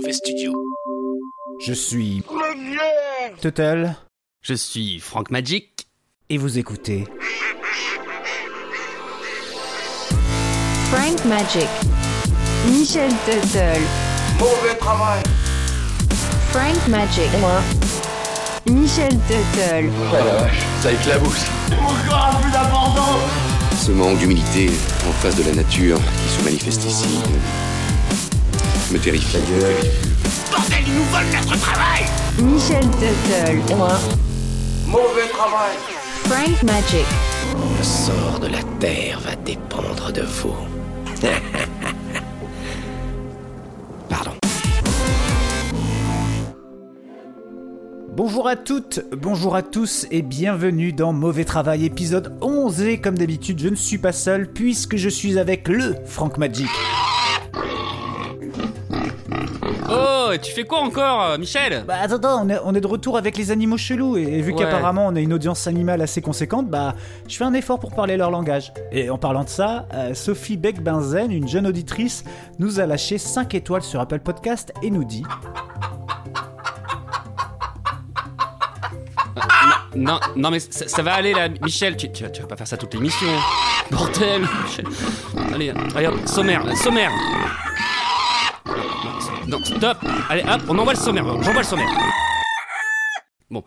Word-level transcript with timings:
mauvais 0.00 0.12
studio. 0.14 0.52
Je 1.60 1.74
suis 1.74 2.22
Total 3.42 3.96
Je 4.40 4.54
suis 4.54 4.98
Frank 4.98 5.30
Magic. 5.30 5.86
et 6.30 6.38
vous 6.38 6.58
écoutez 6.58 7.04
Frank 10.90 11.22
Magic. 11.26 11.68
Michel 12.68 13.10
Tuttle. 13.26 13.82
Mauvais 14.38 14.74
travail. 14.78 15.22
Frank 16.50 16.88
Magic. 16.88 17.30
Michel 18.70 19.10
Tuttle. 19.28 19.90
Oh 19.90 20.14
la 20.14 20.22
vache, 20.24 20.60
ça 20.80 20.92
éclabousse. 20.92 21.44
Encore 21.72 22.40
plus 22.40 22.50
d'abandon 22.52 23.18
Ce 23.78 23.92
manque 23.92 24.18
d'humilité 24.18 24.70
en 25.06 25.12
face 25.12 25.36
de 25.36 25.42
la 25.42 25.52
nature 25.52 25.98
qui 25.98 26.38
se 26.38 26.44
manifeste 26.44 26.84
ici 26.86 27.18
me 28.92 28.98
terrifie. 28.98 29.38
Michel 32.42 32.82
Tuttle. 32.90 33.62
Mauvais 34.86 35.28
travail. 35.32 35.76
Frank 36.24 36.62
Magic. 36.64 37.06
Le 37.78 37.84
sort 37.84 38.40
de 38.40 38.48
la 38.48 38.62
terre 38.80 39.20
va 39.20 39.36
dépendre 39.36 40.12
de 40.12 40.22
vous. 40.22 40.54
Pardon. 44.08 44.32
Bonjour 48.16 48.48
à 48.48 48.56
toutes, 48.56 49.04
bonjour 49.12 49.54
à 49.54 49.62
tous 49.62 50.06
et 50.10 50.22
bienvenue 50.22 50.92
dans 50.92 51.12
Mauvais 51.12 51.44
Travail 51.44 51.84
épisode 51.84 52.36
11 52.40 52.82
et 52.82 53.00
comme 53.00 53.16
d'habitude 53.16 53.60
je 53.60 53.68
ne 53.68 53.76
suis 53.76 53.98
pas 53.98 54.12
seul 54.12 54.48
puisque 54.52 54.96
je 54.96 55.08
suis 55.08 55.38
avec 55.38 55.68
le 55.68 55.94
Frank 56.06 56.38
Magic. 56.38 56.68
Oh, 60.30 60.32
et 60.32 60.38
tu 60.38 60.52
fais 60.52 60.62
quoi 60.64 60.78
encore, 60.80 61.22
euh, 61.24 61.38
Michel? 61.38 61.84
Bah 61.88 61.96
attends, 62.02 62.14
attends, 62.16 62.44
on 62.44 62.48
est, 62.48 62.58
on 62.64 62.72
est 62.74 62.80
de 62.80 62.86
retour 62.86 63.16
avec 63.18 63.36
les 63.36 63.50
animaux 63.50 63.76
chelous 63.76 64.16
et, 64.16 64.22
et 64.22 64.42
vu 64.42 64.52
Ouais. 64.52 64.58
qu'apparemment 64.58 65.06
on 65.08 65.16
a 65.16 65.20
une 65.20 65.32
audience 65.32 65.66
animale 65.66 66.00
assez 66.02 66.20
conséquente, 66.22 66.68
bah 66.68 66.94
je 67.28 67.36
fais 67.36 67.44
un 67.44 67.52
effort 67.54 67.80
pour 67.80 67.92
parler 67.92 68.16
leur 68.16 68.30
langage. 68.30 68.72
Et 68.92 69.10
en 69.10 69.18
parlant 69.18 69.42
de 69.44 69.48
ça, 69.48 69.86
euh, 69.92 70.14
Sophie 70.14 70.56
Beck-Benzen, 70.56 71.32
une 71.32 71.48
jeune 71.48 71.66
auditrice, 71.66 72.22
nous 72.60 72.78
a 72.78 72.86
lâché 72.86 73.18
5 73.18 73.54
étoiles 73.54 73.82
sur 73.82 74.00
Apple 74.00 74.20
Podcast 74.20 74.72
et 74.82 74.90
nous 74.90 75.04
dit 75.04 75.24
Non, 79.96 80.20
non 80.36 80.50
mais 80.50 80.60
ça, 80.60 80.86
ça 80.86 81.02
va 81.02 81.14
aller 81.14 81.32
là, 81.34 81.48
Michel, 81.62 81.96
tu, 81.96 82.10
tu, 82.12 82.22
vas- 82.22 82.30
tu 82.30 82.40
vas 82.42 82.46
pas 82.48 82.56
faire 82.56 82.68
ça 82.68 82.76
toute 82.76 82.94
l'émission. 82.94 83.26
Bordel, 83.90 84.42
Michel. 84.64 84.84
Allez, 85.52 85.72
allez 85.96 86.06
hop, 86.06 86.14
sommaire, 86.26 86.64
euh, 86.66 86.74
sommaire. 86.76 87.10
Non, 89.46 89.62
stop. 89.64 89.98
Allez 90.28 90.42
hop, 90.42 90.62
on 90.68 90.78
envoie 90.78 90.92
le 90.92 90.98
sommaire, 90.98 91.24
j'envoie 91.42 91.62
le 91.62 91.66
sommaire. 91.66 91.88
Bon, 93.50 93.64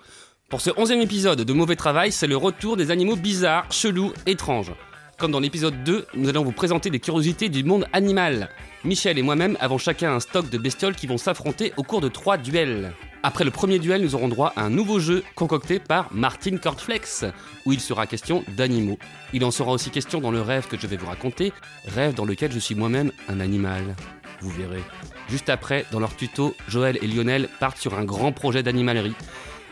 pour 0.50 0.62
ce 0.62 0.70
onzième 0.78 1.02
épisode 1.02 1.42
de 1.42 1.54
Mauvais 1.54 1.76
Travail, 1.76 2.12
c'est 2.12 2.28
le 2.28 2.38
retour 2.38 2.78
des 2.78 2.92
animaux 2.92 3.16
bizarres, 3.16 3.66
chelous, 3.72 4.14
étranges. 4.26 4.72
Comme 5.18 5.32
dans 5.32 5.40
l'épisode 5.40 5.84
2, 5.84 6.08
nous 6.16 6.30
allons 6.30 6.44
vous 6.44 6.52
présenter 6.52 6.90
des 6.90 7.00
curiosités 7.00 7.50
du 7.50 7.64
monde 7.64 7.88
animal. 7.94 8.50
Michel 8.84 9.18
et 9.18 9.22
moi-même 9.22 9.58
avons 9.60 9.78
chacun 9.78 10.14
un 10.14 10.20
stock 10.20 10.50
de 10.50 10.58
bestioles 10.58 10.96
qui 10.96 11.08
vont 11.08 11.18
s'affronter 11.18 11.74
au 11.78 11.84
cours 11.84 12.02
de 12.02 12.10
trois 12.10 12.38
duels. 12.38 12.94
Après 13.24 13.46
le 13.46 13.52
premier 13.52 13.80
duel, 13.80 14.02
nous 14.02 14.16
aurons 14.16 14.28
droit 14.28 14.52
à 14.56 14.64
un 14.64 14.70
nouveau 14.70 15.00
jeu 15.00 15.24
concocté 15.36 15.80
par 15.80 16.14
Martin 16.14 16.58
Cortflex, 16.58 17.26
où 17.66 17.72
il 17.72 17.80
sera 17.80 18.06
question 18.06 18.44
d'animaux. 18.58 18.98
Il 19.32 19.46
en 19.46 19.52
sera 19.52 19.72
aussi 19.72 19.92
question 19.92 20.20
dans 20.20 20.32
le 20.32 20.42
rêve 20.42 20.68
que 20.68 20.78
je 20.78 20.88
vais 20.88 20.98
vous 20.98 21.08
raconter, 21.08 21.54
rêve 21.86 22.16
dans 22.16 22.26
lequel 22.26 22.52
je 22.52 22.60
suis 22.60 22.76
moi-même 22.76 23.12
un 23.30 23.40
animal. 23.40 23.96
Vous 24.44 24.50
verrez. 24.50 24.84
Juste 25.30 25.48
après, 25.48 25.86
dans 25.92 26.02
leur 26.02 26.18
tuto, 26.18 26.54
Joël 26.68 27.00
et 27.02 27.08
Lionel 27.08 27.48
partent 27.62 27.78
sur 27.78 27.94
un 27.94 28.04
grand 28.04 28.34
projet 28.34 28.62
d'animalerie. 28.62 29.16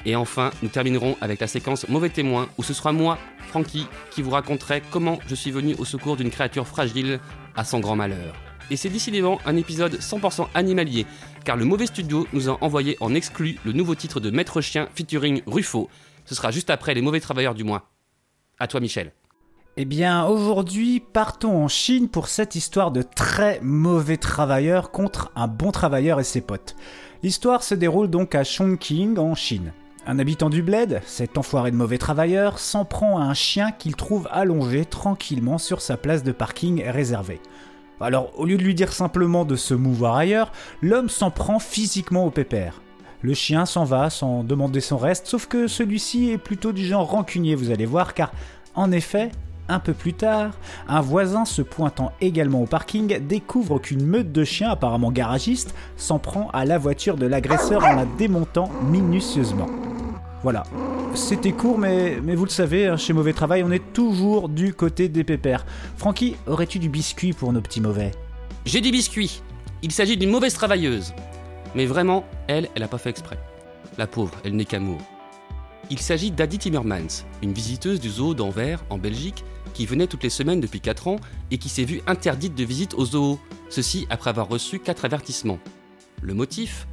Et 0.06 0.16
enfin, 0.16 0.52
nous 0.64 0.70
terminerons 0.70 1.18
avec 1.20 1.42
la 1.42 1.48
séquence 1.48 1.90
Mauvais 1.90 2.10
témoin, 2.10 2.48
où 2.58 2.64
ce 2.64 2.74
sera 2.74 2.94
moi, 2.94 3.18
Francky, 3.50 3.86
qui 4.12 4.22
vous 4.22 4.30
raconterai 4.30 4.82
comment 4.90 5.20
je 5.28 5.36
suis 5.36 5.52
venu 5.52 5.76
au 5.78 5.84
secours 5.84 6.16
d'une 6.16 6.30
créature 6.30 6.66
fragile 6.66 7.20
à 7.58 7.66
son 7.66 7.82
grand 7.82 7.98
malheur. 7.98 8.34
Et 8.70 8.78
c'est 8.78 8.90
décidément 8.90 9.42
un 9.46 9.58
épisode 9.58 9.96
100% 9.96 10.48
animalier, 10.54 11.06
car 11.44 11.58
le 11.58 11.66
mauvais 11.66 11.88
studio 11.88 12.26
nous 12.32 12.50
a 12.50 12.58
envoyé 12.64 12.96
en 13.02 13.14
exclu 13.14 13.58
le 13.66 13.74
nouveau 13.74 13.96
titre 13.96 14.22
de 14.22 14.32
Maître 14.32 14.62
Chien 14.62 14.88
featuring 14.96 15.42
Ruffo. 15.48 15.90
Ce 16.24 16.34
sera 16.34 16.52
juste 16.52 16.70
après 16.70 16.94
les 16.94 17.02
mauvais 17.02 17.20
travailleurs 17.20 17.56
du 17.56 17.66
mois. 17.66 17.92
À 18.58 18.68
toi 18.68 18.80
Michel. 18.80 19.12
Eh 19.78 19.86
bien, 19.86 20.26
aujourd'hui, 20.26 21.00
partons 21.00 21.64
en 21.64 21.70
Chine 21.70 22.10
pour 22.10 22.28
cette 22.28 22.56
histoire 22.56 22.92
de 22.92 23.02
très 23.02 23.62
mauvais 23.62 24.18
travailleur 24.18 24.92
contre 24.92 25.32
un 25.34 25.48
bon 25.48 25.72
travailleur 25.72 26.20
et 26.20 26.26
ses 26.26 26.42
potes. 26.42 26.76
L'histoire 27.24 27.64
se 27.64 27.74
déroule 27.74 28.10
donc 28.10 28.36
à 28.36 28.44
Chongqing, 28.44 29.18
en 29.18 29.34
Chine. 29.34 29.72
Un 30.06 30.20
habitant 30.20 30.50
du 30.50 30.62
bled, 30.62 31.02
cet 31.06 31.38
enfoiré 31.38 31.72
de 31.72 31.78
mauvais 31.78 31.98
travailleur, 31.98 32.60
s'en 32.60 32.84
prend 32.84 33.18
à 33.18 33.24
un 33.24 33.34
chien 33.34 33.72
qu'il 33.72 33.96
trouve 33.96 34.28
allongé 34.30 34.84
tranquillement 34.84 35.58
sur 35.58 35.80
sa 35.82 35.96
place 35.96 36.24
de 36.24 36.34
parking 36.34 36.84
réservée. 36.86 37.40
Alors, 38.02 38.38
au 38.38 38.44
lieu 38.44 38.58
de 38.58 38.64
lui 38.64 38.76
dire 38.76 38.92
simplement 38.92 39.46
de 39.46 39.56
se 39.56 39.74
mouvoir 39.74 40.18
ailleurs, 40.18 40.52
l'homme 40.82 41.08
s'en 41.08 41.32
prend 41.32 41.60
physiquement 41.60 42.26
au 42.26 42.30
pépère. 42.30 42.82
Le 43.22 43.34
chien 43.34 43.66
s'en 43.66 43.86
va 43.86 44.10
sans 44.10 44.44
demander 44.44 44.82
son 44.82 44.98
reste, 44.98 45.28
sauf 45.28 45.46
que 45.46 45.68
celui-ci 45.68 46.32
est 46.32 46.38
plutôt 46.38 46.74
du 46.74 46.86
genre 46.86 47.10
rancunier, 47.10 47.56
vous 47.56 47.72
allez 47.72 47.86
voir, 47.86 48.14
car 48.14 48.34
en 48.74 48.92
effet, 48.92 49.32
un 49.72 49.80
peu 49.80 49.94
plus 49.94 50.14
tard, 50.14 50.52
un 50.88 51.02
voisin 51.02 51.46
se 51.46 51.62
pointant 51.62 52.12
également 52.22 52.62
au 52.62 52.66
parking 52.66 53.20
découvre 53.26 53.80
qu'une 53.80 54.06
meute 54.06 54.32
de 54.32 54.44
chiens 54.44 54.70
apparemment 54.70 55.12
garagistes 55.12 55.74
s'en 55.98 56.20
prend 56.20 56.50
à 56.52 56.66
la 56.66 56.78
voiture 56.78 57.16
de 57.16 57.26
l'agresseur 57.26 57.84
en 57.86 57.94
la 57.94 58.06
démontant 58.06 58.70
minutieusement. 58.90 59.68
Voilà. 60.44 60.64
C'était 61.14 61.52
court, 61.52 61.78
mais, 61.78 62.16
vous 62.20 62.46
le 62.46 62.50
savez, 62.50 62.88
hein, 62.88 62.98
chez 62.98 63.14
Mauvais 63.14 63.34
Travail, 63.34 63.64
on 63.64 63.72
est 63.72 63.94
toujours 63.94 64.50
du 64.50 64.74
côté 64.74 65.08
des 65.08 65.24
pépères. 65.24 65.66
Francky, 65.98 66.36
aurais-tu 66.48 66.80
du 66.80 66.90
biscuit 66.90 67.34
pour 67.34 67.54
nos 67.54 67.62
petits 67.62 67.82
mauvais? 67.82 68.12
J'ai 68.66 68.82
du 68.82 68.92
biscuit. 68.92 69.42
Il 69.84 69.92
s'agit 69.92 70.18
d'une 70.18 70.32
mauvaise 70.32 70.54
travailleuse. 70.54 71.14
Mais 71.76 71.86
vraiment, 71.86 72.26
elle, 72.48 72.70
elle 72.76 72.84
a 72.84 72.88
pas 72.88 72.98
fait 72.98 73.10
exprès. 73.10 73.38
La 73.98 74.08
pauvre, 74.08 74.34
elle 74.44 74.56
n'est 74.56 74.66
qu'amour. 74.66 75.00
Il 75.90 76.00
s'agit 76.00 76.32
d'Adi 76.32 76.58
Timmermans, 76.58 77.26
une 77.44 77.52
visiteuse 77.52 78.00
du 78.00 78.10
zoo 78.10 78.34
d'Anvers, 78.34 78.84
en 78.90 78.98
Belgique, 78.98 79.44
qui 79.72 79.86
venait 79.86 80.08
toutes 80.08 80.24
les 80.24 80.30
semaines 80.30 80.62
depuis 80.62 80.82
4 80.82 81.08
ans 81.08 81.18
et 81.50 81.58
qui 81.58 81.70
s'est 81.70 81.84
vue 81.84 82.02
interdite 82.08 82.56
de 82.56 82.64
visite 82.64 82.94
au 82.94 83.06
zoo, 83.06 83.40
ceci 83.70 84.08
après 84.10 84.30
avoir 84.30 84.48
reçu 84.48 84.80
4 84.80 85.06
avertissements. 85.06 85.60
Le 86.22 86.34
motif? 86.34 86.88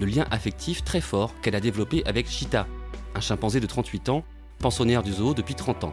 Le 0.00 0.06
lien 0.06 0.24
affectif 0.30 0.84
très 0.84 1.00
fort 1.00 1.34
qu'elle 1.42 1.54
a 1.54 1.60
développé 1.60 2.02
avec 2.06 2.28
Cheetah, 2.28 2.66
un 3.14 3.20
chimpanzé 3.20 3.60
de 3.60 3.66
38 3.66 4.08
ans, 4.08 4.24
pensionnaire 4.58 5.02
du 5.02 5.12
zoo 5.12 5.34
depuis 5.34 5.54
30 5.54 5.84
ans. 5.84 5.92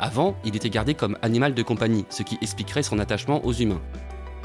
Avant, 0.00 0.36
il 0.44 0.56
était 0.56 0.70
gardé 0.70 0.94
comme 0.94 1.16
animal 1.22 1.54
de 1.54 1.62
compagnie, 1.62 2.06
ce 2.10 2.22
qui 2.22 2.38
expliquerait 2.40 2.82
son 2.82 2.98
attachement 2.98 3.44
aux 3.44 3.52
humains. 3.52 3.80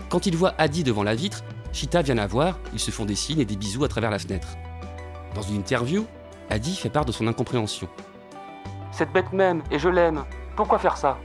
Quand 0.10 0.26
il 0.26 0.36
voit 0.36 0.54
Adi 0.58 0.84
devant 0.84 1.04
la 1.04 1.16
vitre, 1.16 1.44
Cheetah 1.74 2.02
vient 2.02 2.16
la 2.16 2.28
voir, 2.28 2.60
ils 2.74 2.80
se 2.80 2.92
font 2.92 3.06
des 3.06 3.16
signes 3.16 3.40
et 3.40 3.46
des 3.46 3.58
bisous 3.58 3.84
à 3.84 3.88
travers 3.88 4.12
la 4.12 4.20
fenêtre. 4.20 4.50
Dans 5.36 5.42
une 5.42 5.58
interview, 5.58 6.06
Adi 6.50 6.76
fait 6.76 6.90
part 6.90 7.06
de 7.06 7.12
son 7.12 7.28
incompréhension. 7.28 7.88
Cette 8.92 9.12
bête 9.12 9.34
m'aime 9.34 9.62
et 9.70 9.78
je 9.78 9.90
l'aime. 9.90 10.24
Pourquoi 10.56 10.80
faire 10.80 10.98
ça? 10.98 11.20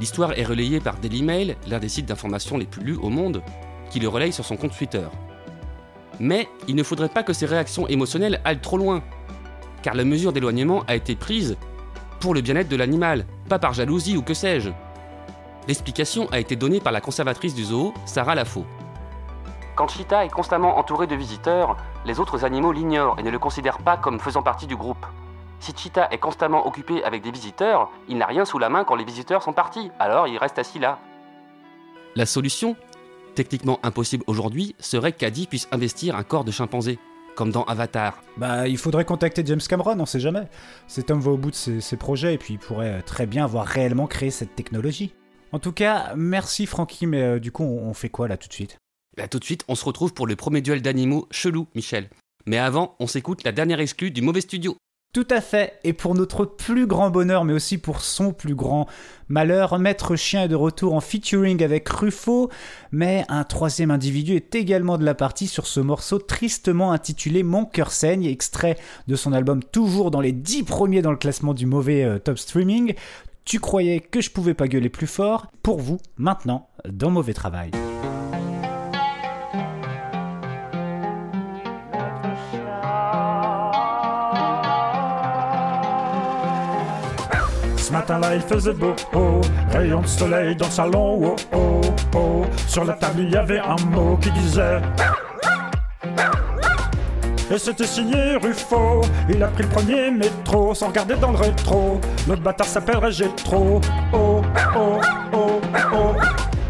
L'histoire 0.00 0.32
est 0.36 0.44
relayée 0.44 0.80
par 0.80 0.96
Daily 0.96 1.22
Mail, 1.22 1.56
l'un 1.66 1.78
des 1.78 1.88
sites 1.88 2.06
d'information 2.06 2.58
les 2.58 2.66
plus 2.66 2.82
lus 2.82 2.96
au 2.96 3.10
monde, 3.10 3.42
qui 3.90 4.00
le 4.00 4.08
relaye 4.08 4.32
sur 4.32 4.44
son 4.44 4.56
compte 4.56 4.76
Twitter. 4.76 5.06
Mais 6.18 6.48
il 6.68 6.74
ne 6.74 6.82
faudrait 6.82 7.08
pas 7.08 7.22
que 7.22 7.32
ces 7.32 7.46
réactions 7.46 7.86
émotionnelles 7.86 8.40
aillent 8.44 8.60
trop 8.60 8.78
loin, 8.78 9.02
car 9.82 9.94
la 9.94 10.04
mesure 10.04 10.32
d'éloignement 10.32 10.82
a 10.88 10.96
été 10.96 11.14
prise 11.14 11.56
pour 12.20 12.34
le 12.34 12.40
bien-être 12.40 12.68
de 12.68 12.76
l'animal, 12.76 13.26
pas 13.48 13.58
par 13.58 13.72
jalousie 13.72 14.16
ou 14.16 14.22
que 14.22 14.34
sais-je. 14.34 14.70
L'explication 15.68 16.28
a 16.30 16.40
été 16.40 16.56
donnée 16.56 16.80
par 16.80 16.92
la 16.92 17.00
conservatrice 17.00 17.54
du 17.54 17.64
zoo, 17.64 17.94
Sarah 18.06 18.34
Lafaux. 18.34 18.66
Quand 19.76 19.88
Cheetah 19.88 20.24
est 20.24 20.30
constamment 20.30 20.78
entouré 20.78 21.06
de 21.06 21.14
visiteurs, 21.14 21.76
les 22.04 22.20
autres 22.20 22.44
animaux 22.44 22.72
l'ignorent 22.72 23.18
et 23.18 23.22
ne 23.22 23.30
le 23.30 23.38
considèrent 23.38 23.78
pas 23.78 23.96
comme 23.96 24.20
faisant 24.20 24.42
partie 24.42 24.66
du 24.66 24.76
groupe. 24.76 25.04
Si 25.64 25.72
Cheetah 25.74 26.08
est 26.10 26.18
constamment 26.18 26.66
occupé 26.66 27.02
avec 27.04 27.22
des 27.22 27.30
visiteurs, 27.30 27.90
il 28.06 28.18
n'a 28.18 28.26
rien 28.26 28.44
sous 28.44 28.58
la 28.58 28.68
main 28.68 28.84
quand 28.84 28.96
les 28.96 29.04
visiteurs 29.06 29.42
sont 29.42 29.54
partis, 29.54 29.90
alors 29.98 30.28
il 30.28 30.36
reste 30.36 30.58
assis 30.58 30.78
là. 30.78 30.98
La 32.16 32.26
solution, 32.26 32.76
techniquement 33.34 33.80
impossible 33.82 34.24
aujourd'hui, 34.26 34.76
serait 34.78 35.12
qu'Adi 35.12 35.46
puisse 35.46 35.66
investir 35.72 36.16
un 36.16 36.22
corps 36.22 36.44
de 36.44 36.50
chimpanzé, 36.50 36.98
comme 37.34 37.50
dans 37.50 37.64
Avatar. 37.64 38.22
Bah, 38.36 38.68
il 38.68 38.76
faudrait 38.76 39.06
contacter 39.06 39.42
James 39.46 39.62
Cameron, 39.66 39.98
on 39.98 40.04
sait 40.04 40.20
jamais. 40.20 40.46
Cet 40.86 41.10
homme 41.10 41.20
va 41.20 41.30
au 41.30 41.38
bout 41.38 41.50
de 41.50 41.56
ses, 41.56 41.80
ses 41.80 41.96
projets 41.96 42.34
et 42.34 42.38
puis 42.38 42.54
il 42.54 42.58
pourrait 42.58 42.98
euh, 42.98 43.00
très 43.00 43.24
bien 43.24 43.44
avoir 43.44 43.64
réellement 43.64 44.06
créé 44.06 44.30
cette 44.30 44.54
technologie. 44.54 45.14
En 45.50 45.60
tout 45.60 45.72
cas, 45.72 46.12
merci 46.14 46.66
Francky, 46.66 47.06
mais 47.06 47.22
euh, 47.22 47.40
du 47.40 47.52
coup, 47.52 47.62
on, 47.62 47.88
on 47.88 47.94
fait 47.94 48.10
quoi 48.10 48.28
là 48.28 48.36
tout 48.36 48.48
de 48.48 48.52
suite? 48.52 48.76
Là 49.16 49.28
tout 49.28 49.38
de 49.38 49.44
suite, 49.44 49.64
on 49.68 49.76
se 49.76 49.86
retrouve 49.86 50.12
pour 50.12 50.26
le 50.26 50.36
premier 50.36 50.60
duel 50.60 50.82
d'animaux 50.82 51.26
chelou, 51.30 51.68
Michel. 51.74 52.10
Mais 52.44 52.58
avant, 52.58 52.96
on 53.00 53.06
s'écoute 53.06 53.44
la 53.44 53.52
dernière 53.52 53.80
exclue 53.80 54.10
du 54.10 54.20
mauvais 54.20 54.42
studio. 54.42 54.76
Tout 55.14 55.28
à 55.30 55.40
fait, 55.40 55.74
et 55.84 55.92
pour 55.92 56.16
notre 56.16 56.44
plus 56.44 56.88
grand 56.88 57.08
bonheur, 57.08 57.44
mais 57.44 57.52
aussi 57.52 57.78
pour 57.78 58.00
son 58.00 58.32
plus 58.32 58.56
grand 58.56 58.88
malheur, 59.28 59.78
Maître 59.78 60.16
Chien 60.16 60.42
est 60.42 60.48
de 60.48 60.56
retour 60.56 60.92
en 60.92 61.00
featuring 61.00 61.62
avec 61.62 61.88
Ruffo, 61.88 62.50
mais 62.90 63.24
un 63.28 63.44
troisième 63.44 63.92
individu 63.92 64.34
est 64.34 64.56
également 64.56 64.98
de 64.98 65.04
la 65.04 65.14
partie 65.14 65.46
sur 65.46 65.68
ce 65.68 65.78
morceau 65.78 66.18
tristement 66.18 66.90
intitulé 66.90 67.44
Mon 67.44 67.64
cœur 67.64 67.92
saigne, 67.92 68.24
extrait 68.24 68.76
de 69.06 69.14
son 69.14 69.32
album 69.32 69.62
toujours 69.62 70.10
dans 70.10 70.20
les 70.20 70.32
10 70.32 70.64
premiers 70.64 71.00
dans 71.00 71.12
le 71.12 71.16
classement 71.16 71.54
du 71.54 71.66
mauvais 71.66 72.02
euh, 72.02 72.18
top 72.18 72.36
streaming. 72.36 72.94
Tu 73.44 73.60
croyais 73.60 74.00
que 74.00 74.20
je 74.20 74.32
pouvais 74.32 74.54
pas 74.54 74.66
gueuler 74.66 74.88
plus 74.88 75.06
fort 75.06 75.46
Pour 75.62 75.78
vous, 75.78 75.98
maintenant, 76.16 76.66
dans 76.88 77.10
Mauvais 77.10 77.34
Travail. 77.34 77.70
Ce 87.84 87.92
matin-là, 87.92 88.34
il 88.34 88.40
faisait 88.40 88.72
beau, 88.72 88.94
oh, 89.12 89.42
rayon 89.70 90.00
de 90.00 90.06
soleil 90.06 90.56
dans 90.56 90.64
le 90.64 90.70
salon, 90.70 91.20
oh, 91.22 91.36
oh, 91.52 91.80
oh. 92.14 92.46
Sur 92.66 92.82
la 92.86 92.94
table, 92.94 93.20
il 93.20 93.30
y 93.30 93.36
avait 93.36 93.58
un 93.58 93.76
mot 93.90 94.16
qui 94.16 94.30
disait. 94.30 94.80
Et 97.50 97.58
c'était 97.58 97.86
signé 97.86 98.36
Ruffo, 98.42 99.02
il 99.28 99.42
a 99.42 99.48
pris 99.48 99.64
le 99.64 99.68
premier 99.68 100.10
métro 100.10 100.74
sans 100.74 100.86
regarder 100.88 101.16
dans 101.16 101.32
le 101.32 101.36
rétro. 101.36 102.00
L'autre 102.26 102.40
bâtard 102.40 102.66
s'appellerait 102.66 103.12
Gétro, 103.12 103.82
oh, 104.14 104.40
oh, 104.74 105.00
oh, 105.34 105.60
oh. 105.92 106.12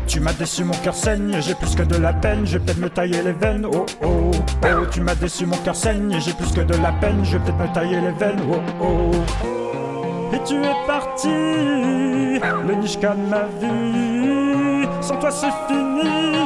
Tu 0.09 0.19
m'as 0.19 0.33
déçu, 0.33 0.65
mon 0.65 0.75
cœur 0.75 0.97
saigne, 0.97 1.37
j'ai 1.39 1.55
plus 1.55 1.77
que 1.77 1.85
de 1.85 1.97
la 1.97 2.13
peine, 2.13 2.45
je 2.45 2.59
vais 2.59 2.65
peut-être 2.65 2.81
me 2.81 2.91
tailler 2.91 3.23
les 3.23 3.33
veines, 3.35 3.69
oh, 3.73 3.87
oh, 4.03 4.33
oh. 4.65 4.87
Tu 4.91 5.01
m'as 5.01 5.15
déçu, 5.15 5.47
mon 5.47 5.59
cœur 5.59 5.77
saigne, 5.77 6.19
j'ai 6.19 6.33
plus 6.33 6.51
que 6.51 6.63
de 6.63 6.75
la 6.75 6.91
peine, 6.91 7.25
je 7.25 7.37
vais 7.37 7.45
peut-être 7.45 7.69
me 7.69 7.73
tailler 7.73 8.01
les 8.01 8.11
veines, 8.11 8.43
oh, 8.51 8.57
oh. 8.83 9.55
Et 10.35 10.43
tu 10.45 10.57
es 10.57 10.75
le 11.23 12.75
Nishka 12.75 13.15
de 13.15 13.29
ma 13.29 13.45
vie. 13.61 14.89
Sans 15.01 15.17
toi, 15.17 15.31
c'est 15.31 15.53
fini. 15.69 16.45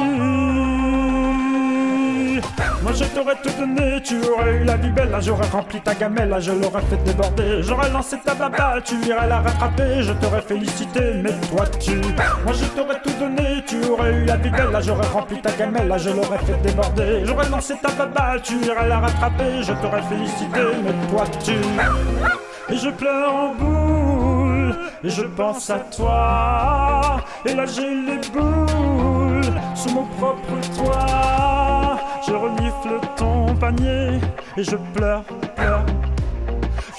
Moi, 2.81 2.93
je 2.93 3.03
t'aurais 3.05 3.35
tout 3.43 3.51
donné, 3.59 4.01
tu 4.01 4.15
aurais 4.29 4.55
eu 4.55 4.63
la 4.63 4.77
vie 4.77 4.89
belle. 4.89 5.09
Là, 5.09 5.19
j'aurais 5.19 5.47
rempli 5.47 5.81
ta 5.81 5.93
gamelle, 5.93 6.33
je 6.39 6.51
l'aurais 6.51 6.81
fait 6.81 6.97
déborder. 7.03 7.61
J'aurais 7.61 7.89
lancé 7.89 8.17
ta 8.23 8.33
baballe, 8.33 8.81
tu 8.83 8.95
irais 9.05 9.27
la 9.27 9.41
rattraper. 9.41 10.01
Je 10.01 10.13
t'aurais 10.13 10.41
félicité, 10.41 11.01
mais 11.21 11.33
toi, 11.49 11.65
tu. 11.79 11.97
Moi, 12.45 12.53
je 12.53 12.65
t'aurais 12.65 12.99
tout 13.01 13.13
donné, 13.19 13.63
tu 13.67 13.83
aurais 13.89 14.13
eu 14.13 14.25
la 14.25 14.37
vie 14.37 14.49
belle. 14.49 14.71
Là, 14.71 14.81
j'aurais 14.81 15.07
rempli 15.07 15.41
ta 15.41 15.51
gamelle, 15.51 15.93
je 15.97 16.09
l'aurais 16.09 16.39
fait 16.39 16.61
déborder. 16.63 17.25
J'aurais 17.25 17.49
lancé 17.49 17.75
ta 17.81 17.91
baballe, 17.91 18.41
tu 18.41 18.55
irais 18.65 18.87
la 18.87 18.99
rattraper. 18.99 19.61
Je 19.61 19.73
t'aurais 19.73 20.03
félicité, 20.03 20.61
mais 20.83 20.93
toi, 21.09 21.25
tu. 21.43 21.53
Et 22.71 22.77
je 22.77 22.89
pleure 22.89 23.33
en 23.33 23.55
boule, 23.55 23.78
et 25.03 25.09
je 25.09 25.23
pense 25.23 25.69
à 25.69 25.79
toi. 25.79 27.21
Et 27.45 27.53
là 27.53 27.65
j'ai 27.65 27.89
les 27.89 28.19
boules 28.33 29.59
sous 29.75 29.89
mon 29.91 30.05
propre 30.17 30.59
toit. 30.75 31.99
Je 32.27 32.33
renifle 32.33 32.99
ton 33.15 33.55
panier, 33.55 34.19
et 34.57 34.63
je 34.63 34.75
pleure, 34.93 35.23
pleure. 35.55 35.85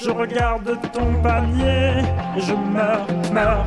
Je 0.02 0.10
regarde 0.10 0.78
ton 0.92 1.12
panier, 1.22 2.02
et 2.36 2.40
je 2.40 2.54
meurs, 2.54 3.06
meurs. 3.32 3.66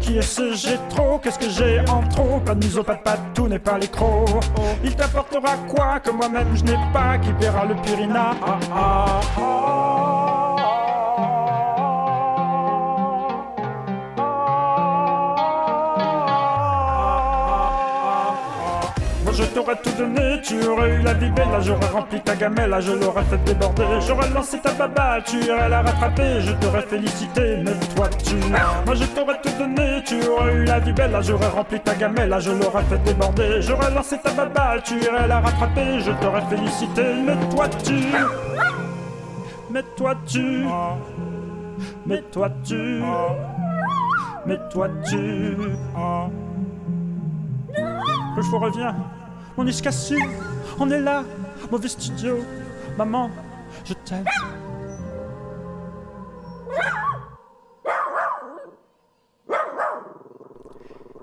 Qui 0.00 0.18
est 0.18 0.22
ce 0.22 0.54
j'ai 0.54 0.78
trop? 0.88 1.18
Qu'est-ce 1.18 1.38
que 1.38 1.50
j'ai 1.50 1.80
en 1.88 2.02
trop? 2.08 2.40
Pas 2.40 2.54
de 2.54 2.64
museau, 2.64 2.82
pas 2.82 2.94
patou, 2.94 3.46
n'est 3.46 3.58
pas 3.58 3.78
les. 3.78 3.90
Il 4.82 4.96
t'apportera 4.96 5.56
quoi 5.68 6.00
que 6.00 6.10
moi-même 6.10 6.48
je 6.54 6.64
n'ai 6.64 6.78
pas? 6.92 7.18
Qui 7.18 7.32
paiera 7.34 7.64
le 7.64 7.74
Purina 7.76 8.30
ah, 8.42 8.58
ah, 8.74 9.20
Moi 9.36 10.07
je 19.38 19.44
t'aurais 19.44 19.76
tout 19.76 19.92
donné, 19.96 20.40
tu 20.42 20.66
aurais 20.66 20.96
eu 20.96 21.02
la 21.02 21.14
vie 21.14 21.30
belle, 21.30 21.46
j'aurais 21.60 21.86
rempli 21.86 22.20
ta 22.20 22.34
gamelle, 22.34 22.74
je 22.80 22.90
l'aurais 22.90 23.22
fait 23.22 23.38
déborder, 23.44 23.84
j'aurais 24.04 24.28
lancé 24.30 24.58
ta 24.58 24.72
baballe, 24.72 25.22
tu 25.24 25.36
irais 25.36 25.68
la 25.68 25.82
rattraper, 25.82 26.40
je 26.40 26.52
t'aurais 26.54 26.82
félicité, 26.82 27.58
mais 27.64 27.72
toi 27.94 28.08
tu... 28.24 28.34
Moi 28.84 28.94
je 28.96 29.04
t'aurais 29.04 29.40
tout 29.40 29.52
donné, 29.56 30.02
tu 30.04 30.26
aurais 30.26 30.54
eu 30.54 30.64
la 30.64 30.80
vie 30.80 30.92
belle, 30.92 31.16
j'aurais 31.22 31.48
rempli 31.48 31.78
ta 31.78 31.94
gamelle, 31.94 32.34
je 32.40 32.50
l'aurais 32.50 32.82
fait 32.84 32.98
déborder, 33.04 33.62
j'aurais 33.62 33.94
lancé 33.94 34.18
ta 34.18 34.32
baballe, 34.32 34.82
tu 34.82 34.94
irais 34.94 35.28
la 35.28 35.38
rattraper, 35.38 36.00
je 36.00 36.10
t'aurais 36.20 36.42
félicité, 36.50 37.04
mais 37.24 37.36
toi 37.54 37.68
tu... 37.84 37.94
Mais 39.70 39.84
toi 39.96 40.14
tu... 40.26 40.66
Mais 42.06 42.22
toi 42.32 42.50
tu... 42.64 43.02
Mais 44.46 44.58
toi 44.72 44.88
tu... 45.08 45.56
Le 48.36 48.42
faux 48.42 48.58
revient, 48.58 48.94
on 49.58 49.66
est 49.66 49.82
cassé, 49.82 50.16
on 50.78 50.88
est 50.90 51.00
là, 51.00 51.24
mauvais 51.70 51.88
studio, 51.88 52.38
maman, 52.96 53.28
je 53.84 53.92
t'aime. 53.92 54.24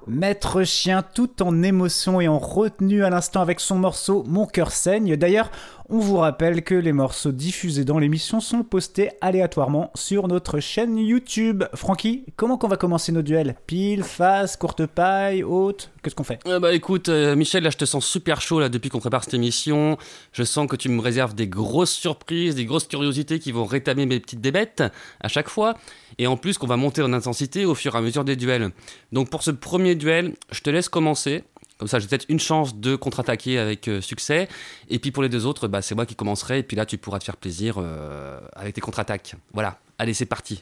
Maître 0.08 0.64
Chien 0.64 1.02
tout 1.02 1.42
en 1.42 1.64
émotion 1.64 2.22
et 2.22 2.28
en 2.28 2.38
retenue 2.38 3.04
à 3.04 3.10
l'instant 3.10 3.42
avec 3.42 3.60
son 3.60 3.80
morceau 3.80 4.24
Mon 4.28 4.46
cœur 4.46 4.72
saigne. 4.72 5.16
D'ailleurs, 5.16 5.50
on 5.90 6.00
vous 6.00 6.18
rappelle 6.18 6.64
que 6.64 6.76
les 6.76 6.94
morceaux 6.94 7.32
diffusés 7.32 7.86
dans 7.86 8.00
l'émission 8.00 8.40
sont 8.40 8.64
postés 8.64 9.12
aléatoirement 9.22 9.92
sur 9.94 10.28
notre 10.28 10.60
chaîne 10.60 10.98
YouTube. 10.98 11.64
Francky, 11.74 12.26
comment 12.36 12.58
qu'on 12.58 12.68
va 12.68 12.78
commencer 12.78 13.12
nos 13.12 13.22
duels? 13.22 13.56
Pile, 13.68 14.04
face, 14.04 14.58
courte 14.58 14.86
paille, 14.86 15.44
haute? 15.44 15.92
Qu'est-ce 16.02 16.16
qu'on 16.16 16.24
fait? 16.24 16.40
Euh, 16.48 16.60
bah 16.60 16.74
écoute, 16.74 17.10
euh, 17.10 17.36
Michel, 17.36 17.64
là 17.64 17.70
je 17.70 17.78
te 17.78 17.86
sens 17.86 18.06
super 18.06 18.42
chaud 18.42 18.60
là 18.60 18.70
depuis 18.70 18.90
qu'on 18.90 19.00
prépare 19.00 19.24
cette 19.24 19.36
émission. 19.36 19.98
Je 20.32 20.44
sens 20.44 20.68
que 20.68 20.76
tu 20.76 20.90
me 20.90 21.02
réserves 21.02 21.36
des 21.36 21.48
grosses 21.48 21.94
surprises, 21.94 22.56
des 22.56 22.66
grosses 22.66 22.88
curiosités 22.88 23.40
qui 23.40 23.52
vont 23.52 23.66
rétamer 23.66 24.06
mes 24.06 24.20
petites 24.20 24.42
bébêtes 24.42 24.84
à 25.22 25.28
chaque 25.28 25.50
fois. 25.50 25.76
Et 26.18 26.28
en 26.28 26.38
plus 26.38 26.58
qu'on 26.58 26.68
va 26.68 26.78
monter 26.78 27.02
en 27.02 27.14
intensité 27.14 27.66
au 27.66 27.76
fur 27.76 27.96
et 27.96 27.98
à 27.98 28.02
mesure 28.02 28.24
des 28.24 28.36
duels. 28.36 28.72
Donc 29.12 29.30
pour 29.30 29.44
ce 29.44 29.52
premier 29.52 29.96
duel, 29.96 30.34
je 30.52 30.62
te 30.62 30.70
laisse 30.70 30.90
commencer. 30.90 31.44
Comme 31.78 31.90
ça, 31.90 32.00
j'ai 32.00 32.08
peut-être 32.08 32.26
une 32.30 32.40
chance 32.40 32.76
de 32.76 32.96
contre-attaquer 32.96 33.60
avec 33.60 33.90
euh, 33.90 34.00
succès. 34.00 34.48
Et 34.90 34.98
puis 35.00 35.12
pour 35.12 35.24
les 35.24 35.30
deux 35.30 35.46
autres, 35.46 35.68
bah, 35.68 35.82
c'est 35.82 35.96
moi 35.96 36.06
qui 36.06 36.16
commencerai. 36.16 36.60
Et 36.60 36.64
puis 36.64 36.78
là, 36.78 36.86
tu 36.86 36.98
pourras 36.98 37.20
te 37.20 37.26
faire 37.26 37.36
plaisir 37.38 37.76
euh, 37.80 38.40
avec 38.54 38.76
tes 38.76 38.82
contre-attaques. 38.82 39.36
Voilà. 39.54 39.78
Allez, 40.00 40.14
c'est 40.14 40.26
parti. 40.26 40.62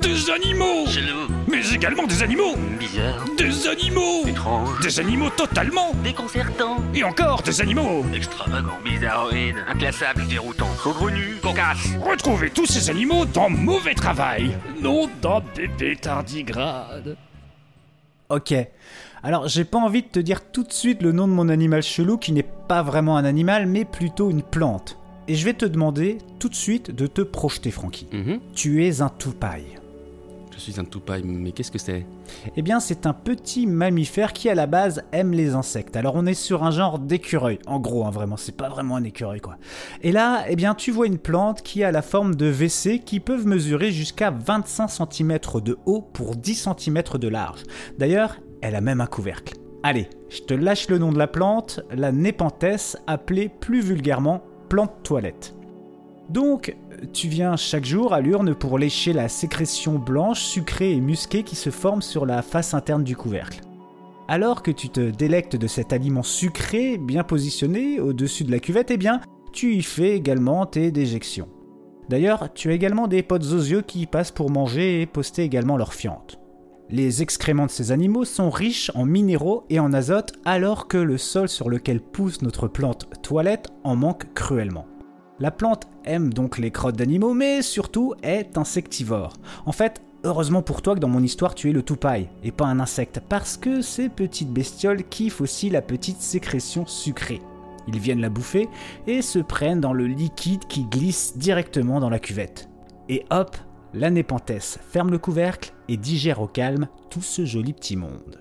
Des 0.00 0.30
animaux 0.30 0.84
Mais 1.48 1.66
également 1.72 2.06
des 2.06 2.22
animaux 2.22 2.56
bizarre, 2.78 3.24
Des 3.38 3.66
animaux 3.66 4.26
étrange, 4.26 4.80
Des 4.80 5.00
animaux 5.00 5.30
totalement 5.30 5.92
déconcertant, 6.02 6.76
Et 6.94 7.02
encore 7.02 7.42
des 7.42 7.60
animaux 7.60 8.04
extravagant, 8.14 8.78
bizarroïde, 8.84 9.56
inclassable, 9.66 10.26
déroutant, 10.26 10.68
saugrenu, 10.82 11.36
cocasse. 11.42 11.88
Retrouvez 12.02 12.50
tous 12.50 12.66
ces 12.66 12.90
animaux 12.90 13.24
dans 13.24 13.48
Mauvais 13.48 13.94
Travail 13.94 14.56
Non 14.80 15.08
dans 15.22 15.42
bébé 15.54 15.96
tardigrade 15.96 17.16
Ok. 18.28 18.54
Alors, 19.26 19.48
j'ai 19.48 19.64
pas 19.64 19.78
envie 19.78 20.02
de 20.02 20.08
te 20.08 20.18
dire 20.18 20.50
tout 20.52 20.64
de 20.64 20.72
suite 20.72 21.00
le 21.00 21.10
nom 21.10 21.26
de 21.26 21.32
mon 21.32 21.48
animal 21.48 21.82
chelou 21.82 22.18
qui 22.18 22.30
n'est 22.30 22.42
pas 22.42 22.82
vraiment 22.82 23.16
un 23.16 23.24
animal, 23.24 23.64
mais 23.66 23.86
plutôt 23.86 24.28
une 24.28 24.42
plante. 24.42 24.98
Et 25.28 25.34
je 25.34 25.46
vais 25.46 25.54
te 25.54 25.64
demander 25.64 26.18
tout 26.38 26.50
de 26.50 26.54
suite 26.54 26.90
de 26.90 27.06
te 27.06 27.22
projeter, 27.22 27.70
Francky. 27.70 28.06
Mhm. 28.12 28.40
Tu 28.54 28.84
es 28.84 29.00
un 29.00 29.08
toupaille. 29.08 29.78
Je 30.54 30.60
suis 30.60 30.78
un 30.78 30.84
toupaille, 30.84 31.22
mais 31.24 31.52
qu'est-ce 31.52 31.72
que 31.72 31.78
c'est? 31.78 32.04
Eh 32.54 32.60
bien, 32.60 32.80
c'est 32.80 33.06
un 33.06 33.14
petit 33.14 33.66
mammifère 33.66 34.34
qui, 34.34 34.50
à 34.50 34.54
la 34.54 34.66
base, 34.66 35.02
aime 35.12 35.32
les 35.32 35.54
insectes. 35.54 35.96
Alors, 35.96 36.16
on 36.16 36.26
est 36.26 36.34
sur 36.34 36.62
un 36.62 36.70
genre 36.70 36.98
d'écureuil. 36.98 37.58
En 37.66 37.80
gros, 37.80 38.04
hein, 38.04 38.10
vraiment, 38.10 38.36
c'est 38.36 38.56
pas 38.56 38.68
vraiment 38.68 38.96
un 38.96 39.04
écureuil, 39.04 39.40
quoi. 39.40 39.56
Et 40.02 40.12
là, 40.12 40.44
eh 40.48 40.54
bien, 40.54 40.74
tu 40.74 40.90
vois 40.90 41.06
une 41.06 41.18
plante 41.18 41.62
qui 41.62 41.82
a 41.82 41.90
la 41.90 42.02
forme 42.02 42.34
de 42.34 42.52
WC 42.52 43.00
qui 43.00 43.20
peuvent 43.20 43.46
mesurer 43.46 43.90
jusqu'à 43.90 44.30
25 44.30 44.88
cm 44.88 45.38
de 45.64 45.78
haut 45.86 46.02
pour 46.02 46.36
10 46.36 46.68
cm 46.78 47.02
de 47.18 47.28
large. 47.28 47.62
D'ailleurs, 47.98 48.36
elle 48.64 48.76
a 48.76 48.80
même 48.80 49.02
un 49.02 49.06
couvercle. 49.06 49.54
Allez, 49.82 50.08
je 50.30 50.40
te 50.40 50.54
lâche 50.54 50.88
le 50.88 50.96
nom 50.96 51.12
de 51.12 51.18
la 51.18 51.26
plante, 51.26 51.80
la 51.94 52.12
népenthès, 52.12 52.96
appelée 53.06 53.50
plus 53.50 53.82
vulgairement 53.82 54.42
plante 54.70 55.02
toilette. 55.02 55.54
Donc, 56.30 56.74
tu 57.12 57.28
viens 57.28 57.56
chaque 57.56 57.84
jour 57.84 58.14
à 58.14 58.22
l'urne 58.22 58.54
pour 58.54 58.78
lécher 58.78 59.12
la 59.12 59.28
sécrétion 59.28 59.98
blanche, 59.98 60.40
sucrée 60.40 60.92
et 60.92 61.00
musquée 61.00 61.42
qui 61.42 61.56
se 61.56 61.68
forme 61.68 62.00
sur 62.00 62.24
la 62.24 62.40
face 62.40 62.72
interne 62.72 63.04
du 63.04 63.14
couvercle. 63.14 63.60
Alors 64.28 64.62
que 64.62 64.70
tu 64.70 64.88
te 64.88 65.10
délectes 65.10 65.56
de 65.56 65.66
cet 65.66 65.92
aliment 65.92 66.22
sucré 66.22 66.96
bien 66.96 67.22
positionné 67.22 68.00
au-dessus 68.00 68.44
de 68.44 68.50
la 68.50 68.60
cuvette, 68.60 68.90
eh 68.90 68.96
bien, 68.96 69.20
tu 69.52 69.74
y 69.74 69.82
fais 69.82 70.16
également 70.16 70.64
tes 70.64 70.90
déjections. 70.90 71.50
D'ailleurs, 72.08 72.54
tu 72.54 72.70
as 72.70 72.72
également 72.72 73.08
des 73.08 73.22
potes 73.22 73.44
osieux 73.44 73.82
qui 73.82 74.00
y 74.00 74.06
passent 74.06 74.32
pour 74.32 74.50
manger 74.50 75.02
et 75.02 75.06
poster 75.06 75.42
également 75.42 75.76
leur 75.76 75.92
fiente. 75.92 76.38
Les 76.94 77.22
excréments 77.22 77.66
de 77.66 77.72
ces 77.72 77.90
animaux 77.90 78.24
sont 78.24 78.50
riches 78.50 78.92
en 78.94 79.04
minéraux 79.04 79.64
et 79.68 79.80
en 79.80 79.92
azote 79.92 80.34
alors 80.44 80.86
que 80.86 80.96
le 80.96 81.18
sol 81.18 81.48
sur 81.48 81.68
lequel 81.68 82.00
pousse 82.00 82.40
notre 82.40 82.68
plante 82.68 83.08
toilette 83.20 83.66
en 83.82 83.96
manque 83.96 84.32
cruellement. 84.32 84.86
La 85.40 85.50
plante 85.50 85.88
aime 86.04 86.32
donc 86.32 86.56
les 86.56 86.70
crottes 86.70 86.94
d'animaux, 86.94 87.34
mais 87.34 87.62
surtout 87.62 88.14
est 88.22 88.56
insectivore. 88.56 89.32
En 89.66 89.72
fait, 89.72 90.02
heureusement 90.22 90.62
pour 90.62 90.82
toi 90.82 90.94
que 90.94 91.00
dans 91.00 91.08
mon 91.08 91.24
histoire 91.24 91.56
tu 91.56 91.68
es 91.68 91.72
le 91.72 91.82
toupaille 91.82 92.28
et 92.44 92.52
pas 92.52 92.66
un 92.66 92.78
insecte, 92.78 93.20
parce 93.28 93.56
que 93.56 93.80
ces 93.80 94.08
petites 94.08 94.52
bestioles 94.52 95.02
kiffent 95.02 95.40
aussi 95.40 95.70
la 95.70 95.82
petite 95.82 96.20
sécrétion 96.20 96.86
sucrée. 96.86 97.42
Ils 97.88 97.98
viennent 97.98 98.20
la 98.20 98.30
bouffer 98.30 98.68
et 99.08 99.20
se 99.20 99.40
prennent 99.40 99.80
dans 99.80 99.94
le 99.94 100.06
liquide 100.06 100.64
qui 100.68 100.84
glisse 100.84 101.36
directement 101.36 101.98
dans 101.98 102.08
la 102.08 102.20
cuvette. 102.20 102.68
Et 103.08 103.24
hop, 103.30 103.56
la 103.94 104.10
népenthes 104.10 104.78
ferme 104.90 105.10
le 105.10 105.18
couvercle 105.18 105.72
et 105.88 105.96
digère 105.96 106.40
au 106.40 106.46
calme 106.46 106.88
tout 107.10 107.22
ce 107.22 107.44
joli 107.44 107.72
petit 107.72 107.96
monde. 107.96 108.40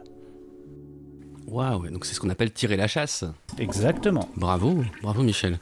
Waouh, 1.47 1.89
donc 1.89 2.05
c'est 2.05 2.13
ce 2.15 2.19
qu'on 2.19 2.29
appelle 2.29 2.51
tirer 2.51 2.77
la 2.77 2.87
chasse. 2.87 3.23
Exactement. 3.59 4.29
Bravo, 4.35 4.83
bravo 5.01 5.21
Michel. 5.21 5.59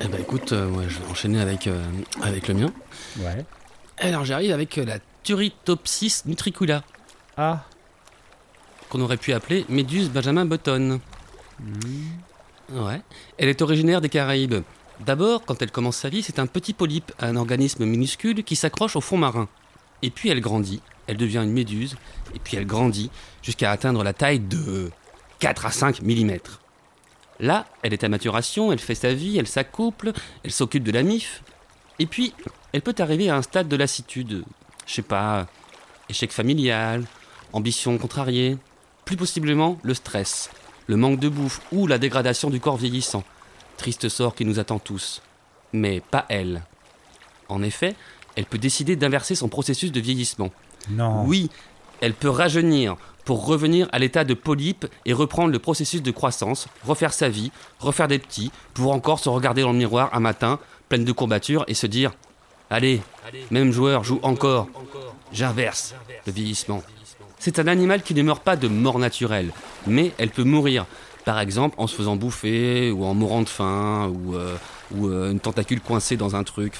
Eh 0.00 0.08
ben 0.08 0.20
écoute, 0.20 0.52
euh, 0.52 0.68
moi, 0.68 0.82
je 0.86 0.98
vais 0.98 1.10
enchaîner 1.10 1.40
avec, 1.40 1.66
euh, 1.66 1.82
avec 2.22 2.48
le 2.48 2.54
mien. 2.54 2.72
Ouais. 3.18 3.44
Alors 3.98 4.24
j'arrive 4.24 4.52
avec 4.52 4.78
euh, 4.78 4.84
la 4.84 4.98
Turritopsis 5.24 6.26
nutricula, 6.26 6.84
Ah, 7.36 7.64
qu'on 8.88 9.00
aurait 9.00 9.16
pu 9.16 9.32
appeler 9.32 9.64
Méduse 9.68 10.10
Benjamin 10.10 10.44
Button. 10.44 11.00
Ouais. 12.72 13.00
Elle 13.38 13.48
est 13.48 13.62
originaire 13.62 14.00
des 14.00 14.08
Caraïbes. 14.08 14.62
D'abord, 15.00 15.44
quand 15.44 15.60
elle 15.60 15.70
commence 15.70 15.96
sa 15.96 16.08
vie, 16.08 16.22
c'est 16.22 16.38
un 16.38 16.46
petit 16.46 16.72
polype, 16.72 17.12
un 17.20 17.36
organisme 17.36 17.84
minuscule 17.84 18.42
qui 18.44 18.56
s'accroche 18.56 18.96
au 18.96 19.00
fond 19.00 19.18
marin. 19.18 19.48
Et 20.02 20.10
puis 20.10 20.30
elle 20.30 20.40
grandit, 20.40 20.80
elle 21.06 21.16
devient 21.16 21.42
une 21.44 21.52
méduse, 21.52 21.96
et 22.34 22.38
puis 22.38 22.56
elle 22.56 22.66
grandit 22.66 23.10
jusqu'à 23.42 23.70
atteindre 23.70 24.02
la 24.02 24.12
taille 24.12 24.40
de 24.40 24.90
4 25.38 25.66
à 25.66 25.70
5 25.70 26.02
mm. 26.02 26.38
Là, 27.40 27.66
elle 27.82 27.92
est 27.92 28.04
à 28.04 28.08
maturation, 28.08 28.72
elle 28.72 28.78
fait 28.78 28.94
sa 28.94 29.12
vie, 29.12 29.36
elle 29.38 29.46
s'accouple, 29.46 30.12
elle 30.42 30.52
s'occupe 30.52 30.84
de 30.84 30.92
la 30.92 31.02
mif. 31.02 31.42
Et 31.98 32.06
puis, 32.06 32.32
elle 32.72 32.82
peut 32.82 32.94
arriver 32.98 33.28
à 33.28 33.36
un 33.36 33.42
stade 33.42 33.68
de 33.68 33.76
lassitude. 33.76 34.44
Je 34.86 34.94
sais 34.94 35.02
pas, 35.02 35.46
échec 36.08 36.32
familial, 36.32 37.04
ambition 37.52 37.98
contrariée, 37.98 38.56
plus 39.04 39.16
possiblement 39.16 39.78
le 39.82 39.94
stress, 39.94 40.50
le 40.86 40.96
manque 40.96 41.20
de 41.20 41.28
bouffe 41.28 41.60
ou 41.72 41.86
la 41.86 41.98
dégradation 41.98 42.48
du 42.48 42.60
corps 42.60 42.76
vieillissant. 42.76 43.24
Triste 43.76 44.08
sort 44.08 44.34
qui 44.34 44.44
nous 44.44 44.58
attend 44.58 44.78
tous. 44.78 45.22
Mais 45.72 46.00
pas 46.00 46.26
elle. 46.28 46.62
En 47.48 47.62
effet, 47.62 47.94
elle 48.34 48.46
peut 48.46 48.58
décider 48.58 48.96
d'inverser 48.96 49.34
son 49.34 49.48
processus 49.48 49.92
de 49.92 50.00
vieillissement. 50.00 50.50
non. 50.90 51.24
Oui, 51.24 51.50
elle 52.00 52.14
peut 52.14 52.28
rajeunir 52.28 52.96
pour 53.24 53.46
revenir 53.46 53.88
à 53.90 53.98
l'état 53.98 54.24
de 54.24 54.34
polype 54.34 54.86
et 55.04 55.12
reprendre 55.12 55.50
le 55.50 55.58
processus 55.58 56.02
de 56.02 56.10
croissance, 56.10 56.68
refaire 56.84 57.12
sa 57.12 57.28
vie, 57.28 57.50
refaire 57.80 58.06
des 58.06 58.18
petits, 58.18 58.52
pour 58.74 58.92
encore 58.92 59.18
se 59.18 59.28
regarder 59.28 59.62
dans 59.62 59.72
le 59.72 59.78
miroir 59.78 60.10
un 60.12 60.20
matin, 60.20 60.60
pleine 60.88 61.04
de 61.04 61.12
courbatures, 61.12 61.64
et 61.66 61.74
se 61.74 61.86
dire 61.86 62.12
Allez, 62.70 63.00
même 63.50 63.72
joueur 63.72 64.04
joue 64.04 64.20
encore. 64.22 64.68
J'inverse 65.32 65.94
le 66.26 66.32
vieillissement. 66.32 66.82
C'est 67.38 67.58
un 67.58 67.66
animal 67.66 68.02
qui 68.02 68.14
ne 68.14 68.22
meurt 68.22 68.42
pas 68.42 68.56
de 68.56 68.68
mort 68.68 68.98
naturelle, 68.98 69.50
mais 69.86 70.12
elle 70.18 70.30
peut 70.30 70.44
mourir. 70.44 70.86
Par 71.26 71.40
exemple, 71.40 71.74
en 71.78 71.88
se 71.88 71.96
faisant 71.96 72.14
bouffer, 72.14 72.92
ou 72.92 73.04
en 73.04 73.12
mourant 73.12 73.42
de 73.42 73.48
faim, 73.48 74.12
ou, 74.14 74.36
euh, 74.36 74.56
euh, 74.94 75.32
une 75.32 75.40
tentacule 75.40 75.80
coincée 75.80 76.16
dans 76.16 76.36
un 76.36 76.44
truc. 76.44 76.74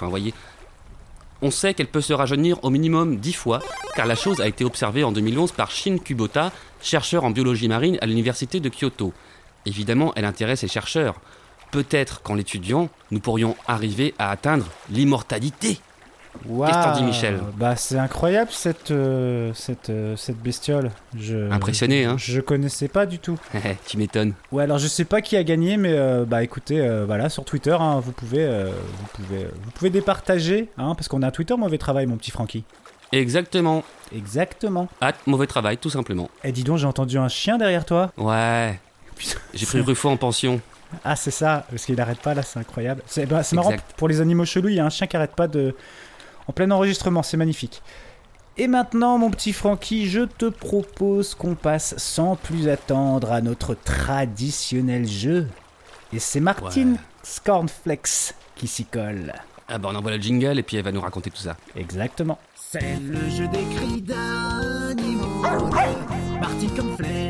On 1.42 1.50
sait 1.50 1.74
qu'elle 1.74 1.88
peut 1.88 2.00
se 2.00 2.12
rajeunir 2.12 2.62
au 2.62 2.70
minimum 2.70 3.16
10 3.16 3.32
fois, 3.32 3.58
car 3.96 4.06
la 4.06 4.14
chose 4.14 4.40
a 4.40 4.46
été 4.46 4.64
observée 4.64 5.02
en 5.02 5.10
2011 5.10 5.50
par 5.50 5.72
Shin 5.72 5.98
Kubota, 5.98 6.52
chercheur 6.80 7.24
en 7.24 7.30
biologie 7.32 7.66
marine 7.66 7.98
à 8.00 8.06
l'université 8.06 8.60
de 8.60 8.68
Kyoto. 8.68 9.12
Évidemment, 9.64 10.12
elle 10.14 10.24
intéresse 10.24 10.62
les 10.62 10.68
chercheurs. 10.68 11.16
Peut-être 11.72 12.22
qu'en 12.22 12.36
l'étudiant, 12.36 12.88
nous 13.10 13.18
pourrions 13.18 13.56
arriver 13.66 14.14
à 14.20 14.30
atteindre 14.30 14.66
l'immortalité. 14.90 15.80
Qu'est-ce 16.42 16.78
que 16.78 16.84
t'en 16.84 16.92
dis, 16.92 17.02
Michel 17.04 17.40
Bah, 17.56 17.76
c'est 17.76 17.98
incroyable 17.98 18.50
cette, 18.52 18.90
euh, 18.90 19.52
cette, 19.54 19.90
euh, 19.90 20.16
cette 20.16 20.38
bestiole. 20.38 20.90
Je, 21.18 21.50
Impressionné, 21.50 22.04
hein 22.04 22.16
Je 22.18 22.40
connaissais 22.40 22.88
pas 22.88 23.06
du 23.06 23.18
tout. 23.18 23.38
tu 23.86 23.96
m'étonnes. 23.98 24.34
Ouais, 24.52 24.64
alors 24.64 24.78
je 24.78 24.86
sais 24.86 25.04
pas 25.04 25.20
qui 25.20 25.36
a 25.36 25.44
gagné, 25.44 25.76
mais 25.76 25.92
euh, 25.92 26.24
bah 26.26 26.42
écoutez, 26.42 26.80
euh, 26.80 27.04
voilà, 27.06 27.28
sur 27.28 27.44
Twitter, 27.44 27.76
hein, 27.78 28.00
vous 28.00 28.12
pouvez, 28.12 28.44
euh, 28.44 28.70
vous 28.70 29.06
pouvez, 29.24 29.44
vous 29.44 29.70
pouvez 29.72 29.90
départager, 29.90 30.68
hein, 30.78 30.94
parce 30.94 31.08
qu'on 31.08 31.22
a 31.22 31.28
un 31.28 31.30
Twitter 31.30 31.56
mauvais 31.56 31.78
travail, 31.78 32.06
mon 32.06 32.16
petit 32.16 32.30
Francky. 32.30 32.64
Exactement. 33.12 33.84
Exactement. 34.14 34.88
Hâte, 35.00 35.18
mauvais 35.26 35.46
travail, 35.46 35.78
tout 35.78 35.90
simplement. 35.90 36.30
Eh, 36.44 36.52
dis 36.52 36.64
donc, 36.64 36.78
j'ai 36.78 36.86
entendu 36.86 37.18
un 37.18 37.28
chien 37.28 37.58
derrière 37.58 37.84
toi. 37.84 38.12
Ouais. 38.16 38.78
J'ai 39.54 39.66
pris 39.66 39.80
Ruffo 39.80 40.08
en 40.08 40.16
pension. 40.16 40.60
Ah, 41.04 41.16
c'est 41.16 41.30
ça, 41.30 41.64
parce 41.68 41.84
qu'il 41.84 42.00
arrête 42.00 42.20
pas 42.20 42.34
là, 42.34 42.42
c'est 42.42 42.58
incroyable. 42.58 43.02
C'est 43.06 43.26
bah, 43.26 43.42
marrant, 43.52 43.74
pour 43.96 44.08
les 44.08 44.20
animaux 44.20 44.44
chelous, 44.44 44.68
il 44.68 44.76
y 44.76 44.80
a 44.80 44.84
un 44.84 44.90
chien 44.90 45.06
qui 45.06 45.16
arrête 45.16 45.34
pas 45.34 45.48
de. 45.48 45.74
En 46.48 46.52
plein 46.52 46.70
enregistrement, 46.70 47.22
c'est 47.22 47.36
magnifique. 47.36 47.82
Et 48.58 48.68
maintenant, 48.68 49.18
mon 49.18 49.30
petit 49.30 49.52
Francky, 49.52 50.08
je 50.08 50.22
te 50.22 50.46
propose 50.46 51.34
qu'on 51.34 51.54
passe 51.54 51.94
sans 51.98 52.36
plus 52.36 52.68
attendre 52.68 53.32
à 53.32 53.40
notre 53.42 53.74
traditionnel 53.74 55.06
jeu. 55.06 55.46
Et 56.12 56.18
c'est 56.18 56.40
Martine 56.40 56.92
Ouais. 56.92 56.98
Scornflex 57.22 58.34
qui 58.54 58.66
s'y 58.68 58.84
colle. 58.84 59.34
Ah 59.68 59.78
bah 59.78 59.88
on 59.92 59.96
envoie 59.96 60.12
le 60.12 60.22
jingle 60.22 60.58
et 60.58 60.62
puis 60.62 60.76
elle 60.76 60.84
va 60.84 60.92
nous 60.92 61.00
raconter 61.00 61.28
tout 61.30 61.42
ça. 61.42 61.56
Exactement. 61.74 62.38
C'est 62.54 62.96
le 63.00 63.28
jeu 63.28 63.48
des 63.48 63.64
cris 63.74 64.00
d'animaux 64.00 65.42
de 65.42 66.38
Martin 66.40 66.68
Complex. 66.76 67.25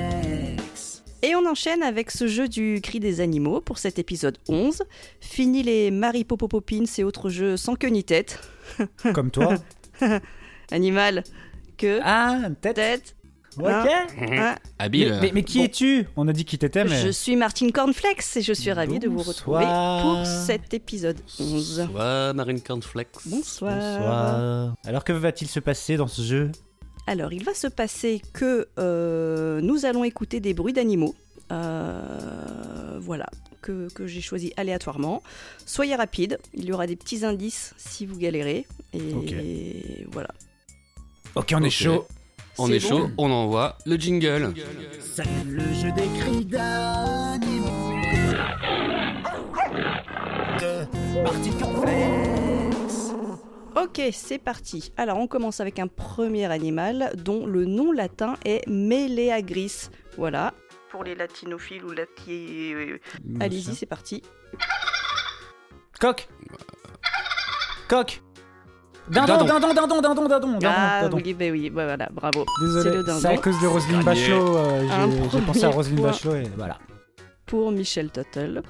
Et 1.27 1.35
on 1.35 1.45
enchaîne 1.45 1.83
avec 1.83 2.13
ce 2.13 2.29
jeu 2.29 2.47
du 2.47 2.81
cri 2.81 3.01
des 3.01 3.21
animaux 3.21 3.61
pour 3.61 3.79
cet 3.79 3.99
épisode 3.99 4.39
11. 4.49 4.85
Fini 5.21 5.65
les 5.65 5.91
Marie 5.91 6.23
Popopopines 6.23 6.87
et 6.99 7.03
autres 7.03 7.31
jeux 7.31 7.57
sans 7.57 7.75
queue 7.75 7.89
ni 7.89 8.05
tête. 8.05 8.39
Comme 9.13 9.33
toi. 9.33 9.55
Animal, 10.71 11.25
queue, 11.79 11.99
ah, 12.05 12.43
tête. 12.61 12.77
tête. 12.77 13.17
Ok. 13.59 13.65
hein. 13.67 14.55
Habile. 14.79 15.09
Mais, 15.15 15.21
mais- 15.21 15.31
mais 15.33 15.43
qui 15.43 15.59
Bon. 15.59 15.65
es-tu? 15.65 16.07
On 16.17 16.29
a 16.29 16.33
dit 16.33 16.45
qui 16.45 16.59
t'étais, 16.59 16.85
mais. 16.85 17.01
Je 17.01 17.09
suis 17.09 17.35
Martine 17.35 17.73
Cornflex 17.73 18.37
et 18.37 18.43
je 18.43 18.53
suis 18.53 18.71
ravie 18.71 19.01
de 19.01 19.09
vous 19.09 19.23
retrouver 19.23 19.65
pour 19.65 20.25
cet 20.27 20.75
épisode 20.75 21.17
11. 21.41 21.89
Bonsoir 21.91 22.35
Marine 22.35 22.61
Cornflex. 22.61 23.27
Bonsoir. 23.27 23.75
Bonsoir. 23.75 24.75
Alors 24.85 25.03
que 25.03 25.13
va-t-il 25.13 25.49
se 25.49 25.59
passer 25.59 25.97
dans 25.97 26.07
ce 26.07 26.23
jeu? 26.23 26.53
Alors, 27.07 27.33
il 27.33 27.45
va 27.45 27.55
se 27.55 27.69
passer 27.69 28.21
que 28.33 28.69
euh, 28.79 29.61
nous 29.61 29.85
allons 29.87 30.03
écouter 30.05 30.41
des 30.41 30.55
bruits 30.55 30.73
d'animaux. 30.73 31.15
Euh, 31.53 32.99
voilà, 33.01 33.27
que, 33.63 33.89
que 33.93 34.07
j'ai 34.09 34.21
choisi 34.21 34.53
aléatoirement. 34.57 35.23
Soyez 35.65 35.95
rapides, 35.95 36.39
il 36.55 36.65
y 36.65 36.73
aura 36.73 36.87
des 36.89 36.97
petits 36.97 37.25
indices 37.25 37.75
si 37.77 38.07
vous 38.07 38.17
galérez. 38.19 38.67
Et 38.93 39.13
Ok. 39.15 39.35
voilà. 40.13 40.29
Ok, 41.37 41.53
on 41.57 41.63
est 41.63 41.71
chaud. 41.71 42.07
On 42.59 42.73
est 42.73 42.81
chaud, 42.81 43.11
on 43.19 43.31
envoie 43.31 43.77
le 43.85 43.97
jingle. 43.97 44.55
C'est 45.15 45.25
le 45.47 45.73
jeu 45.75 45.93
des 45.93 46.09
cris 46.19 46.45
d'animaux 46.47 48.01
de. 50.59 50.87
Ok, 53.77 54.01
c'est 54.13 54.39
parti. 54.39 54.93
Alors, 54.97 55.19
on 55.19 55.27
commence 55.27 55.61
avec 55.61 55.79
un 55.79 55.87
premier 55.87 56.47
animal 56.51 57.13
dont 57.17 57.47
le 57.47 57.65
nom 57.67 57.93
latin 57.93 58.35
est 58.45 58.67
Meleagris. 58.69 59.91
Voilà. 60.17 60.55
Pour 60.91 61.05
les 61.05 61.15
latinophiles 61.15 61.85
ou 61.85 61.91
lati... 61.91 62.73
Allez-y, 63.41 63.75
c'est 63.75 63.87
parti. 63.87 64.23
Coq 66.01 66.27
Coq 67.89 68.23
Dindon, 69.11 69.45
Dindon. 69.45 69.45
dindon, 69.47 69.75
dindon, 69.75 69.87
dindon, 70.03 70.13
dindon, 70.29 70.29
dindon, 70.41 70.59
Ah 70.67 71.03
dindon. 71.03 71.17
oui, 71.25 71.33
bah 71.35 71.45
oui, 71.53 71.71
bah 71.71 71.85
voilà, 71.85 72.09
bravo. 72.11 72.45
C'est 72.59 72.65
le 72.91 73.05
Désolé, 73.05 73.21
c'est 73.21 73.27
à 73.29 73.37
cause 73.39 73.61
de 73.63 73.67
Roselyne. 73.69 74.03
Bachelot. 74.03 74.57
euh, 74.57 75.29
j'ai- 75.31 75.41
pensé 75.43 75.65
à 75.65 75.69
Roselyne. 75.69 76.03
Bachelot 76.03 76.35
et 76.35 76.51
voilà. 76.57 76.79
Pour 77.47 77.71
Michel 77.71 78.11
Tuttle. 78.11 78.63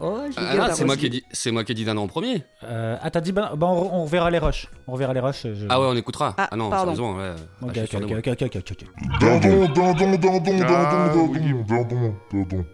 Oh, 0.00 0.18
j'ai 0.28 0.34
Ah, 0.38 0.72
c'est 0.74 0.84
moi 0.84 0.96
qui 0.96 1.06
ai 1.06 1.08
dit, 1.10 1.22
c'est 1.30 1.50
moi 1.52 1.62
qui 1.64 1.72
ai 1.72 1.74
dit 1.74 1.84
d'un 1.84 1.96
an 1.96 2.02
en 2.02 2.06
premier. 2.08 2.42
Euh, 2.64 2.96
ah, 3.00 3.10
t'as 3.10 3.20
dit, 3.20 3.32
bah, 3.32 3.52
bah, 3.56 3.66
on, 3.68 4.00
on 4.00 4.04
reverra 4.04 4.30
les 4.30 4.38
rushs. 4.38 4.68
On 4.88 4.92
reverra 4.92 5.14
les 5.14 5.20
rushs. 5.20 5.42
je- 5.44 5.66
Ah 5.68 5.80
ouais, 5.80 5.86
on 5.88 5.96
écoutera. 5.96 6.34
Ah, 6.36 6.48
Ah, 6.50 6.56
non, 6.56 6.70
pardon. 6.70 7.16
ouais. 7.16 7.30
Ok, 7.62 7.70
Ah, 7.76 7.82
ok, 7.84 7.94
ok, 8.02 8.12
ok, 8.18 8.42
ok, 8.42 8.56
ok, 8.56 8.72
ok. 8.72 8.84
Dindon, 9.20 9.66
dindon, 9.94 10.40
dindon, 10.40 10.64
Ah, 10.66 11.08
dindon, 11.12 11.28
oui. 11.32 11.40
dindon, 11.40 11.64
dindon, 11.84 12.14
dindon. 12.32 12.64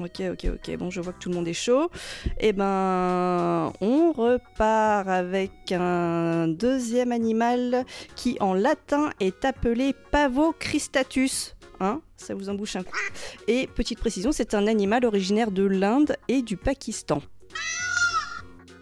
Ok, 0.00 0.22
ok, 0.32 0.50
ok. 0.54 0.76
Bon, 0.76 0.90
je 0.90 1.00
vois 1.00 1.12
que 1.12 1.18
tout 1.20 1.28
le 1.28 1.36
monde 1.36 1.46
est 1.46 1.52
chaud. 1.52 1.88
Eh 2.40 2.52
ben, 2.52 3.72
on 3.80 4.12
repart 4.12 5.06
avec 5.08 5.52
un 5.72 6.48
deuxième 6.48 7.12
animal 7.12 7.84
qui, 8.16 8.36
en 8.40 8.54
latin, 8.54 9.10
est 9.20 9.44
appelé 9.44 9.94
Pavocristatus. 10.10 11.54
Hein 11.84 12.00
Ça 12.16 12.34
vous 12.34 12.48
embouche 12.48 12.76
un 12.76 12.82
coup. 12.82 12.96
Et 13.46 13.66
petite 13.66 13.98
précision, 13.98 14.32
c'est 14.32 14.54
un 14.54 14.66
animal 14.66 15.04
originaire 15.04 15.50
de 15.50 15.64
l'Inde 15.64 16.16
et 16.28 16.40
du 16.42 16.56
Pakistan. 16.56 17.20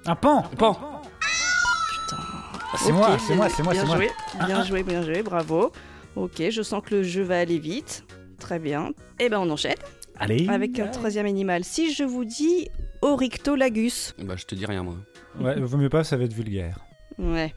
Un 0.07 0.15
pan 0.17 0.43
Pan. 0.59 0.75
Putain. 0.75 2.17
Ah, 2.21 2.77
C'est 2.79 2.93
moi, 2.93 3.17
c'est 3.19 3.35
moi, 3.35 3.49
c'est 3.49 3.63
moi, 3.63 3.73
bien 3.73 3.83
c'est 3.83 3.87
moi. 3.89 3.97
joué, 3.97 4.07
bien 4.07 4.57
Ah, 4.57 4.59
ah. 4.61 4.65
joué, 4.65 4.83
bien 4.83 5.03
joué, 5.03 5.23
bravo. 5.23 5.73
Ok, 6.17 6.43
je 6.51 6.63
sens 6.63 6.83
que 6.85 6.95
le 6.97 7.03
jeu 7.03 7.23
va 7.23 7.39
aller 7.39 7.59
vite. 7.59 8.05
Très 8.39 8.59
bien. 8.59 8.91
Eh 9.19 9.29
ben, 9.29 9.39
on 9.39 9.51
enchaîne. 9.51 9.75
Allez. 10.19 10.47
avec 10.49 10.79
un 10.79 10.87
troisième 10.89 11.27
animal. 11.27 11.65
Si 11.65 11.93
je 11.93 12.05
vous 12.05 12.25
dis 12.25 12.69
Oryctolagus. 13.01 14.15
Bah, 14.23 14.35
je 14.37 14.45
te 14.45 14.55
dis 14.55 14.67
rien, 14.67 14.83
moi. 14.85 14.95
Ouais, 15.41 15.59
vaut 15.61 15.79
mieux 15.79 15.89
pas, 15.89 16.05
ça 16.05 16.17
va 16.17 16.25
être 16.25 16.33
vulgaire. 16.35 16.79
Ouais. 17.19 17.55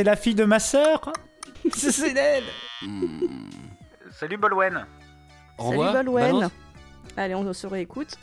C'est 0.00 0.04
la 0.04 0.16
fille 0.16 0.34
de 0.34 0.46
ma 0.46 0.58
sœur 0.60 1.12
C'est 1.76 2.16
elle 2.16 2.44
Salut 4.18 4.38
Bolwen 4.38 4.86
Au 5.58 5.64
Salut 5.64 5.76
revoir. 5.76 5.92
Balwen. 5.92 6.32
Balance. 6.32 6.52
Allez, 7.18 7.34
on 7.34 7.52
se 7.52 7.66
réécoute. 7.66 8.16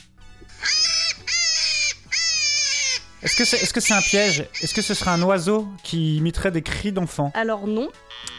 Est-ce 3.22 3.36
que 3.36 3.44
c'est 3.44 3.58
est 3.58 3.72
-ce 3.72 3.78
c'est 3.80 3.94
un 3.94 4.00
piège? 4.00 4.48
Est-ce 4.60 4.74
que 4.74 4.82
ce 4.82 4.92
serait 4.92 5.12
un 5.12 5.22
oiseau 5.22 5.68
qui 5.84 6.16
imiterait 6.16 6.50
des 6.50 6.62
cris 6.62 6.90
d'enfant 6.90 7.30
Alors 7.34 7.68
non, 7.68 7.90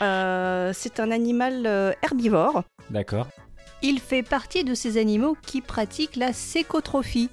Euh, 0.02 0.74
c'est 0.76 1.00
un 1.00 1.10
animal 1.10 1.66
euh, 1.66 1.94
herbivore. 2.04 2.66
D'accord. 2.90 3.30
Il 3.82 4.02
fait 4.02 4.22
partie 4.24 4.66
de 4.66 4.74
ces 4.74 4.98
animaux 4.98 5.38
qui 5.42 5.62
pratiquent 5.62 6.18
la 6.18 6.34
sécotrophie. 6.34 7.30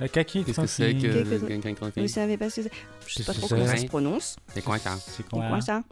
La 0.00 0.08
kaki, 0.08 0.42
Qu'est-ce 0.44 0.60
que 0.60 0.66
c'est 0.66 0.94
que. 0.94 2.00
Vous 2.00 2.08
savez 2.08 2.36
pas 2.36 2.50
ce 2.50 2.62
que 2.62 2.68
c'est? 2.68 2.72
Je 3.10 3.14
sais 3.16 3.24
pas 3.24 3.34
trop 3.34 3.48
comment 3.48 3.66
ça 3.66 3.76
se 3.76 3.86
prononce. 3.86 4.36
C'est 4.54 4.62
quoi 4.62 4.78
ça 4.78 4.96
C'est 5.04 5.28
quoi 5.28 5.44
quoi 5.48 5.60
ça 5.60 5.82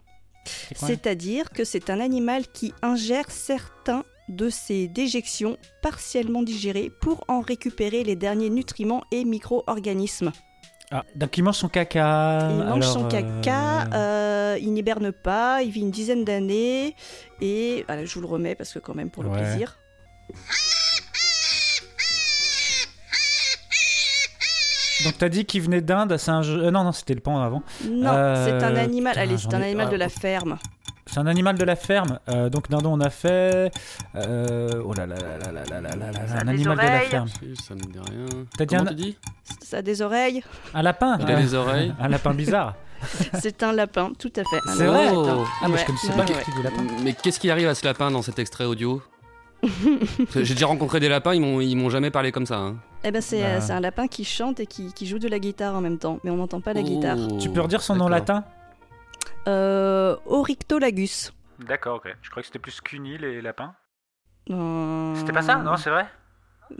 C'est-à-dire 0.75 1.49
que 1.49 1.63
c'est 1.65 1.89
un 1.89 1.99
animal 1.99 2.47
qui 2.47 2.73
ingère 2.81 3.29
certains 3.29 4.03
de 4.29 4.49
ses 4.49 4.87
déjections 4.87 5.57
partiellement 5.81 6.43
digérées 6.43 6.91
pour 7.01 7.25
en 7.27 7.41
récupérer 7.41 8.03
les 8.03 8.15
derniers 8.15 8.49
nutriments 8.49 9.03
et 9.11 9.25
micro-organismes. 9.25 10.31
Ah, 10.91 11.03
donc 11.15 11.37
il 11.37 11.43
mange 11.43 11.57
son 11.57 11.67
caca. 11.69 12.47
il 12.49 12.57
mange 12.57 12.83
alors, 12.83 12.93
son 12.93 13.05
euh, 13.05 13.09
caca, 13.09 13.89
euh, 13.93 14.57
il 14.59 14.73
n'hiberne 14.73 15.11
pas, 15.11 15.61
il 15.61 15.71
vit 15.71 15.81
une 15.81 15.91
dizaine 15.91 16.23
d'années 16.25 16.95
et 17.41 17.83
voilà, 17.87 18.05
je 18.05 18.13
vous 18.15 18.21
le 18.21 18.27
remets 18.27 18.55
parce 18.55 18.73
que 18.73 18.79
quand 18.79 18.95
même 18.95 19.09
pour 19.11 19.23
le 19.23 19.29
Ouais. 19.29 19.39
plaisir. 19.41 19.77
Donc 25.03 25.17
t'as 25.17 25.29
dit 25.29 25.45
qu'il 25.45 25.61
venait 25.61 25.81
d'Inde, 25.81 26.17
c'est 26.17 26.31
un 26.31 26.41
jeu... 26.41 26.65
euh, 26.65 26.71
non, 26.71 26.83
non, 26.83 26.91
c'était 26.91 27.13
le 27.13 27.21
pan 27.21 27.39
avant. 27.41 27.63
Non, 27.89 28.11
Euh, 28.13 28.45
c'est 28.45 28.65
un 28.65 28.75
animal. 28.75 29.13
putain, 29.13 29.21
Allez, 29.23 29.37
c'est 29.37 29.53
un 29.53 29.61
animal 29.61 29.85
ah, 29.87 29.91
de 29.91 29.95
la 29.97 30.09
ferme. 30.09 30.57
C'est 31.05 31.17
un 31.19 31.25
animal 31.27 31.57
de 31.57 31.63
la 31.63 31.75
ferme. 31.75 32.19
Euh, 32.29 32.49
donc 32.49 32.69
dindon 32.69 32.93
on 32.93 32.99
a 33.01 33.09
fait. 33.09 33.71
Euh, 34.15 34.69
oh 34.85 34.93
là 34.93 35.07
là 35.07 35.15
là 35.15 35.51
là 35.51 35.63
là 35.63 35.81
là 35.81 35.95
là 35.95 36.11
là 36.11 36.19
un 36.43 36.47
animal 36.47 36.77
de 36.77 36.81
la 36.83 36.99
ferme. 36.99 37.27
Ça 37.67 37.73
me 37.73 37.79
dit 37.79 37.97
rien. 37.97 38.25
T'as 38.57 38.65
dit 38.65 38.75
un- 38.75 38.85
Ça 39.65 39.77
a 39.77 39.81
des 39.81 40.01
oreilles. 40.03 40.43
Un 40.73 40.81
lapin. 40.83 41.17
Il 41.19 41.31
a 41.31 41.35
des 41.41 41.53
oreilles. 41.55 41.93
Un 41.99 42.09
lapin 42.09 42.33
bizarre. 42.33 42.75
c'est 43.39 43.63
un 43.63 43.71
lapin, 43.71 44.11
tout 44.19 44.31
à 44.35 44.43
fait. 44.43 44.59
C'est 44.75 44.85
vrai 44.85 45.07
Oh. 45.13 45.45
Ah 45.63 45.67
mais 45.69 45.77
je 45.77 45.85
connaissais 45.85 46.09
ouais, 46.09 46.15
pas 46.17 46.23
ouais. 46.25 46.43
du 46.57 46.61
lapin. 46.63 46.83
Mais 47.01 47.13
qu'est-ce 47.13 47.39
qui 47.39 47.49
arrive 47.49 47.69
à 47.69 47.73
ce 47.73 47.85
lapin 47.85 48.11
dans 48.11 48.21
cet 48.21 48.37
extrait 48.39 48.65
audio? 48.65 49.01
J'ai 50.35 50.53
déjà 50.53 50.67
rencontré 50.67 50.99
des 50.99 51.09
lapins, 51.09 51.33
ils 51.33 51.41
m'ont 51.41 51.59
ils 51.61 51.75
m'ont 51.75 51.89
jamais 51.89 52.11
parlé 52.11 52.31
comme 52.31 52.45
ça. 52.45 52.57
hein. 52.57 52.77
Eh 53.03 53.11
ben 53.11 53.21
c'est 53.21 53.41
Bah. 53.41 53.47
euh, 53.47 53.61
c'est 53.61 53.73
un 53.73 53.79
lapin 53.81 54.07
qui 54.07 54.23
chante 54.23 54.59
et 54.59 54.65
qui, 54.67 54.93
qui 54.93 55.05
joue 55.07 55.19
de 55.19 55.27
la 55.27 55.39
guitare 55.39 55.75
en 55.75 55.81
même 55.81 55.97
temps, 55.97 56.19
mais 56.23 56.31
on 56.31 56.37
n'entend 56.37 56.61
pas 56.61 56.73
la 56.73 56.81
guitare. 56.81 57.17
Oh, 57.19 57.37
Tu 57.39 57.49
peux 57.49 57.61
redire 57.61 57.81
son 57.81 57.95
nom 57.95 58.07
latin? 58.07 58.43
Euh, 59.47 60.15
Oryctolagus. 60.25 61.33
D'accord, 61.59 61.97
ok. 61.97 62.15
Je 62.21 62.29
crois 62.29 62.41
que 62.41 62.47
c'était 62.47 62.59
plus 62.59 62.79
cuni 62.81 63.17
les 63.17 63.41
lapins. 63.41 63.73
Euh, 64.49 65.13
c'est 65.77 65.89
vrai? 65.89 66.05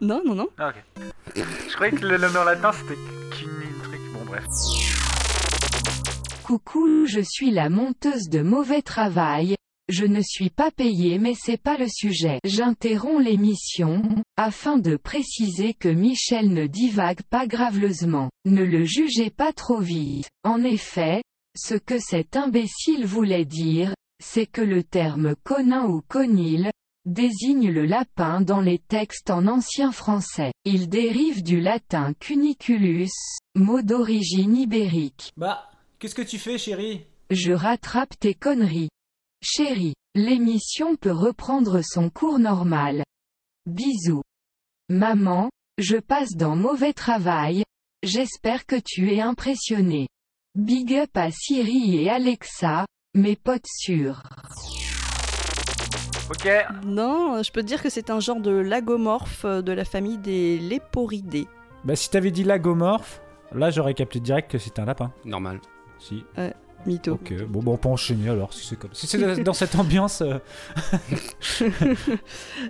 Non, 0.02 0.22
non, 0.26 0.36
non. 0.36 0.48
Ah, 0.58 0.70
ok. 0.70 1.04
Je 1.36 1.74
croyais 1.76 1.92
que 1.92 2.06
le, 2.06 2.18
nom 2.18 2.44
latin 2.44 2.72
c'était 2.72 2.96
cuni, 3.32 3.66
le 3.78 3.84
truc. 3.84 4.00
Bon, 4.14 4.26
bref. 4.26 4.44
Coucou, 6.44 7.06
je 7.06 7.20
suis 7.22 7.52
la 7.52 7.70
monteuse 7.70 8.30
de 8.30 8.42
mauvais 8.42 8.82
travail. 8.82 9.56
Je 9.90 10.06
ne 10.06 10.22
suis 10.22 10.52
pas 10.52 10.70
payée 10.70 11.18
mais 11.18 11.34
c'est 11.34 11.62
pas 11.62 11.78
le 11.78 11.88
sujet. 11.88 12.40
J'interromps 12.46 13.24
l'émission, 13.24 14.04
afin 14.38 14.78
de 14.78 14.96
préciser 14.96 15.74
que 15.74 15.90
Michel 15.90 16.54
ne 16.54 16.68
divague 16.68 17.24
pas 17.24 17.48
graveleusement. 17.48 18.30
Ne 18.46 18.64
le 18.64 18.86
jugez 18.86 19.32
pas 19.32 19.52
trop 19.52 19.80
vite. 19.80 20.30
En 20.44 20.64
effet, 20.64 21.24
ce 21.58 21.74
que 21.74 21.98
cet 21.98 22.38
imbécile 22.38 23.06
voulait 23.06 23.46
dire, 23.46 23.96
c'est 24.24 24.46
que 24.46 24.62
le 24.62 24.84
terme 24.84 25.36
conin 25.44 25.88
ou 25.88 26.02
conil, 26.08 26.70
désigne 27.06 27.72
le 27.72 27.86
lapin 27.86 28.42
dans 28.42 28.62
les 28.62 28.78
textes 28.78 29.32
en 29.32 29.48
ancien 29.48 29.92
français. 29.92 30.52
Il 30.66 30.90
dérive 30.90 31.42
du 31.42 31.60
latin 31.62 32.14
cuniculus, 32.20 33.10
mot 33.56 33.82
d'origine 33.82 34.56
ibérique. 34.56 35.32
Bah, 35.36 35.70
qu'est-ce 35.98 36.16
que 36.16 36.22
tu 36.22 36.38
fais, 36.38 36.60
chérie? 36.60 37.02
Je 37.32 37.54
rattrape 37.54 38.20
tes 38.20 38.36
conneries. 38.36 38.90
Chérie, 39.42 39.94
l'émission 40.16 40.98
peut 40.98 41.14
reprendre 41.14 41.80
son 41.82 42.10
cours 42.10 42.40
normal. 42.40 43.04
Bisous. 43.66 44.22
Maman, 44.90 45.50
je 45.78 45.96
passe 45.96 46.36
dans 46.36 46.58
mauvais 46.58 46.92
travail. 46.92 47.64
J'espère 48.04 48.66
que 48.66 48.76
tu 48.76 49.14
es 49.14 49.22
impressionné. 49.22 50.08
Big 50.56 50.94
up 50.94 51.12
à 51.16 51.32
Siri 51.32 52.04
et 52.04 52.10
Alexa, 52.10 52.86
mes 53.14 53.38
potes 53.38 53.66
sûrs. 53.66 54.24
Ok. 56.30 56.50
Non, 56.86 57.42
je 57.42 57.52
peux 57.54 57.62
te 57.62 57.68
dire 57.68 57.82
que 57.82 57.90
c'est 57.90 58.10
un 58.10 58.20
genre 58.20 58.42
de 58.42 58.52
lagomorphe 58.52 59.46
euh, 59.46 59.62
de 59.62 59.72
la 59.72 59.86
famille 59.86 60.18
des 60.18 60.60
léporidés. 60.60 61.48
Bah, 61.86 61.96
si 61.96 62.10
t'avais 62.10 62.32
dit 62.32 62.44
lagomorphe, 62.44 63.22
là 63.54 63.70
j'aurais 63.72 63.94
capté 63.94 64.20
direct 64.20 64.52
que 64.52 64.58
c'était 64.58 64.82
un 64.82 64.86
lapin. 64.86 65.14
Normal. 65.24 65.62
Si. 65.98 66.26
Mytho. 66.86 67.14
Ok, 67.14 67.34
bon, 67.48 67.62
bon, 67.62 67.74
on 67.74 67.78
peut 67.78 67.90
enchaîner 67.90 68.30
alors, 68.30 68.54
si 68.54 68.66
c'est 68.66 68.78
comme 68.78 68.94
Si 68.94 69.06
c'est 69.06 69.44
dans 69.44 69.54
cette 69.54 69.76
ambiance. 69.80 70.22
euh, 70.22 70.40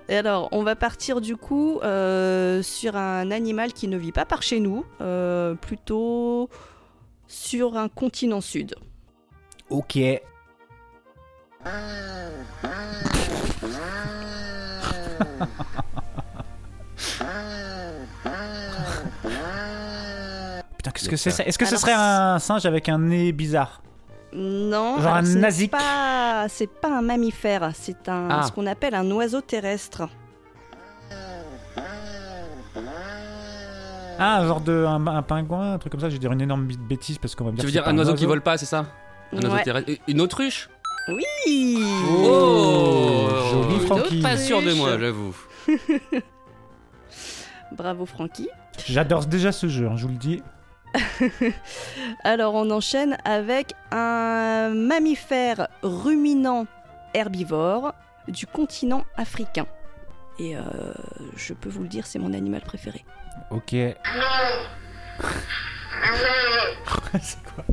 Et 0.10 0.17
alors, 0.17 0.50
on 0.52 0.63
va 0.63 0.76
partir 0.76 1.22
du 1.22 1.38
coup 1.38 1.80
euh, 1.84 2.62
sur 2.63 2.95
un 2.95 3.30
animal 3.32 3.72
qui 3.74 3.88
ne 3.88 3.98
vit 3.98 4.12
pas 4.12 4.26
par 4.26 4.41
chez 4.41 4.60
nous, 4.60 4.84
euh, 5.02 5.54
plutôt 5.56 6.50
sur 7.28 7.78
un 7.78 7.88
continent 7.88 8.41
sud. 8.41 8.76
Ok. 9.69 9.98
Putain, 20.78 20.91
qu'est-ce 20.91 21.10
que 21.10 21.15
c'est 21.17 21.32
ça 21.32 21.43
Est-ce 21.43 21.58
que 21.58 21.65
ce 21.65 21.78
serait 21.78 21.93
un 21.93 22.39
singe 22.39 22.65
avec 22.65 22.89
un 22.89 23.00
nez 23.00 23.32
bizarre? 23.32 23.82
Non, 24.33 24.95
Genre 24.97 25.07
alors, 25.07 25.13
un 25.15 25.25
ce 25.25 25.33
n'est 25.35 25.41
nasique. 25.41 25.71
pas, 25.71 26.45
c'est 26.49 26.69
pas 26.69 26.97
un 26.97 27.01
mammifère, 27.01 27.71
c'est 27.73 28.07
un, 28.09 28.27
Ah. 28.29 28.43
ce 28.43 28.51
qu'on 28.51 28.67
appelle 28.67 28.93
un 28.95 29.09
oiseau 29.11 29.41
terrestre. 29.41 30.07
Ah, 34.21 34.39
un 34.41 34.47
genre 34.47 34.59
de. 34.61 34.85
Un, 34.85 35.05
un 35.07 35.21
pingouin, 35.21 35.73
un 35.73 35.77
truc 35.77 35.91
comme 35.91 36.01
ça, 36.01 36.09
je 36.09 36.13
vais 36.15 36.19
dire 36.19 36.31
une 36.33 36.41
énorme 36.41 36.65
bê- 36.67 36.77
bêtise 36.77 37.17
parce 37.17 37.35
qu'on 37.35 37.45
va 37.45 37.51
me 37.51 37.55
dire 37.55 37.61
Tu 37.61 37.67
veux 37.67 37.71
que 37.71 37.79
dire 37.83 37.87
un 37.87 37.97
oiseau 37.97 38.13
qui 38.15 38.25
vole 38.25 38.41
pas, 38.41 38.57
c'est 38.57 38.65
ça? 38.65 38.85
Un 39.33 39.37
oiseau 39.37 39.55
Ouais. 39.55 39.63
terrestre. 39.63 39.91
Une 40.07 40.21
autruche? 40.21 40.69
Oui 41.07 41.81
Oh 42.19 43.29
Joli 43.51 43.79
Francky. 43.85 44.21
Pas 44.21 44.37
sûr 44.37 44.61
de 44.61 44.73
moi, 44.73 44.97
j'avoue. 44.99 45.35
Bravo 47.71 48.05
Francky. 48.05 48.49
J'adore 48.87 49.25
déjà 49.25 49.51
ce 49.51 49.67
jeu, 49.67 49.87
hein, 49.87 49.95
je 49.95 50.03
vous 50.03 50.09
le 50.11 50.17
dis. 50.17 50.41
Alors 52.23 52.56
on 52.56 52.69
enchaîne 52.71 53.17
avec 53.25 53.73
un 53.91 54.69
mammifère 54.69 55.67
ruminant 55.84 56.65
herbivore 57.13 57.93
du 58.28 58.45
continent 58.47 59.04
africain. 59.17 59.65
Et 60.39 60.56
euh, 60.56 60.62
je 61.36 61.54
peux 61.54 61.69
vous 61.69 61.82
le 61.84 61.88
dire, 61.89 62.06
c'est 62.06 62.19
mon 62.19 62.34
animal 62.34 62.62
préféré. 62.62 63.04
Ok. 63.52 63.71
c'est 67.21 67.38
quoi 67.56 67.65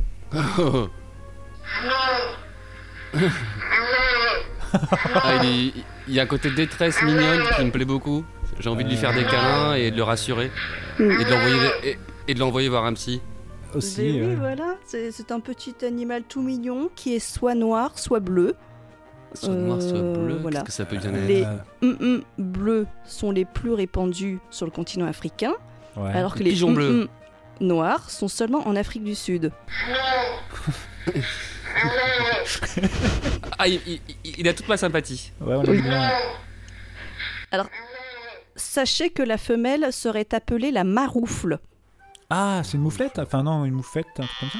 Ah, 5.15 5.35
il, 5.43 5.67
est- 5.69 5.73
il 6.07 6.13
y 6.13 6.19
a 6.19 6.23
un 6.23 6.27
côté 6.27 6.49
détresse 6.51 7.01
mignonne 7.01 7.41
qui 7.55 7.63
me 7.63 7.71
plaît 7.71 7.85
beaucoup. 7.85 8.25
J'ai 8.59 8.69
envie 8.69 8.83
de 8.83 8.89
lui 8.89 8.97
faire 8.97 9.13
des 9.13 9.23
câlins 9.23 9.73
et 9.75 9.91
de 9.91 9.95
le 9.97 10.03
rassurer. 10.03 10.51
Et 10.99 11.03
de 11.03 11.29
l'envoyer, 11.31 11.97
et, 12.27 12.33
de 12.33 12.39
l'envoyer 12.39 12.69
voir 12.69 12.85
un 12.85 12.93
psy. 12.93 13.21
Aussi. 13.75 14.01
Mais 14.01 14.11
oui, 14.11 14.19
euh, 14.21 14.35
voilà, 14.39 14.75
c'est 14.85 15.11
c'est 15.11 15.31
un 15.31 15.39
petit 15.41 15.75
animal 15.85 16.23
tout 16.23 16.41
mignon 16.41 16.89
qui 16.95 17.15
est 17.15 17.19
soit 17.19 17.53
noir, 17.55 17.97
soit 17.99 18.19
bleu. 18.21 18.55
Soit 19.33 19.53
noir, 19.53 19.81
soit 19.81 19.97
Euh, 19.97 20.13
bleu. 20.25 20.37
voilà. 20.41 20.59
Qu'est-ce 20.61 20.67
que 20.67 20.71
ça 20.73 20.85
peut 20.85 20.97
bien 20.97 21.13
être 21.13 21.27
Les 21.27 21.43
Euh, 21.43 21.57
hum 21.99 22.23
bleus 22.37 22.87
sont 23.05 23.31
les 23.31 23.43
plus 23.45 23.73
répandus 23.73 24.39
sur 24.51 24.65
le 24.65 24.71
continent 24.71 25.05
africain, 25.05 25.53
ouais. 25.97 26.11
alors 26.13 26.33
que 26.33 26.39
Les 26.39 26.45
les 26.45 26.51
pigeons 26.51 26.71
bleus. 26.71 26.89
hum-hum 27.03 27.07
noirs 27.59 28.09
sont 28.09 28.27
seulement 28.29 28.65
en 28.67 28.75
Afrique 28.75 29.03
du 29.03 29.15
Sud. 29.15 29.51
Ah, 33.59 33.67
il, 33.67 33.81
il- 33.87 34.01
il- 34.23 34.35
il 34.39 34.47
a 34.47 34.53
toute 34.53 34.67
ma 34.67 34.77
sympathie. 34.77 35.31
Ouais, 35.41 35.55
on 35.55 35.63
aime 35.63 35.81
bien. 35.81 36.11
Sachez 38.55 39.09
que 39.09 39.21
la 39.23 39.37
femelle 39.37 39.91
serait 39.93 40.27
appelée 40.33 40.71
la 40.71 40.83
maroufle. 40.83 41.59
Ah, 42.29 42.61
c'est 42.63 42.77
une 42.77 42.83
mouflette? 42.83 43.19
Enfin, 43.19 43.43
non, 43.43 43.63
une 43.65 43.73
moufette, 43.73 44.07
un 44.17 44.23
truc 44.23 44.39
comme 44.39 44.49
ça? 44.49 44.59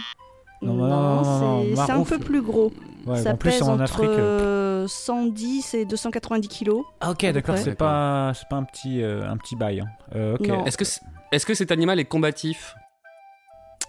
Non, 0.62 0.74
Non, 0.74 0.88
non, 0.88 0.90
non, 0.90 1.16
non, 1.24 1.64
c'est- 1.76 1.86
c'est 1.86 1.92
un 1.92 2.04
peu 2.04 2.18
plus 2.20 2.42
gros. 2.42 2.72
Ouais, 3.06 3.22
Ça 3.22 3.34
en 3.34 3.38
plus, 3.38 3.52
pèse 3.52 3.62
en 3.62 3.74
entre 3.74 3.84
Afrique. 3.84 4.10
euh, 4.10 4.84
euh, 4.84 4.88
110 4.88 5.74
et 5.76 5.86
290 5.86 6.48
kilos. 6.48 6.84
Ah, 7.00 7.12
ok, 7.12 7.26
d'accord, 7.32 7.58
c'est 7.58 7.76
pas, 7.76 8.32
c'est 8.34 8.48
pas 8.50 8.56
un 8.56 8.64
petit, 8.64 9.04
euh, 9.04 9.30
un 9.30 9.38
petit 9.38 9.56
bail. 9.56 9.82
hein. 9.82 9.88
Euh, 10.16 10.36
ok. 10.36 10.48
Non. 10.48 10.66
Est-ce 10.66 10.78
que, 10.78 10.84
est-ce 11.32 11.46
que 11.46 11.54
cet 11.54 11.72
animal 11.72 12.00
est 12.00 12.06
combatif? 12.06 12.76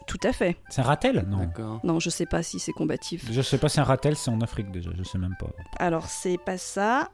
Tout 0.06 0.18
à 0.24 0.32
fait. 0.32 0.56
C'est 0.70 0.80
un 0.80 0.84
ratel 0.84 1.24
Non. 1.28 1.50
Non, 1.84 2.00
je 2.00 2.10
sais 2.10 2.26
pas 2.26 2.42
si 2.42 2.58
c'est 2.58 2.72
combatif. 2.72 3.24
Je 3.30 3.42
sais 3.42 3.58
pas 3.58 3.68
si 3.68 3.78
un 3.80 3.84
ratel 3.84 4.16
c'est 4.16 4.30
en 4.30 4.40
Afrique 4.40 4.70
déjà, 4.70 4.90
je 4.96 5.02
sais 5.04 5.18
même 5.18 5.36
pas. 5.38 5.48
Alors, 5.78 6.06
c'est 6.06 6.38
pas 6.38 6.58
ça. 6.58 7.08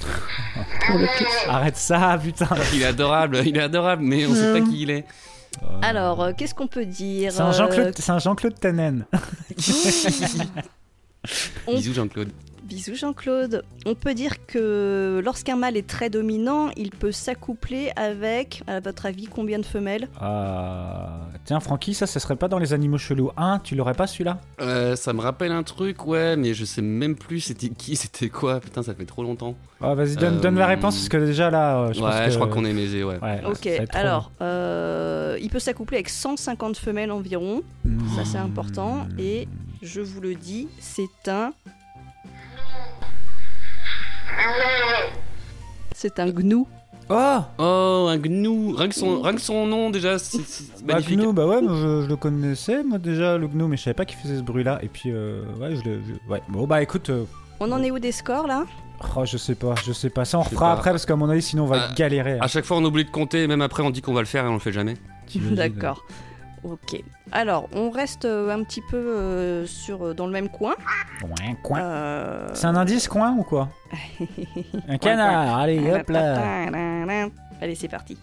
Pour 0.00 0.98
le 0.98 1.06
clip. 1.16 1.28
Arrête 1.48 1.76
ça, 1.76 2.18
putain 2.22 2.48
Il 2.74 2.82
est 2.82 2.86
adorable, 2.86 3.40
il 3.44 3.56
est 3.56 3.62
adorable, 3.62 4.02
mais 4.02 4.26
on 4.26 4.34
sait 4.34 4.52
pas 4.52 4.58
Euh. 4.58 4.64
qui 4.70 4.82
il 4.82 4.90
est. 4.90 5.04
Alors, 5.82 6.22
euh, 6.22 6.32
qu'est-ce 6.36 6.54
qu'on 6.54 6.66
peut 6.66 6.84
dire 6.84 7.32
C'est 7.32 7.40
un 7.40 7.48
Euh, 7.48 7.52
Jean-Claude 7.52 7.94
c'est 7.96 8.10
un 8.12 8.18
Jean-Claude 8.18 8.60
Tannen. 8.60 9.06
On- 11.66 11.74
Bisous 11.74 11.94
Jean-Claude. 11.94 12.30
Bisous 12.66 12.94
Jean-Claude. 12.96 13.62
On 13.86 13.94
peut 13.94 14.12
dire 14.14 14.44
que 14.46 15.20
lorsqu'un 15.24 15.56
mâle 15.56 15.76
est 15.76 15.86
très 15.86 16.10
dominant, 16.10 16.70
il 16.76 16.90
peut 16.90 17.12
s'accoupler 17.12 17.92
avec, 17.96 18.62
à 18.66 18.80
votre 18.80 19.06
avis, 19.06 19.26
combien 19.26 19.58
de 19.58 19.64
femelles? 19.64 20.08
Ah, 20.20 21.20
Tiens, 21.44 21.60
Francky, 21.60 21.94
ça, 21.94 22.06
ce 22.08 22.18
serait 22.18 22.34
pas 22.34 22.48
dans 22.48 22.58
les 22.58 22.72
animaux 22.72 22.98
chelous 22.98 23.30
1, 23.36 23.60
tu 23.60 23.76
l'aurais 23.76 23.94
pas 23.94 24.08
celui-là? 24.08 24.40
Euh, 24.60 24.96
ça 24.96 25.12
me 25.12 25.20
rappelle 25.20 25.52
un 25.52 25.62
truc, 25.62 26.06
ouais, 26.06 26.36
mais 26.36 26.54
je 26.54 26.64
sais 26.64 26.82
même 26.82 27.14
plus 27.14 27.38
c'était 27.40 27.68
qui, 27.68 27.94
c'était 27.94 28.28
quoi. 28.28 28.58
Putain, 28.60 28.82
ça 28.82 28.94
fait 28.94 29.04
trop 29.04 29.22
longtemps. 29.22 29.54
Ah, 29.80 29.94
vas-y, 29.94 30.16
donne, 30.16 30.38
Euh, 30.38 30.40
donne 30.40 30.56
la 30.56 30.66
réponse 30.66 30.96
parce 30.96 31.08
que 31.08 31.18
déjà 31.18 31.50
là, 31.50 31.78
euh, 31.82 31.92
je 31.92 32.00
ouais, 32.00 32.10
pense 32.10 32.20
que. 32.24 32.30
je 32.30 32.34
crois 32.36 32.48
qu'on 32.48 32.64
est 32.64 32.72
mésé, 32.72 33.04
ouais. 33.04 33.18
Ouais, 33.22 33.42
Ok, 33.46 33.68
alors, 33.92 34.32
euh, 34.42 35.38
il 35.40 35.50
peut 35.50 35.60
s'accoupler 35.60 35.98
avec 35.98 36.08
150 36.08 36.76
femelles 36.76 37.12
environ. 37.12 37.62
Ça, 38.16 38.24
c'est 38.24 38.38
important. 38.38 39.06
Et 39.18 39.46
je 39.82 40.00
vous 40.00 40.20
le 40.20 40.34
dis, 40.34 40.66
c'est 40.80 41.28
un. 41.28 41.52
C'est 45.94 46.18
un 46.18 46.28
gnou. 46.30 46.66
Oh 47.08 47.38
Oh, 47.58 48.06
un 48.10 48.16
gnou. 48.18 48.74
Rien 48.76 48.88
que 48.88 48.94
son, 48.94 49.22
rien 49.22 49.34
que 49.34 49.40
son 49.40 49.66
nom, 49.66 49.90
déjà, 49.90 50.18
c'est 50.18 50.38
c'est 50.44 50.64
Bah, 50.84 50.94
magnifique. 50.94 51.18
Gnou, 51.20 51.32
bah 51.32 51.46
ouais, 51.46 51.60
moi, 51.62 51.72
je, 51.74 52.02
je 52.02 52.08
le 52.08 52.16
connaissais, 52.16 52.82
moi 52.82 52.98
déjà, 52.98 53.38
le 53.38 53.46
Gnou, 53.46 53.68
mais 53.68 53.76
je 53.76 53.82
savais 53.84 53.94
pas 53.94 54.04
qu'il 54.04 54.18
faisait 54.18 54.36
ce 54.38 54.42
bruit-là. 54.42 54.80
Et 54.82 54.88
puis, 54.88 55.10
euh, 55.12 55.42
ouais, 55.60 55.76
je 55.76 55.88
le. 55.88 56.00
je- 56.06 56.30
Ouais, 56.32 56.42
bon, 56.48 56.66
bah 56.66 56.82
écoute, 56.82 57.10
euh, 57.10 57.24
On 57.60 57.70
en 57.72 57.82
est 57.82 57.90
où 57.90 57.98
des 57.98 58.12
scores 58.12 58.46
là? 58.46 58.64
oh, 59.16 59.24
je 59.24 59.36
sais 59.36 59.54
pas, 59.54 59.74
je 59.86 59.92
sais 59.92 60.10
pas. 60.10 60.24
Ça, 60.24 60.38
on 60.38 60.42
Je 60.42 60.48
sais 60.48 60.54
refera 60.56 60.72
pas. 60.72 60.78
après 60.78 60.90
parce 60.90 61.06
qu'à 61.06 61.16
mon 61.16 61.28
avis, 61.30 61.42
sinon, 61.42 61.64
on 61.64 61.66
va 61.68 61.86
Ah, 61.90 61.94
galérer. 61.94 62.32
hein. 62.34 62.38
À 62.40 62.48
chaque 62.48 62.64
fois, 62.64 62.76
on 62.78 62.84
oublie 62.84 63.04
de 63.04 63.10
compter, 63.10 63.44
et 63.44 63.46
même 63.46 63.62
après, 63.62 63.82
on 63.84 63.90
dit 63.90 64.02
qu'on 64.02 64.14
va 64.14 64.20
le 64.20 64.26
faire 64.26 64.44
et 64.44 64.48
on 64.48 64.54
le 64.54 64.58
fait 64.58 64.72
jamais. 64.72 64.94
T'imagines 65.28 65.54
D'accord. 65.54 66.02
Ok. 66.66 67.00
Alors, 67.30 67.68
on 67.72 67.90
reste 67.90 68.24
euh, 68.24 68.50
un 68.50 68.64
petit 68.64 68.80
peu 68.80 68.96
euh, 68.96 69.66
sur, 69.66 70.16
dans 70.16 70.26
le 70.26 70.32
même 70.32 70.48
coin. 70.48 70.74
Ouais, 71.22 71.56
coin. 71.62 71.80
Euh, 71.80 72.48
C'est 72.54 72.66
un 72.66 72.74
indice 72.74 73.06
coin 73.06 73.32
ou 73.38 73.44
quoi 73.44 73.68
Un 74.88 74.98
canard, 74.98 75.58
allez, 75.58 75.78
hop 75.92 76.08
là 76.10 76.66
Allez, 77.60 77.76
c'est 77.76 77.88
parti. 77.88 78.18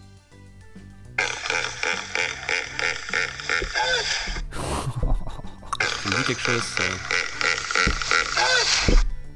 Me 6.04 6.16
dit 6.18 6.24
quelque 6.26 6.40
chose, 6.40 6.62
ça. 6.62 6.82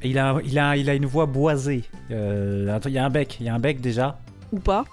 il 0.02 0.18
a, 0.18 0.36
il, 0.44 0.58
a, 0.58 0.76
il 0.76 0.90
a 0.90 0.94
une 0.94 1.06
voix 1.06 1.24
boisée. 1.26 1.84
Euh, 2.10 2.74
attends, 2.76 2.90
il 2.90 2.94
y 2.94 2.98
a 2.98 3.04
un 3.06 3.10
bec, 3.10 3.38
il 3.40 3.46
y 3.46 3.48
a 3.48 3.54
un 3.54 3.58
bec 3.58 3.80
déjà. 3.80 4.18
Ou 4.52 4.60
pas 4.60 4.84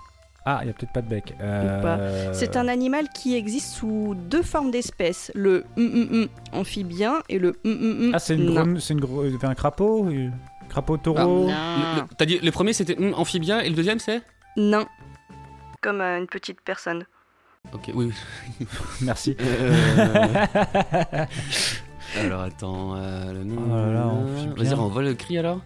Ah, 0.47 0.59
il 0.61 0.67
y 0.67 0.69
a 0.69 0.73
peut-être 0.73 0.91
pas 0.91 1.01
de 1.01 1.07
bec. 1.09 1.33
Euh. 1.41 2.31
C'est 2.33 2.55
un 2.55 2.67
animal 2.67 3.09
qui 3.09 3.35
existe 3.35 3.73
sous 3.73 4.13
deux 4.15 4.43
formes 4.43 4.69
d'espèces. 4.69 5.31
Le 5.33 5.65
mm, 5.75 5.81
mm, 5.83 6.27
amphibien 6.51 7.23
et 7.29 7.39
le 7.39 7.55
mm, 7.63 8.11
Ah, 8.13 8.19
c'est 8.19 8.35
une 8.35 8.79
c'est 8.79 8.93
une 8.93 8.99
gro- 9.01 9.23
un 9.43 9.55
crapaud 9.55 10.07
Crapaud 10.69 10.97
taureau 10.97 11.47
Le- 11.47 12.01
le- 12.01 12.15
T'as 12.17 12.25
dit, 12.25 12.39
le 12.39 12.51
premier 12.51 12.73
c'était 12.73 12.95
amphibien 13.15 13.59
et 13.61 13.69
le 13.69 13.75
deuxième 13.75 13.99
c'est? 13.99 14.21
Nain. 14.55 14.85
Comme 15.81 16.01
euh, 16.01 16.19
une 16.19 16.27
petite 16.27 16.61
personne. 16.61 17.05
Ok, 17.73 17.89
oui. 17.95 18.11
oui. 18.59 18.67
Merci. 19.01 19.35
Euh, 19.39 19.73
Alors 22.19 22.41
attends, 22.41 22.95
euh, 22.95 23.33
le 23.33 23.43
nom. 23.43 23.61
Oh 23.67 23.75
là 23.75 23.91
là. 23.91 24.13
Vas-y, 24.55 24.73
renvoie 24.73 25.01
le 25.01 25.13
cri 25.15 25.37
alors. 25.39 25.61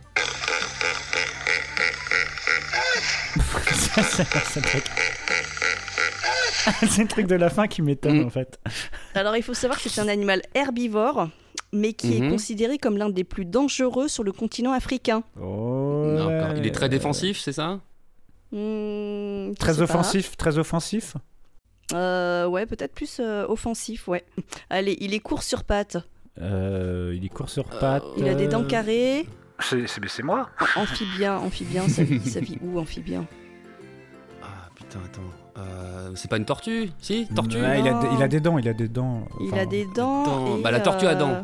c'est 4.01 4.59
le 4.59 4.61
truc. 4.61 4.83
c'est 6.89 7.01
le 7.03 7.07
truc 7.07 7.27
de 7.27 7.35
la 7.35 7.49
fin 7.49 7.67
qui 7.67 7.81
m'étonne 7.81 8.21
Mm. 8.21 8.25
en 8.25 8.29
fait. 8.29 8.59
Alors 9.15 9.35
il 9.35 9.43
faut 9.43 9.53
savoir 9.53 9.81
que 9.81 9.89
c'est 9.89 10.01
un 10.01 10.07
animal 10.07 10.41
herbivore, 10.53 11.29
mais 11.73 11.93
qui 11.93 12.17
est 12.17 12.21
Mhm. 12.21 12.31
considéré 12.31 12.77
comme 12.77 12.97
l'un 12.97 13.09
des 13.09 13.23
plus 13.23 13.45
dangereux 13.45 14.07
sur 14.07 14.23
le 14.23 14.31
continent 14.31 14.71
africain. 14.73 15.23
Oh. 15.41 16.17
Il 16.57 16.65
est 16.65 16.71
très 16.71 16.89
défensif, 16.89 17.39
c'est 17.39 17.53
ça? 17.53 17.79
Hmm, 18.51 19.53
Très 19.59 19.75
pas. 19.75 19.81
offensif, 19.83 20.35
très 20.37 20.57
offensif? 20.57 21.15
Euh, 21.93 22.47
ouais, 22.47 22.65
peut-être 22.65 22.93
plus 22.93 23.17
euh, 23.19 23.45
offensif, 23.47 24.07
ouais. 24.07 24.23
Allez, 24.69 24.97
il 24.99 25.13
est 25.13 25.19
court 25.19 25.43
sur 25.43 25.63
pattes. 25.63 25.97
Euh, 26.41 27.13
il 27.15 27.25
est 27.25 27.29
court 27.29 27.49
sur 27.49 27.65
pattes. 27.65 28.03
Il 28.17 28.27
a 28.27 28.33
des 28.35 28.47
dents 28.47 28.63
carrées. 28.63 29.25
C'est 29.59 30.23
moi. 30.23 30.49
Amphibien, 30.75 31.37
amphibien, 31.37 31.87
ça 31.89 32.03
vit, 32.03 32.19
ça 32.27 32.39
vit 32.39 32.57
où, 32.61 32.79
amphibien? 32.79 33.25
Putain, 34.89 34.99
attends. 35.05 35.21
Euh, 35.61 36.11
c'est 36.15 36.29
pas 36.29 36.37
une 36.37 36.45
tortue 36.45 36.89
Si? 36.99 37.27
Tortue 37.35 37.57
Ouais, 37.57 37.79
il, 37.79 37.87
a, 37.87 37.91
Non. 37.91 38.15
il 38.17 38.23
a 38.23 38.27
des 38.27 38.39
dents, 38.39 38.57
il 38.57 38.67
a 38.67 38.73
des 38.73 38.87
dents. 38.87 39.27
Il 39.39 39.47
enfin, 39.49 39.61
a 39.61 39.65
des 39.65 39.85
dents. 39.95 40.23
dents. 40.23 40.57
et, 40.57 40.61
Bah, 40.61 40.71
la 40.71 40.79
tortue 40.79 41.05
à 41.05 41.15
dents. 41.15 41.29
euh, 41.29 41.41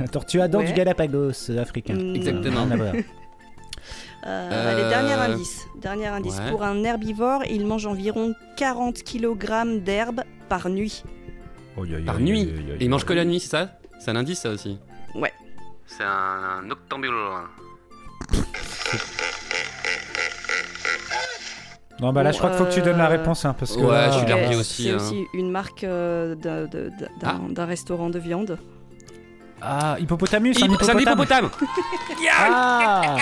La 0.00 0.08
tortue 0.08 0.40
à 0.40 0.48
dents 0.48 0.58
Ouais. 0.58 0.64
du 0.66 0.72
Galapagos 0.72 1.50
euh, 1.50 1.62
africain. 1.62 1.94
Mm. 1.94 2.16
Exactement. 2.16 2.64
Rien 2.64 2.70
à 2.72 2.76
voir. 2.76 2.94
euh, 2.94 3.02
Euh, 4.26 4.72
Allez, 4.72 4.88
dernier 4.88 5.12
indice. 5.12 5.66
Dernier 5.80 6.06
indice. 6.08 6.38
ouais. 6.38 6.50
Pour 6.50 6.64
un 6.64 6.82
herbivore, 6.82 7.44
il 7.48 7.64
mange 7.64 7.86
environ 7.86 8.34
40 8.56 9.04
kg 9.04 9.80
d'herbe 9.84 10.22
par 10.48 10.68
nuit. 10.68 11.04
Oh, 11.76 11.84
Par 12.04 12.18
nuit. 12.18 12.40
Et 12.80 12.84
il 12.84 12.90
mange 12.90 13.04
que 13.04 13.12
la 13.12 13.24
nuit, 13.24 13.38
c'est 13.38 13.50
ça? 13.50 13.78
C'est 14.00 14.10
un 14.10 14.16
indice 14.16 14.40
ça 14.40 14.50
aussi? 14.50 14.78
Ouais. 15.14 15.32
C'est 15.86 16.02
un, 16.02 16.08
un 16.58 16.62
noctambule. 16.62 17.12
Non, 22.00 22.12
bah 22.12 22.22
là, 22.22 22.30
Bon, 22.30 22.34
je 22.34 22.38
crois 22.38 22.50
qu'il 22.50 22.58
faut 22.58 22.64
que 22.66 22.74
tu 22.74 22.82
donnes 22.82 22.98
la 22.98 23.06
euh, 23.06 23.08
réponse, 23.16 23.44
hein, 23.46 23.54
parce 23.58 23.74
que. 23.74 23.80
Ouais, 23.80 23.92
là, 23.92 24.06
je 24.10 24.12
suis 24.18 24.22
Ok, 24.22 24.28
largué 24.28 24.56
aussi, 24.56 24.82
C'est 24.84 24.90
hein. 24.90 24.96
aussi 24.96 25.24
une 25.32 25.50
marque 25.50 25.82
euh, 25.84 26.34
d'un- 26.34 26.68
Ah. 27.24 27.38
d'un 27.48 27.64
restaurant 27.64 28.10
de 28.10 28.18
viande. 28.18 28.58
Ah, 29.62 29.96
hippopotamus, 29.98 30.50
un 30.50 30.58
C'est 30.58 30.64
un 30.64 30.98
hippopotame. 30.98 30.98
hippopotame 31.00 31.50
Ah 32.38 33.16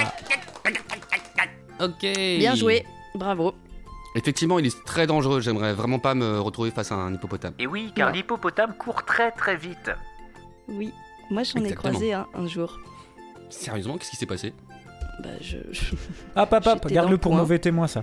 Ok. 1.80 2.00
Bien 2.38 2.54
joué, 2.54 2.84
bravo. 3.14 3.54
Effectivement, 4.16 4.58
il 4.58 4.66
est 4.66 4.84
très 4.84 5.06
dangereux. 5.06 5.40
J'aimerais 5.40 5.72
vraiment 5.74 5.98
pas 5.98 6.14
me 6.14 6.40
retrouver 6.40 6.70
face 6.70 6.92
à 6.92 6.96
un 6.96 7.12
hippopotame. 7.14 7.54
Et 7.58 7.66
oui, 7.66 7.92
car 7.94 8.10
l'hippopotame 8.12 8.74
court 8.74 9.04
très 9.04 9.30
très 9.32 9.56
vite. 9.56 9.90
Oui, 10.68 10.92
moi 11.30 11.42
j'en 11.42 11.62
ai 11.64 11.72
croisé 11.74 12.12
un, 12.14 12.26
un 12.34 12.46
jour. 12.46 12.78
Sérieusement, 13.50 13.96
qu'est-ce 13.98 14.10
qui 14.10 14.16
s'est 14.16 14.26
passé? 14.26 14.52
Bah, 15.22 15.30
je... 15.40 15.58
Hop, 16.36 16.52
hop, 16.52 16.66
hop, 16.66 16.86
garde-le 16.90 17.18
pour 17.18 17.30
coin. 17.32 17.40
mauvais 17.40 17.58
témoin, 17.58 17.86
ça. 17.86 18.02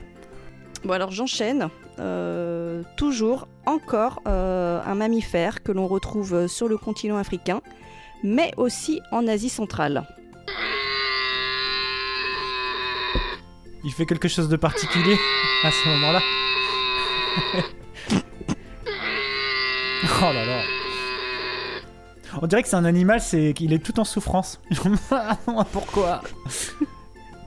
Bon 0.83 0.93
alors 0.93 1.11
j'enchaîne. 1.11 1.69
Euh, 1.99 2.81
toujours, 2.97 3.47
encore 3.65 4.21
euh, 4.27 4.81
un 4.85 4.95
mammifère 4.95 5.61
que 5.61 5.71
l'on 5.71 5.87
retrouve 5.87 6.47
sur 6.47 6.67
le 6.67 6.77
continent 6.77 7.17
africain, 7.17 7.61
mais 8.23 8.51
aussi 8.57 9.01
en 9.11 9.27
Asie 9.27 9.49
centrale. 9.49 10.07
Il 13.83 13.91
fait 13.91 14.05
quelque 14.05 14.27
chose 14.27 14.47
de 14.49 14.55
particulier 14.55 15.17
à 15.63 15.71
ce 15.71 15.89
moment-là? 15.89 16.21
oh 20.03 20.33
là 20.33 20.45
là. 20.45 20.61
On 22.41 22.47
dirait 22.47 22.63
que 22.63 22.69
c'est 22.69 22.75
un 22.75 22.85
animal, 22.85 23.21
c'est 23.21 23.53
qu'il 23.53 23.73
est 23.73 23.83
tout 23.83 23.99
en 23.99 24.03
souffrance. 24.03 24.61
Pourquoi 25.71 26.21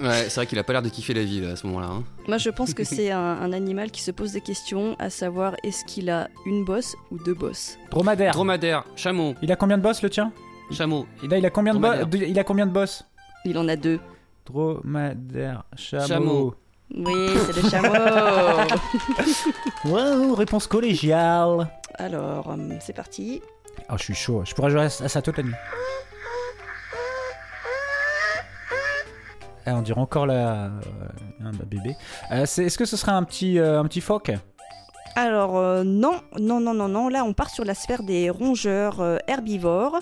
Ouais, 0.01 0.25
c'est 0.29 0.35
vrai 0.37 0.47
qu'il 0.47 0.59
a 0.59 0.65
pas 0.65 0.73
l'air 0.73 0.83
de 0.83 0.89
kiffer 0.89 1.15
la 1.15 1.23
vie 1.23 1.41
là, 1.41 1.51
à 1.53 1.57
ce 1.57 1.67
moment-là. 1.69 1.87
hein. 1.89 2.03
Moi 2.27 2.39
je 2.39 2.51
pense 2.51 2.75
que 2.75 2.83
c'est 2.95 3.11
un, 3.11 3.21
un 3.21 3.53
animal 3.53 3.91
qui 3.91 4.03
se 4.03 4.11
pose 4.11 4.33
des 4.33 4.41
questions, 4.41 4.97
à 4.99 5.09
savoir 5.11 5.55
est-ce 5.63 5.85
qu'il 5.85 6.11
a 6.11 6.29
une 6.47 6.65
bosse 6.65 6.97
ou 7.11 7.19
deux 7.23 7.35
bosses? 7.35 7.79
Dromadaire. 7.91 8.33
Dromadaire, 8.33 8.85
chameau, 8.97 9.35
Il 9.43 9.53
a 9.53 9.57
combien 9.57 9.79
de 9.79 9.83
boss 9.83 10.03
le 10.03 10.11
tien? 10.11 10.33
Chameau, 10.71 11.07
il 11.23 11.33
a, 11.33 11.39
il 11.39 11.47
a 11.47 11.51
combien 11.51 11.75
de 11.75 11.79
boss 11.79 11.97
Il 12.13 12.39
a 12.39 12.45
combien 12.45 12.67
de 12.67 12.73
boss 12.73 13.05
Il 13.45 13.57
en 13.59 13.69
a 13.69 13.77
deux. 13.77 14.01
Dromadaire, 14.47 15.65
chameau. 15.77 16.07
Chameau. 16.07 16.55
Oui, 16.97 17.29
c'est 17.47 17.63
le 17.63 17.69
chameau. 17.71 17.95
Wow, 19.85 20.35
réponse 20.35 20.67
collégiale. 20.67 21.69
Alors, 21.95 22.51
euh, 22.51 22.57
c'est 22.81 22.93
parti. 22.95 23.43
Oh, 23.91 23.95
je 23.97 24.03
suis 24.05 24.15
chaud. 24.15 24.43
Je 24.45 24.55
pourrais 24.55 24.71
jouer 24.71 24.81
à, 24.83 24.85
à 24.85 24.91
ça 24.91 25.23
toute 25.23 25.37
la 25.37 25.43
nuit. 25.43 25.55
Ah, 29.67 29.75
on 29.77 29.83
dirait 29.83 30.01
encore 30.01 30.27
la, 30.27 30.67
euh, 30.67 30.71
un 31.45 31.53
bébé. 31.53 31.97
Euh, 32.33 32.45
c'est- 32.47 32.65
Est-ce 32.65 32.77
que 32.79 32.85
ce 32.85 32.97
serait 32.97 33.13
un 33.13 33.23
petit, 33.23 33.59
euh, 33.59 33.81
un 33.81 33.85
petit 33.85 34.01
phoque? 34.01 34.33
Alors, 35.17 35.57
euh, 35.57 35.85
non, 35.85 36.21
non, 36.41 36.61
non, 36.61 36.75
non, 36.75 36.89
non. 36.89 37.09
Là, 37.09 37.25
on 37.25 37.33
part 37.33 37.51
sur 37.51 37.65
la 37.65 37.75
sphère 37.75 38.03
des 38.03 38.31
rongeurs 38.31 39.01
euh, 39.01 39.19
herbivores 39.29 40.01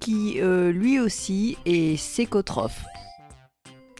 qui 0.00 0.40
euh, 0.40 0.72
lui 0.72 0.98
aussi 0.98 1.56
est 1.66 1.96
sécotrophe. 1.96 2.84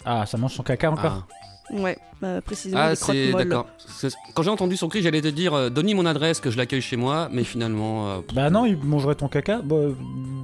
Ah, 0.05 0.25
ça 0.27 0.39
mange 0.39 0.53
son 0.55 0.63
caca 0.63 0.91
encore? 0.91 1.27
Ouais, 1.71 1.99
bah, 2.23 2.41
précisément 2.43 2.81
Ah, 2.85 2.95
c'est 2.95 3.33
molles. 3.33 3.45
d'accord. 3.49 3.67
C'est- 3.89 4.15
Quand 4.35 4.43
j'ai 4.45 4.51
entendu 4.51 4.77
son 4.77 4.89
cri, 4.89 5.03
j'allais 5.03 5.21
te 5.21 5.27
dire 5.29 5.53
euh, 5.53 5.69
donne-lui 5.69 5.95
mon 5.95 6.07
adresse 6.07 6.39
que 6.41 6.49
je 6.51 6.57
l'accueille 6.57 6.81
chez 6.81 6.97
moi, 6.97 7.29
mais 7.33 7.43
finalement. 7.43 8.09
euh, 8.09 8.21
Bah 8.33 8.49
non, 8.51 8.65
il 8.67 8.77
mangerait 8.79 9.17
ton 9.17 9.27
caca. 9.29 9.61
Bah, 9.65 9.75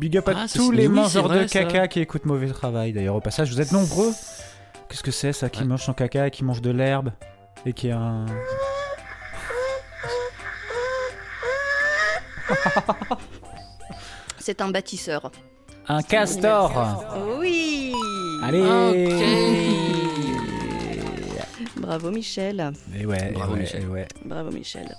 big 0.00 0.16
up 0.18 0.28
à 0.28 0.32
Ah, 0.36 0.48
c'est- 0.48 0.58
tous 0.58 0.72
les 0.72 0.88
oui, 0.88 0.94
mangeurs 0.94 1.28
vrai, 1.28 1.44
de 1.44 1.48
caca 1.48 1.86
qui 1.86 2.00
écoutent 2.00 2.24
Mauvais 2.26 2.48
Travail. 2.48 2.92
D'ailleurs, 2.92 3.14
au 3.14 3.20
passage, 3.20 3.50
vous 3.52 3.60
êtes 3.60 3.70
nombreux. 3.72 4.12
Qu'est-ce 4.92 5.02
que 5.02 5.10
c'est 5.10 5.32
ça 5.32 5.48
qui 5.48 5.64
mange 5.64 5.82
son 5.84 5.94
caca 5.94 6.26
et 6.26 6.30
qui 6.30 6.44
mange 6.44 6.60
de 6.60 6.70
l'herbe 6.70 7.12
et 7.64 7.72
qui 7.72 7.90
a 7.90 7.96
un. 7.98 8.26
C'est 14.38 14.60
un 14.60 14.68
bâtisseur. 14.68 15.32
Un 15.88 16.02
castor 16.02 17.06
Oui 17.40 17.94
Allez 18.42 18.60
Bravo 21.76 22.10
Michel. 22.10 22.72
Et 22.94 23.06
ouais, 23.06 23.32
Bravo, 23.32 23.52
et 23.52 23.54
ouais, 23.54 23.60
Michel. 23.62 23.82
et 23.84 23.86
ouais. 23.86 24.08
Bravo 24.26 24.50
Michel. 24.50 24.94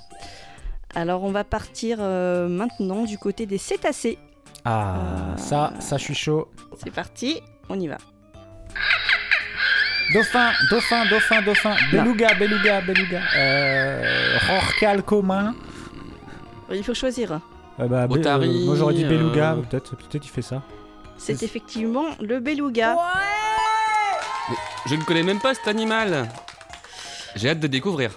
Alors 0.95 1.23
on 1.23 1.29
va 1.31 1.43
partir 1.43 1.99
euh, 1.99 2.47
maintenant 2.47 3.03
du 3.03 3.19
côté 3.19 3.45
des 3.45 3.59
cétacés. 3.59 4.17
Ah, 4.65 5.35
ça, 5.37 5.71
ça, 5.79 5.99
je 5.99 6.03
suis 6.05 6.15
chaud. 6.15 6.49
C'est 6.83 6.89
parti, 6.89 7.41
on 7.69 7.79
y 7.79 7.87
va. 7.87 7.99
Dauphin, 10.11 10.51
dauphin, 10.69 11.05
dauphin, 11.09 11.41
dauphin. 11.41 11.75
Beluga, 11.91 12.33
beluga, 12.35 12.81
beluga. 12.81 13.21
Euh. 13.37 14.37
Rorcal 14.47 15.03
commun. 15.03 15.55
Il 16.71 16.83
faut 16.83 16.93
choisir. 16.93 17.39
Euh, 17.79 17.87
bah, 17.87 18.05
Otari, 18.09 18.47
euh, 18.63 18.65
moi 18.65 18.75
j'aurais 18.75 18.93
dit 18.93 19.05
beluga, 19.05 19.53
euh, 19.53 19.61
peut-être, 19.61 19.95
peut-être 19.95 20.25
il 20.25 20.29
fait 20.29 20.41
ça. 20.41 20.61
C'est 21.17 21.41
effectivement 21.43 22.05
le 22.19 22.39
beluga. 22.39 22.95
mais 24.49 24.55
je 24.87 24.95
ne 24.95 25.03
connais 25.03 25.23
même 25.23 25.39
pas 25.39 25.53
cet 25.53 25.67
animal. 25.67 26.27
J'ai 27.35 27.49
hâte 27.49 27.59
de 27.59 27.67
découvrir. 27.67 28.11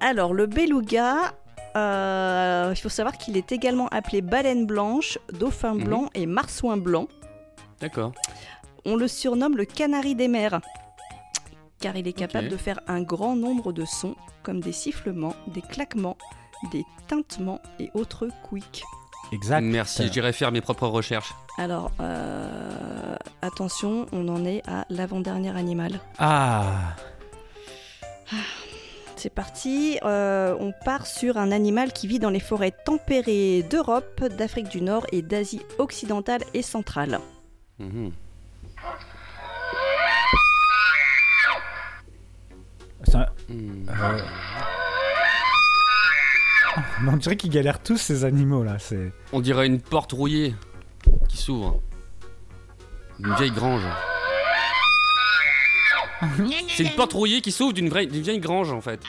Alors 0.00 0.34
le 0.34 0.46
beluga, 0.46 1.32
euh, 1.76 2.72
il 2.74 2.80
faut 2.80 2.88
savoir 2.88 3.16
qu'il 3.16 3.36
est 3.36 3.52
également 3.52 3.88
appelé 3.88 4.20
baleine 4.20 4.66
blanche, 4.66 5.18
dauphin 5.32 5.74
Mhm. 5.74 5.84
blanc 5.84 6.10
et 6.14 6.26
marsouin 6.26 6.76
blanc. 6.76 7.08
D'accord. 7.80 8.12
On 8.84 8.96
le 8.96 9.08
surnomme 9.08 9.56
le 9.56 9.64
canari 9.64 10.14
des 10.14 10.28
mers, 10.28 10.60
car 11.80 11.96
il 11.96 12.06
est 12.06 12.12
capable 12.12 12.48
de 12.48 12.56
faire 12.56 12.80
un 12.86 13.02
grand 13.02 13.36
nombre 13.36 13.72
de 13.72 13.84
sons, 13.84 14.16
comme 14.42 14.60
des 14.60 14.72
sifflements, 14.72 15.34
des 15.46 15.62
claquements, 15.62 16.16
des 16.72 16.84
tintements 17.06 17.60
et 17.78 17.90
autres 17.94 18.28
quicks. 18.48 18.82
Exact. 19.32 19.62
Merci, 19.62 20.08
j'irai 20.12 20.32
faire 20.32 20.52
mes 20.52 20.60
propres 20.60 20.86
recherches. 20.86 21.34
Alors, 21.58 21.90
euh, 22.00 23.16
attention, 23.42 24.06
on 24.12 24.28
en 24.28 24.44
est 24.44 24.62
à 24.66 24.86
l'avant-dernier 24.88 25.50
animal. 25.56 26.00
Ah. 26.18 26.96
C'est 29.16 29.34
parti, 29.34 29.98
euh, 30.04 30.54
on 30.60 30.72
part 30.84 31.06
sur 31.06 31.38
un 31.38 31.50
animal 31.50 31.92
qui 31.92 32.06
vit 32.06 32.20
dans 32.20 32.30
les 32.30 32.40
forêts 32.40 32.70
tempérées 32.70 33.64
d'Europe, 33.68 34.24
d'Afrique 34.24 34.68
du 34.68 34.80
Nord 34.80 35.06
et 35.10 35.22
d'Asie 35.22 35.62
occidentale 35.78 36.42
et 36.54 36.62
centrale. 36.62 37.18
Mhm. 37.80 38.12
C'est 43.04 43.14
un- 43.14 43.26
Hmm. 43.48 43.88
euh, 43.88 44.18
oh, 46.76 46.80
mais 47.02 47.10
on 47.12 47.16
dirait 47.16 47.36
qu'ils 47.36 47.50
galèrent 47.50 47.82
tous 47.82 47.96
ces 47.96 48.24
animaux 48.24 48.62
là. 48.64 48.78
C'est. 48.78 49.12
On 49.32 49.40
dirait 49.40 49.66
une 49.66 49.80
porte 49.80 50.12
rouillée 50.12 50.54
qui 51.28 51.36
s'ouvre. 51.38 51.80
Une 53.20 53.34
vieille 53.36 53.50
grange. 53.50 53.82
C'est 56.68 56.82
une 56.84 56.90
porte 56.96 57.12
rouillée 57.12 57.40
qui 57.40 57.52
s'ouvre 57.52 57.72
d'une 57.72 57.88
vraie- 57.88 58.06
d'une 58.06 58.22
vieille 58.22 58.40
grange 58.40 58.72
en 58.72 58.80
fait. 58.80 59.00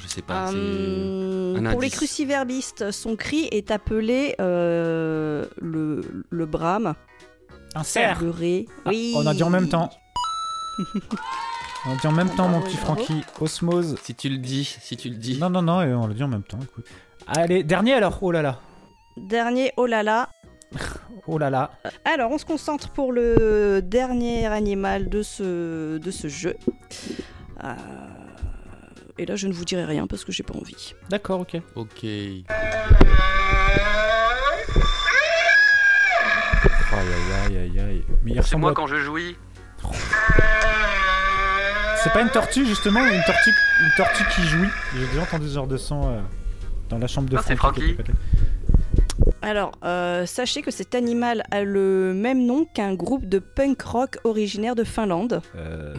Je 0.00 0.06
sais 0.08 0.22
pas. 0.22 0.48
c'est 0.48 0.54
Hum, 0.56 1.66
un 1.66 1.70
pour 1.72 1.80
les 1.80 1.90
cruciverbistes, 1.90 2.90
son 2.92 3.16
cri 3.16 3.48
est 3.50 3.70
appelé 3.70 4.34
euh, 4.40 5.44
le, 5.60 6.24
le 6.30 6.46
brame, 6.46 6.94
Un 7.74 7.82
cerf. 7.82 8.22
le 8.22 8.30
ré. 8.30 8.66
Ah, 8.84 8.90
oui. 8.90 9.14
On 9.16 9.26
a 9.26 9.34
dit 9.34 9.42
en 9.42 9.50
même 9.50 9.68
temps. 9.68 9.90
on 11.88 11.94
dit 11.96 12.06
en 12.06 12.12
même 12.12 12.30
temps, 12.30 12.48
mon 12.48 12.60
petit. 12.60 12.76
Francky. 12.76 13.22
Osmose. 13.40 13.96
Si 14.02 14.14
tu 14.14 14.28
le 14.28 14.38
dis, 14.38 14.64
si 14.64 14.96
tu 14.96 15.08
le 15.08 15.16
dis. 15.16 15.38
Non, 15.38 15.50
non, 15.50 15.62
non, 15.62 15.78
on 16.02 16.06
l'a 16.06 16.14
dit 16.14 16.22
en 16.22 16.28
même 16.28 16.42
temps. 16.42 16.58
Écoute. 16.62 16.86
Allez, 17.26 17.62
dernier 17.64 17.94
alors. 17.94 18.18
Oh 18.22 18.30
là 18.32 18.42
là. 18.42 18.60
Dernier, 19.16 19.72
oh 19.76 19.86
là 19.86 20.02
là. 20.02 20.28
Oh 21.28 21.38
là 21.38 21.50
là. 21.50 21.72
Alors, 22.04 22.30
on 22.30 22.38
se 22.38 22.44
concentre 22.44 22.90
pour 22.90 23.10
le 23.12 23.80
dernier 23.82 24.46
animal 24.46 25.08
de 25.08 25.22
ce, 25.24 25.98
de 25.98 26.10
ce 26.12 26.28
jeu. 26.28 26.54
Euh, 27.64 27.74
et 29.18 29.26
là, 29.26 29.34
je 29.34 29.48
ne 29.48 29.52
vous 29.52 29.64
dirai 29.64 29.84
rien 29.86 30.06
parce 30.06 30.24
que 30.24 30.30
j'ai 30.30 30.44
pas 30.44 30.54
envie. 30.54 30.94
D'accord, 31.10 31.40
ok. 31.40 31.56
Ok. 31.74 32.04
Aïe 32.04 32.44
aïe 36.92 37.56
aïe 37.58 37.80
aïe. 37.80 38.04
Mais 38.22 38.30
il 38.30 38.34
C'est 38.34 38.40
ressemble 38.40 38.60
moi 38.62 38.70
à- 38.70 38.74
quand 38.74 38.86
je 38.86 38.96
jouis. 38.98 39.36
C'est 42.06 42.12
pas 42.12 42.22
une 42.22 42.30
tortue 42.30 42.64
justement 42.64 43.04
une 43.04 43.20
tortue, 43.24 43.50
une 43.82 43.90
tortue 43.96 44.22
qui 44.32 44.42
jouit? 44.42 44.68
J'ai 44.94 45.06
déjà 45.08 45.22
entendu 45.22 45.48
ce 45.48 45.54
genre 45.54 45.66
de 45.66 45.76
son 45.76 46.04
euh, 46.04 46.20
dans 46.88 46.98
la 46.98 47.08
chambre 47.08 47.28
de 47.28 47.36
c'est 47.44 47.56
Francky. 47.56 47.94
pété. 47.94 48.12
Alors, 49.42 49.72
euh, 49.84 50.24
sachez 50.24 50.62
que 50.62 50.70
cet 50.70 50.94
animal 50.94 51.42
a 51.50 51.64
le 51.64 52.14
même 52.14 52.46
nom 52.46 52.64
qu'un 52.64 52.94
groupe 52.94 53.28
de 53.28 53.40
punk 53.40 53.82
rock 53.82 54.18
originaire 54.22 54.76
de 54.76 54.84
Finlande. 54.84 55.42
Euh, 55.56 55.96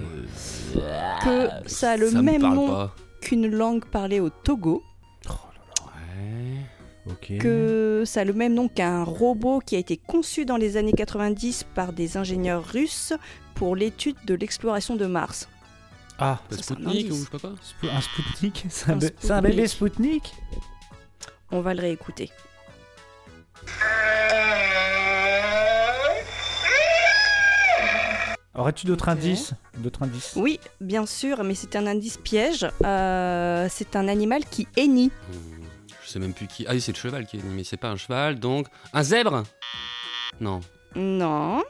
Que 1.26 1.50
ça 1.65 1.91
a 1.91 1.98
le 1.98 2.10
ça 2.10 2.22
même 2.22 2.41
nom 2.41 2.89
qu'une 3.20 3.52
langue 3.52 3.84
parlée 3.84 4.22
au 4.22 4.30
Togo. 4.30 4.84
Ouais. 5.28 7.12
Ok. 7.12 7.38
que 7.38 8.04
ça 8.06 8.22
a 8.22 8.24
le 8.24 8.32
même 8.32 8.54
nom 8.54 8.70
qu'un 8.70 9.04
robot 9.04 9.60
qui 9.60 9.76
a 9.76 9.80
été 9.80 9.98
conçu 9.98 10.46
dans 10.46 10.56
les 10.56 10.78
années 10.78 10.93
90 10.93 11.65
par 11.76 11.91
des 11.91 12.15
ingénieurs 12.15 12.63
russes 12.63 13.12
pour 13.56 13.76
l'étude 13.76 14.15
de 14.26 14.36
l'exploration 14.36 14.96
de 14.96 15.06
Mars. 15.06 15.50
Ah, 16.19 16.39
un 16.51 16.58
Spoutnik 16.58 17.12
ou 17.12 17.15
je 17.15 17.21
sais 17.23 17.30
pas 17.30 17.39
quoi. 17.39 17.53
Sp- 17.62 17.91
un 17.95 18.01
Spoutnik 18.01 18.65
C'est 18.69 19.32
un, 19.32 19.41
bébé 19.41 19.67
Spoutnik? 19.67 20.34
On 21.51 21.62
va 21.62 21.73
le 21.73 21.82
réécouter. 21.82 22.32
Aurais-tu 28.56 28.88
d'autres 28.88 29.10
indices? 29.10 29.53
D'autres 29.77 30.01
indices? 30.03 30.34
Oui, 30.36 30.60
bien 30.82 31.06
sûr, 31.06 31.43
mais 31.43 31.53
c'est 31.53 31.75
un 31.75 31.86
indice 31.86 32.17
piège. 32.17 32.65
Euh, 32.84 33.67
c'est 33.69 33.95
un 33.95 34.08
animal 34.08 34.43
qui 34.45 34.67
hennit. 34.75 35.12
Hmm, 35.32 35.63
Je 36.03 36.10
sais 36.10 36.17
même 36.19 36.34
plus 36.34 36.47
qui. 36.47 36.65
Ah 36.67 36.71
oui, 36.73 36.82
c'est 36.82 36.91
le 36.91 36.97
cheval 36.97 37.27
qui 37.27 37.38
est 37.38 37.43
mais 37.43 37.63
c'est 37.63 37.77
pas 37.77 37.89
un 37.89 37.97
cheval, 37.97 38.39
donc 38.39 38.67
un 38.93 39.03
zèbre? 39.03 39.43
Non. 40.41 40.62
Non. 40.95 41.63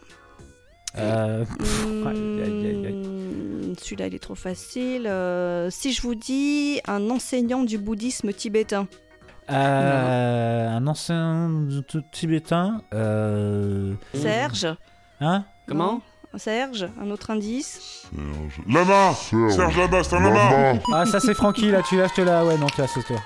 Euh, 0.97 1.45
pff, 1.45 1.85
aïe, 2.07 2.41
aïe, 2.43 2.65
aïe, 2.67 2.85
aïe. 2.87 2.93
Hmm, 2.93 3.73
Celui-là, 3.79 4.07
il 4.07 4.15
est 4.15 4.19
trop 4.23 4.35
facile. 4.35 5.05
Euh, 5.07 5.69
si 5.69 5.91
je 5.93 6.01
vous 6.01 6.15
dis 6.15 6.79
un 6.87 7.09
enseignant 7.09 7.63
du 7.63 7.77
bouddhisme 7.77 8.33
tibétain. 8.33 8.87
Euh, 9.49 10.69
un 10.69 10.87
ancien 10.87 11.49
tibétain. 12.11 12.81
Euh... 12.93 13.93
Serge 14.13 14.67
Hein? 15.21 15.45
Comment? 15.67 15.93
Non. 15.93 16.01
Serge, 16.35 16.87
un 17.01 17.09
autre 17.09 17.31
indice 17.31 18.03
Lama 18.67 19.13
Serge 19.15 19.75
Lama, 19.77 20.03
c'est 20.03 20.15
un 20.15 20.19
lama 20.19 20.79
Ah, 20.93 21.05
ça 21.07 21.19
c'est 21.19 21.33
Francky 21.33 21.71
là, 21.71 21.81
tu 21.81 21.97
lâches 21.97 22.15
là. 22.17 22.45
Ouais, 22.45 22.57
non, 22.57 22.67
tu 22.67 22.81
là, 22.81 22.87
c'est 22.87 23.01
toi. 23.01 23.17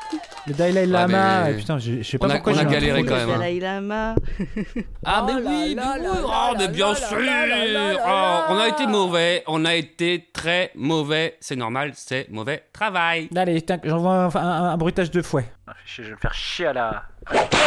Le 0.48 0.54
Dalai 0.54 0.86
Lama. 0.88 1.44
mais- 1.46 1.52
et 1.52 1.58
putain, 1.58 1.78
je 1.78 1.98
je 2.02 2.04
sais 2.04 2.18
On 2.20 2.28
pas 2.28 2.34
a- 2.34 2.36
pourquoi 2.38 2.54
on 2.54 2.56
a 2.56 2.60
j'ai 2.62 2.66
un 2.66 2.70
galéré 2.72 3.00
trou, 3.04 3.10
quand 3.10 3.16
même, 3.16 3.30
hein. 3.30 3.38
Dalai 3.38 3.60
Lama. 3.60 4.16
Ah, 5.06 5.24
mais 5.28 5.34
oui, 5.34 5.76
mais 5.76 5.82
oui, 5.84 6.08
oh, 6.26 6.54
mais 6.58 6.68
bien 6.68 6.96
sûr 6.96 7.18
Oh, 7.20 8.40
On 8.50 8.58
a 8.58 8.68
été 8.68 8.88
mauvais, 8.88 9.44
on 9.48 9.66
a 9.66 9.76
été 9.76 10.30
très 10.34 10.72
mauvais, 10.76 11.38
c'est 11.42 11.56
normal, 11.56 11.92
c'est 11.96 12.28
mauvais 12.32 12.64
travail. 12.74 13.30
Allez, 13.36 13.62
tac, 13.62 13.82
j'envoie 13.84 14.14
un, 14.14 14.36
un- 14.36 14.70
un 14.74 14.78
bruitage 14.78 15.12
de 15.12 15.22
fouet. 15.22 15.46
Ah, 15.68 15.74
Je 15.86 16.02
vais 16.04 16.12
me 16.12 16.18
faire 16.18 16.34
chier 16.34 16.68
à 16.68 16.74
la. 16.74 17.04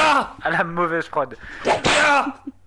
Ah 0.06 0.34
à 0.42 0.50
la 0.50 0.64
mauvaise 0.64 1.06
prod. 1.08 1.36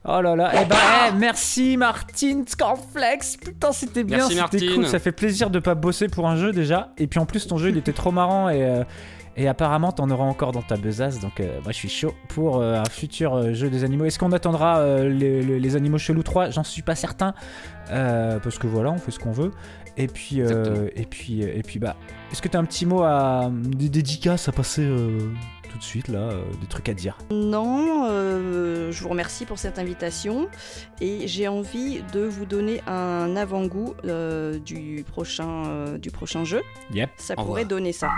Oh 0.10 0.22
là 0.22 0.38
là, 0.38 0.52
eh 0.54 0.64
ben, 0.66 0.76
eh, 1.10 1.12
merci 1.18 1.76
Martine 1.76 2.48
Scorflex. 2.48 3.36
Putain, 3.36 3.74
c'était 3.74 4.06
bien, 4.06 4.18
Merci, 4.20 4.30
c'était 4.36 4.42
Martine. 4.42 4.74
cool. 4.76 4.88
Ça 4.88 5.00
fait 5.00 5.12
plaisir 5.12 5.50
de 5.50 5.60
pas 5.60 5.76
bosser 5.76 6.08
pour 6.08 6.30
un 6.30 6.38
jeu 6.38 6.54
déjà. 6.54 6.94
Et 6.98 7.08
puis 7.08 7.20
en 7.20 7.26
plus, 7.26 7.46
ton 7.46 7.58
jeu 7.58 7.70
il 7.72 7.78
était 7.78 7.92
trop 7.92 8.12
marrant 8.12 8.48
et, 8.48 8.64
euh, 8.64 8.84
et 9.38 9.48
apparemment 9.48 9.92
t'en 9.94 10.10
auras 10.10 10.26
encore 10.26 10.52
dans 10.52 10.62
ta 10.64 10.76
besace. 10.76 11.20
Donc 11.20 11.40
euh, 11.40 11.60
moi 11.64 11.72
je 11.72 11.78
suis 11.78 11.90
chaud 11.90 12.14
pour 12.28 12.58
euh, 12.58 12.80
un 12.82 12.90
futur 12.90 13.36
euh, 13.36 13.54
jeu 13.54 13.70
des 13.70 13.84
animaux. 13.84 14.04
Est-ce 14.06 14.20
qu'on 14.20 14.32
attendra 14.34 14.84
les, 15.04 15.42
les- 15.42 15.60
les 15.60 15.76
animaux 15.76 15.98
chelous 16.00 16.24
3 16.24 16.50
J'en 16.50 16.64
suis 16.64 16.82
pas 16.82 16.96
certain. 16.96 17.34
Parce 17.90 18.58
que 18.60 18.68
voilà, 18.68 18.92
on 18.92 18.98
fait 18.98 19.12
ce 19.12 19.20
qu'on 19.20 19.32
veut. 19.32 19.52
Et 20.00 20.08
puis, 20.08 20.42
euh, 20.42 20.90
et 20.96 21.06
puis, 21.08 21.42
et 21.42 21.64
puis 21.64 21.80
bah, 21.80 21.96
est-ce 22.32 22.42
que 22.42 22.48
t'as 22.48 22.60
un 22.60 22.66
petit 22.66 22.86
mot 22.86 23.02
à 23.02 23.50
des 23.52 23.90
dédicaces 23.90 24.48
à 24.48 24.52
passer 24.52 24.84
euh, 24.84 25.18
tout 25.78 25.82
de 25.82 25.86
suite 25.86 26.08
là, 26.08 26.20
euh, 26.20 26.44
des 26.60 26.66
trucs 26.66 26.90
à 26.90 26.94
dire 26.96 27.18
Non, 27.30 28.08
euh, 28.10 28.92
je 28.92 29.04
vous 29.04 29.10
remercie 29.10 29.46
pour 29.46 29.60
cette 29.60 29.78
invitation 29.78 30.48
et 31.02 31.28
j'ai 31.28 31.48
envie 31.48 32.02
de 32.14 32.22
vous 32.22 32.46
donner 32.46 32.82
un 32.88 33.36
avant-goût 33.36 33.94
euh, 34.06 34.58
du, 34.58 35.06
prochain, 35.08 35.66
euh, 35.68 35.98
du 36.00 36.10
prochain 36.10 36.44
jeu. 36.46 36.64
Yep. 36.94 37.12
Ça 37.18 37.36
pourrait 37.36 37.66
donner 37.66 37.94
ça. 37.94 38.10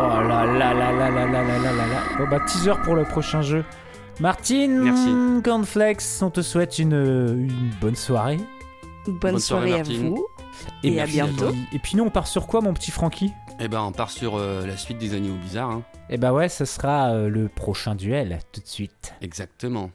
Oh 0.00 0.22
là 0.28 0.46
là 0.46 0.72
là 0.72 0.92
là 0.92 1.10
là 1.10 1.26
là 1.26 1.42
là 1.42 1.58
là 1.58 1.72
là 1.72 1.86
là. 1.86 2.02
Bon 2.18 2.28
bah 2.30 2.38
teaser 2.46 2.74
pour 2.84 2.94
le 2.94 3.02
prochain 3.02 3.42
jeu. 3.42 3.64
Martine, 4.20 4.80
Merci. 4.80 5.42
Cornflakes, 5.42 6.22
on 6.22 6.30
te 6.30 6.40
souhaite 6.40 6.78
une, 6.78 6.92
une 6.92 7.70
bonne 7.80 7.96
soirée. 7.96 8.38
Bonne, 9.06 9.18
Bonne 9.18 9.38
soirée, 9.40 9.70
soirée, 9.70 9.80
à 9.80 10.00
vous 10.00 10.28
et, 10.82 11.00
à 11.00 11.06
bientôt. 11.06 11.52
Et 11.72 11.78
puis 11.78 11.96
nous 11.96 12.04
on 12.04 12.10
part 12.10 12.26
sur 12.26 12.46
quoi 12.46 12.60
mon 12.60 12.72
petit 12.74 12.90
Francky 12.90 13.32
Eh 13.60 13.68
ben, 13.68 13.80
on 13.82 13.92
part 13.92 14.10
sur 14.10 14.36
euh, 14.36 14.66
la 14.66 14.76
suite 14.76 14.98
des 14.98 15.14
animaux 15.14 15.36
bizarres. 15.36 15.70
hein. 15.70 15.82
Eh 16.10 16.16
bah 16.18 16.32
ouais, 16.32 16.48
ce 16.48 16.64
sera 16.64 17.10
euh, 17.10 17.28
le 17.28 17.48
prochain 17.48 17.94
duel 17.94 18.38
tout 18.52 18.60
de 18.60 18.66
suite. 18.66 19.14
Exactement. 19.20 19.90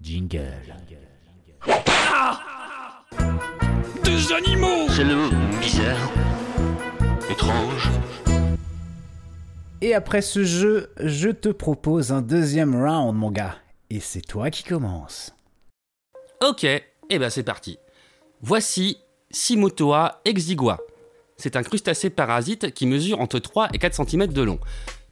Jingle. 0.00 0.52
Deux 4.04 4.32
animaux 4.32 4.88
C'est 4.90 5.04
le 5.04 5.14
mot 5.16 5.30
bizarre, 5.60 6.10
étrange. 7.30 7.90
Et 9.80 9.94
après 9.94 10.22
ce 10.22 10.44
jeu, 10.44 10.92
je 11.00 11.28
te 11.28 11.48
propose 11.48 12.12
un 12.12 12.22
deuxième 12.22 12.74
round 12.74 13.16
mon 13.16 13.30
gars. 13.30 13.56
Et 13.90 14.00
c'est 14.00 14.20
toi 14.20 14.50
qui 14.50 14.62
commence. 14.62 15.34
Ok, 16.46 16.64
et 16.64 17.18
ben 17.18 17.30
c'est 17.30 17.42
parti. 17.42 17.78
Voici 18.40 18.98
Simotoa 19.32 20.20
exigua. 20.26 20.78
C'est 21.38 21.56
un 21.56 21.62
crustacé 21.62 22.10
parasite 22.10 22.74
qui 22.74 22.86
mesure 22.86 23.18
entre 23.20 23.38
3 23.38 23.70
et 23.72 23.78
4 23.78 24.06
cm 24.06 24.26
de 24.26 24.42
long. 24.42 24.60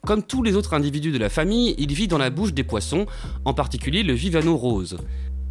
Comme 0.06 0.22
tous 0.22 0.42
les 0.42 0.56
autres 0.56 0.74
individus 0.74 1.10
de 1.10 1.18
la 1.18 1.30
famille, 1.30 1.74
il 1.78 1.92
vit 1.94 2.06
dans 2.06 2.18
la 2.18 2.28
bouche 2.28 2.52
des 2.52 2.62
poissons, 2.62 3.06
en 3.46 3.54
particulier 3.54 4.02
le 4.02 4.12
vivano 4.12 4.56
rose. 4.58 4.98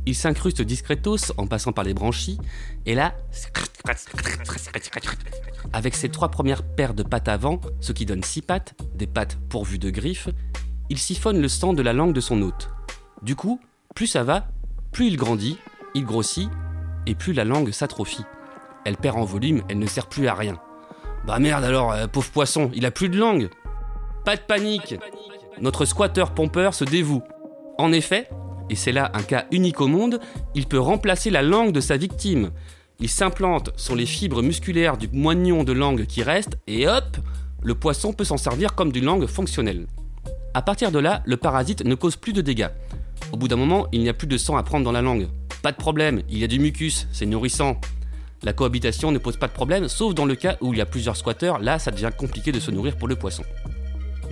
Il 0.05 0.15
s'incruste 0.15 0.61
discretos 0.61 1.31
en 1.37 1.47
passant 1.47 1.71
par 1.71 1.83
les 1.83 1.95
branchies, 1.95 2.37
et 2.85 2.93
là, 2.93 3.15
avec 5.73 5.95
ses 5.95 6.09
trois 6.09 6.29
premières 6.29 6.63
paires 6.63 6.93
de 6.93 7.03
pattes 7.03 7.27
avant, 7.27 7.59
ce 7.79 7.91
qui 7.91 8.05
donne 8.05 8.23
six 8.23 8.43
pattes, 8.43 8.75
des 8.93 9.07
pattes 9.07 9.37
pourvues 9.49 9.79
de 9.79 9.89
griffes, 9.89 10.29
il 10.91 10.99
siphonne 10.99 11.41
le 11.41 11.47
sang 11.47 11.73
de 11.73 11.81
la 11.81 11.93
langue 11.93 12.13
de 12.13 12.21
son 12.21 12.41
hôte. 12.43 12.69
Du 13.23 13.35
coup, 13.35 13.59
plus 13.95 14.07
ça 14.07 14.23
va, 14.23 14.47
plus 14.91 15.07
il 15.07 15.17
grandit, 15.17 15.57
il 15.95 16.05
grossit, 16.05 16.49
et 17.07 17.15
plus 17.15 17.33
la 17.33 17.45
langue 17.45 17.71
s'atrophie. 17.71 18.25
Elle 18.85 18.97
perd 18.97 19.17
en 19.17 19.25
volume, 19.25 19.63
elle 19.69 19.79
ne 19.79 19.85
sert 19.85 20.07
plus 20.07 20.27
à 20.27 20.33
rien. 20.33 20.59
Bah 21.25 21.39
merde 21.39 21.63
alors, 21.63 21.91
euh, 21.91 22.07
pauvre 22.07 22.29
poisson, 22.31 22.71
il 22.73 22.85
a 22.85 22.91
plus 22.91 23.09
de 23.09 23.17
langue. 23.17 23.49
Pas 24.25 24.35
de 24.35 24.41
panique. 24.41 24.95
Notre 25.61 25.85
squatter 25.85 26.25
pompeur 26.35 26.73
se 26.73 26.85
dévoue. 26.85 27.21
En 27.77 27.91
effet, 27.91 28.29
et 28.69 28.75
c'est 28.75 28.91
là 28.91 29.11
un 29.13 29.23
cas 29.23 29.45
unique 29.51 29.81
au 29.81 29.87
monde, 29.87 30.19
il 30.55 30.65
peut 30.65 30.79
remplacer 30.79 31.29
la 31.29 31.41
langue 31.41 31.71
de 31.71 31.81
sa 31.81 31.97
victime. 31.97 32.51
Il 32.99 33.09
s'implante 33.09 33.71
sur 33.77 33.95
les 33.95 34.05
fibres 34.05 34.41
musculaires 34.41 34.97
du 34.97 35.07
moignon 35.11 35.63
de 35.63 35.71
langue 35.71 36.05
qui 36.05 36.21
reste, 36.21 36.57
et 36.67 36.87
hop, 36.87 37.17
le 37.61 37.75
poisson 37.75 38.13
peut 38.13 38.23
s'en 38.23 38.37
servir 38.37 38.75
comme 38.75 38.91
d'une 38.91 39.05
langue 39.05 39.25
fonctionnelle. 39.25 39.87
À 40.53 40.61
partir 40.61 40.91
de 40.91 40.99
là, 40.99 41.21
le 41.25 41.37
parasite 41.37 41.85
ne 41.85 41.95
cause 41.95 42.15
plus 42.15 42.33
de 42.33 42.41
dégâts. 42.41 42.69
Au 43.31 43.37
bout 43.37 43.47
d'un 43.47 43.55
moment, 43.55 43.87
il 43.91 44.01
n'y 44.01 44.09
a 44.09 44.13
plus 44.13 44.27
de 44.27 44.37
sang 44.37 44.57
à 44.57 44.63
prendre 44.63 44.83
dans 44.83 44.91
la 44.91 45.01
langue. 45.01 45.27
Pas 45.61 45.71
de 45.71 45.77
problème, 45.77 46.21
il 46.29 46.39
y 46.39 46.43
a 46.43 46.47
du 46.47 46.59
mucus, 46.59 47.07
c'est 47.11 47.25
nourrissant. 47.25 47.79
La 48.43 48.53
cohabitation 48.53 49.11
ne 49.11 49.17
pose 49.17 49.37
pas 49.37 49.47
de 49.47 49.53
problème, 49.53 49.87
sauf 49.87 50.13
dans 50.13 50.25
le 50.25 50.35
cas 50.35 50.57
où 50.61 50.73
il 50.73 50.79
y 50.79 50.81
a 50.81 50.85
plusieurs 50.85 51.17
squatteurs, 51.17 51.59
là 51.59 51.77
ça 51.77 51.91
devient 51.91 52.11
compliqué 52.17 52.51
de 52.51 52.59
se 52.59 52.71
nourrir 52.71 52.95
pour 52.95 53.07
le 53.07 53.15
poisson. 53.15 53.43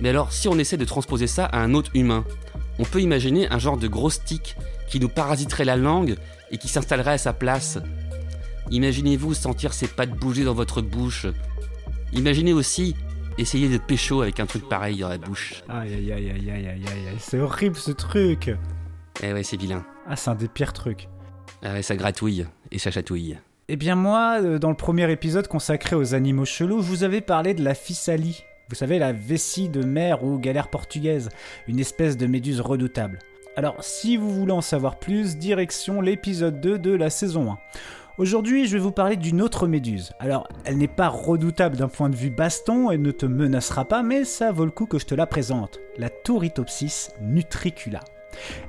Mais 0.00 0.10
alors, 0.10 0.32
si 0.32 0.48
on 0.48 0.58
essaie 0.58 0.76
de 0.76 0.84
transposer 0.84 1.26
ça 1.26 1.44
à 1.46 1.58
un 1.58 1.74
autre 1.74 1.90
humain, 1.94 2.24
on 2.78 2.84
peut 2.84 3.00
imaginer 3.00 3.50
un 3.50 3.58
genre 3.58 3.76
de 3.76 3.88
gros 3.88 4.10
stick 4.10 4.56
qui 4.88 5.00
nous 5.00 5.08
parasiterait 5.08 5.64
la 5.64 5.76
langue 5.76 6.16
et 6.50 6.58
qui 6.58 6.68
s'installerait 6.68 7.12
à 7.12 7.18
sa 7.18 7.32
place. 7.32 7.78
Imaginez-vous 8.70 9.34
sentir 9.34 9.72
ses 9.74 9.88
pattes 9.88 10.10
bouger 10.10 10.44
dans 10.44 10.54
votre 10.54 10.80
bouche. 10.80 11.26
Imaginez 12.12 12.52
aussi 12.52 12.94
essayer 13.36 13.68
de 13.68 13.78
pécho 13.78 14.22
avec 14.22 14.40
un 14.40 14.46
truc 14.46 14.68
pareil 14.68 14.98
dans 14.98 15.08
la 15.08 15.18
bouche. 15.18 15.62
Aïe 15.68 15.92
aïe 15.92 16.12
aïe 16.12 16.30
aïe 16.30 16.50
aïe 16.50 16.66
aïe 16.66 16.84
aïe, 16.86 17.16
c'est 17.18 17.40
horrible 17.40 17.76
ce 17.76 17.90
truc. 17.90 18.50
Eh 19.22 19.32
ouais, 19.32 19.42
c'est 19.42 19.56
vilain. 19.56 19.84
Ah, 20.06 20.16
c'est 20.16 20.30
un 20.30 20.34
des 20.34 20.48
pires 20.48 20.72
trucs. 20.72 21.08
Ah 21.62 21.72
ouais, 21.72 21.82
ça 21.82 21.96
gratouille 21.96 22.46
et 22.70 22.78
ça 22.78 22.90
chatouille. 22.90 23.36
Eh 23.70 23.76
bien 23.76 23.96
moi, 23.96 24.38
euh, 24.40 24.58
dans 24.58 24.70
le 24.70 24.74
premier 24.74 25.12
épisode 25.12 25.46
consacré 25.46 25.94
aux 25.94 26.14
animaux 26.14 26.46
chelous, 26.46 26.80
je 26.80 26.86
vous 26.86 27.04
avais 27.04 27.20
parlé 27.20 27.52
de 27.52 27.62
la 27.62 27.74
physalie. 27.74 28.46
Vous 28.70 28.74
savez, 28.74 28.98
la 28.98 29.12
vessie 29.12 29.68
de 29.68 29.84
mer 29.84 30.24
ou 30.24 30.38
galère 30.38 30.68
portugaise, 30.68 31.28
une 31.66 31.78
espèce 31.78 32.16
de 32.16 32.26
méduse 32.26 32.62
redoutable. 32.62 33.18
Alors, 33.56 33.76
si 33.84 34.16
vous 34.16 34.30
voulez 34.30 34.52
en 34.52 34.62
savoir 34.62 34.98
plus, 34.98 35.36
direction 35.36 36.00
l'épisode 36.00 36.62
2 36.62 36.78
de 36.78 36.92
la 36.92 37.10
saison 37.10 37.52
1. 37.52 37.58
Aujourd'hui, 38.16 38.66
je 38.66 38.72
vais 38.72 38.82
vous 38.82 38.90
parler 38.90 39.16
d'une 39.16 39.42
autre 39.42 39.66
méduse. 39.66 40.12
Alors, 40.18 40.48
elle 40.64 40.78
n'est 40.78 40.88
pas 40.88 41.08
redoutable 41.08 41.76
d'un 41.76 41.88
point 41.88 42.08
de 42.08 42.16
vue 42.16 42.30
baston 42.30 42.90
et 42.90 42.96
ne 42.96 43.10
te 43.10 43.26
menacera 43.26 43.84
pas, 43.84 44.02
mais 44.02 44.24
ça 44.24 44.50
vaut 44.50 44.64
le 44.64 44.70
coup 44.70 44.86
que 44.86 44.98
je 44.98 45.04
te 45.04 45.14
la 45.14 45.26
présente. 45.26 45.78
La 45.98 46.08
Turritopsis 46.08 47.10
nutricula. 47.20 48.00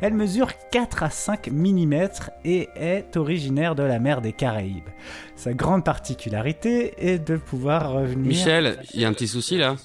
Elle 0.02 0.14
mesure 0.14 0.50
4 0.72 1.04
à 1.04 1.10
5 1.10 1.48
mm 1.52 2.08
et 2.46 2.70
est 2.76 3.16
originaire 3.18 3.76
de 3.76 3.84
la 3.84 4.00
mer 4.00 4.22
des 4.22 4.34
Caraïbes. 4.34 4.88
Sa 5.36 5.54
grande 5.54 5.84
particularité 5.86 6.94
est 6.98 7.20
de 7.20 7.38
pouvoir 7.38 7.92
revenir... 7.92 8.28
Michel, 8.28 8.80
il 8.94 9.02
y 9.02 9.06
a 9.06 9.08
un 9.08 9.14
petit 9.14 9.28
souci 9.28 9.58
là 9.58 9.76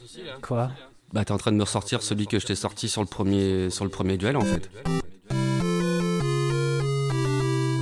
Quoi? 0.42 0.70
Bah 1.12 1.24
t'es 1.24 1.32
en 1.32 1.38
train 1.38 1.52
de 1.52 1.56
me 1.56 1.62
ressortir 1.62 2.02
celui 2.02 2.26
que 2.26 2.38
je 2.40 2.46
t'ai 2.46 2.54
sorti 2.56 2.88
sur 2.88 3.00
le 3.00 3.06
premier, 3.06 3.70
sur 3.70 3.84
le 3.84 3.90
premier 3.90 4.16
duel 4.16 4.36
en 4.36 4.40
fait. 4.40 4.68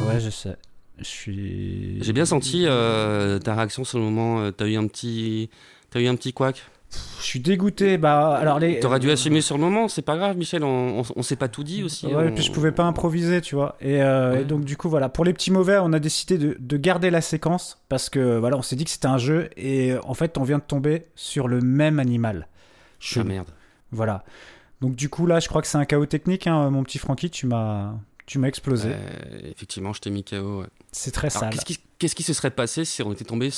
Ouais, 0.07 0.21
je 0.21 0.31
sais. 0.31 0.57
Je 0.99 1.05
suis... 1.05 1.99
J'ai 2.03 2.13
bien 2.13 2.27
senti 2.27 2.65
euh, 2.67 3.39
ta 3.39 3.55
réaction 3.55 3.85
sur 3.85 3.99
le 3.99 4.05
moment. 4.05 4.41
euh, 4.41 4.51
T'as 4.51 4.67
eu 4.67 4.77
un 4.77 4.87
petit, 4.87 5.49
t'as 5.91 6.01
eu 6.01 6.07
un 6.07 6.15
petit 6.15 6.33
couac? 6.33 6.63
Je 7.21 7.25
suis 7.25 7.41
dégoûté. 7.41 7.99
Bah, 7.99 8.35
alors 8.37 8.59
les... 8.59 8.81
T'aurais 8.81 8.99
dû 9.01 9.11
assumer 9.11 9.41
sur 9.41 9.57
le 9.57 9.63
moment. 9.63 9.89
C'est 9.89 10.03
pas 10.03 10.17
grave, 10.17 10.37
Michel. 10.37 10.65
On, 10.65 11.01
on, 11.01 11.03
on 11.17 11.23
s'est 11.23 11.37
pas 11.37 11.49
tout 11.49 11.63
dit 11.65 11.83
aussi. 11.83 12.07
Ouais, 12.07 12.29
on- 12.31 12.35
puis 12.35 12.43
je 12.45 12.53
pouvais 12.53 12.73
pas 12.73 12.83
improviser, 12.85 13.41
tu 13.41 13.55
vois. 13.55 13.77
Et, 13.81 14.03
euh, 14.03 14.41
et 14.41 14.45
donc 14.45 14.65
du 14.65 14.77
coup, 14.77 14.89
voilà, 14.89 15.09
pour 15.09 15.25
les 15.25 15.33
petits 15.33 15.51
mauvais, 15.51 15.79
on 15.81 15.93
a 15.93 15.99
décidé 15.99 16.37
de, 16.39 16.57
de 16.59 16.77
garder 16.77 17.11
la 17.11 17.21
séquence 17.21 17.79
parce 17.89 18.11
que 18.11 18.39
voilà, 18.39 18.57
on 18.57 18.63
s'est 18.63 18.77
dit 18.77 18.85
que 18.85 18.91
c'était 18.91 19.07
un 19.07 19.19
jeu 19.19 19.49
et 19.57 19.95
en 20.05 20.15
fait, 20.15 20.37
on 20.39 20.43
vient 20.43 20.59
de 20.59 20.65
tomber 20.65 21.07
sur 21.15 21.49
le 21.49 21.61
même 21.61 21.99
animal. 21.99 22.49
Ah 22.51 22.57
Chelou. 22.99 23.27
merde. 23.27 23.49
Voilà. 23.93 24.25
Donc 24.81 24.97
du 24.97 25.09
coup 25.09 25.27
là, 25.27 25.39
je 25.41 25.49
crois 25.49 25.63
que 25.63 25.69
c'est 25.69 25.79
un 25.79 25.85
chaos 25.85 26.07
technique, 26.07 26.47
hein, 26.49 26.71
mon 26.71 26.83
petit 26.83 26.99
Francky, 26.99 27.31
tu 27.31 27.47
m'as, 27.47 27.95
tu 28.27 28.39
m'as 28.39 28.49
explosé. 28.49 28.91
Euh, 28.93 29.51
effectivement, 29.51 29.93
je 29.93 30.01
t'ai 30.01 30.11
mis 30.11 30.25
KO. 30.25 30.61
ouais. 30.63 30.67
C'est 30.91 31.13
très 31.13 31.29
Alors, 31.29 31.41
sale. 31.41 31.51
Qu'est-ce 31.51 31.65
qui, 31.65 31.79
qu'est-ce 31.99 32.15
qui 32.17 32.23
se 32.25 32.33
serait 32.33 32.51
passé 32.51 32.85
si 32.85 33.01
on 33.03 33.13
était 33.13 33.25
tombés 33.25 33.51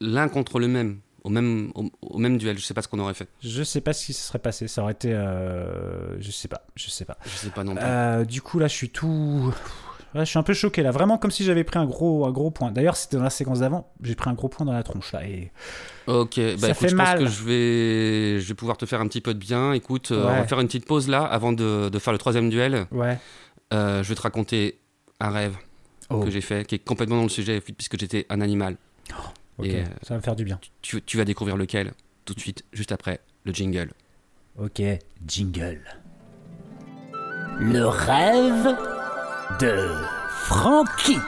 l'un 0.00 0.28
contre 0.28 0.58
le 0.58 0.68
même, 0.68 0.98
au 1.24 1.30
même, 1.30 1.70
au, 1.74 1.90
au 2.02 2.18
même 2.18 2.36
duel 2.38 2.58
Je 2.58 2.64
sais 2.64 2.74
pas 2.74 2.82
ce 2.82 2.88
qu'on 2.88 2.98
aurait 2.98 3.14
fait. 3.14 3.28
Je 3.42 3.62
sais 3.62 3.80
pas 3.80 3.92
ce 3.92 4.06
qui 4.06 4.12
se 4.12 4.22
serait 4.26 4.38
passé. 4.38 4.68
Ça 4.68 4.82
aurait 4.82 4.92
été, 4.92 5.12
euh, 5.12 6.20
je 6.20 6.30
sais 6.30 6.48
pas, 6.48 6.62
je 6.74 6.90
sais 6.90 7.04
pas. 7.04 7.16
Je 7.24 7.30
sais 7.30 7.50
pas 7.50 7.64
non 7.64 7.74
plus. 7.74 7.84
Euh, 7.84 8.24
du 8.24 8.42
coup 8.42 8.58
là, 8.58 8.68
je 8.68 8.74
suis 8.74 8.90
tout. 8.90 9.54
Ouais, 10.14 10.26
je 10.26 10.30
suis 10.30 10.38
un 10.38 10.42
peu 10.42 10.52
choqué 10.52 10.82
là, 10.82 10.90
vraiment 10.90 11.16
comme 11.16 11.30
si 11.30 11.42
j'avais 11.42 11.64
pris 11.64 11.78
un 11.78 11.86
gros, 11.86 12.26
un 12.26 12.30
gros 12.32 12.50
point. 12.50 12.70
D'ailleurs, 12.70 12.96
c'était 12.96 13.16
dans 13.16 13.22
la 13.22 13.30
séquence 13.30 13.60
d'avant, 13.60 13.90
j'ai 14.02 14.14
pris 14.14 14.28
un 14.28 14.34
gros 14.34 14.48
point 14.50 14.66
dans 14.66 14.74
la 14.74 14.82
tronche 14.82 15.10
là. 15.12 15.26
Et 15.26 15.50
Ok, 16.06 16.36
bah 16.38 16.58
Ça 16.58 16.66
écoute, 16.68 16.76
fait 16.80 16.88
je 16.90 16.96
mal. 16.96 17.18
pense 17.18 17.28
que 17.28 17.32
je 17.34 17.44
vais, 17.44 18.40
je 18.40 18.46
vais 18.48 18.54
pouvoir 18.54 18.76
te 18.76 18.84
faire 18.84 19.00
un 19.00 19.08
petit 19.08 19.22
peu 19.22 19.32
de 19.32 19.38
bien. 19.38 19.72
Écoute, 19.72 20.10
euh, 20.12 20.24
on 20.24 20.28
va 20.40 20.44
faire 20.46 20.60
une 20.60 20.66
petite 20.66 20.86
pause 20.86 21.08
là 21.08 21.22
avant 21.24 21.52
de, 21.54 21.88
de 21.88 21.98
faire 21.98 22.12
le 22.12 22.18
troisième 22.18 22.50
duel. 22.50 22.86
ouais. 22.90 23.18
Je 23.72 24.02
vais 24.02 24.14
te 24.14 24.20
raconter 24.20 24.78
un 25.20 25.30
rêve 25.30 25.56
Oh. 26.10 26.20
que 26.20 26.30
j'ai 26.30 26.42
fait, 26.42 26.66
qui 26.66 26.74
est 26.74 26.78
complètement 26.84 27.16
dans 27.16 27.22
le 27.22 27.30
sujet, 27.30 27.62
puisque 27.62 27.98
j'étais 27.98 28.26
un 28.28 28.42
animal. 28.42 28.76
Ok, 29.58 29.66
Et, 29.66 29.82
euh, 29.82 29.84
ça 30.02 30.14
va 30.14 30.16
me 30.16 30.22
faire 30.22 30.36
du 30.36 30.44
bien. 30.44 30.58
tu, 30.80 31.02
tu 31.02 31.16
vas 31.16 31.24
découvrir 31.24 31.56
lequel 31.56 31.92
tout 32.24 32.34
de 32.34 32.40
suite, 32.40 32.64
juste 32.72 32.92
après 32.92 33.20
le 33.44 33.52
jingle. 33.52 33.92
Ok, 34.58 34.82
jingle. 35.26 35.80
Le 37.58 37.86
rêve 37.86 38.76
de 39.60 39.90
Frankie. 40.28 41.18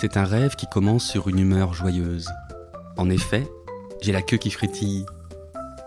C'est 0.00 0.16
un 0.16 0.24
rêve 0.24 0.54
qui 0.54 0.66
commence 0.66 1.04
sur 1.04 1.28
une 1.28 1.38
humeur 1.38 1.74
joyeuse. 1.74 2.28
En 2.96 3.10
effet, 3.10 3.48
j'ai 4.00 4.12
la 4.12 4.22
queue 4.22 4.36
qui 4.36 4.50
frétille, 4.50 5.04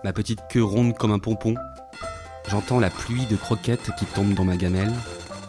ma 0.03 0.11
petite 0.11 0.39
queue 0.49 0.63
ronde 0.63 0.97
comme 0.97 1.11
un 1.11 1.19
pompon. 1.19 1.55
J'entends 2.49 2.79
la 2.79 2.89
pluie 2.89 3.25
de 3.27 3.35
croquettes 3.37 3.91
qui 3.97 4.05
tombe 4.05 4.33
dans 4.33 4.43
ma 4.43 4.57
gamelle, 4.57 4.91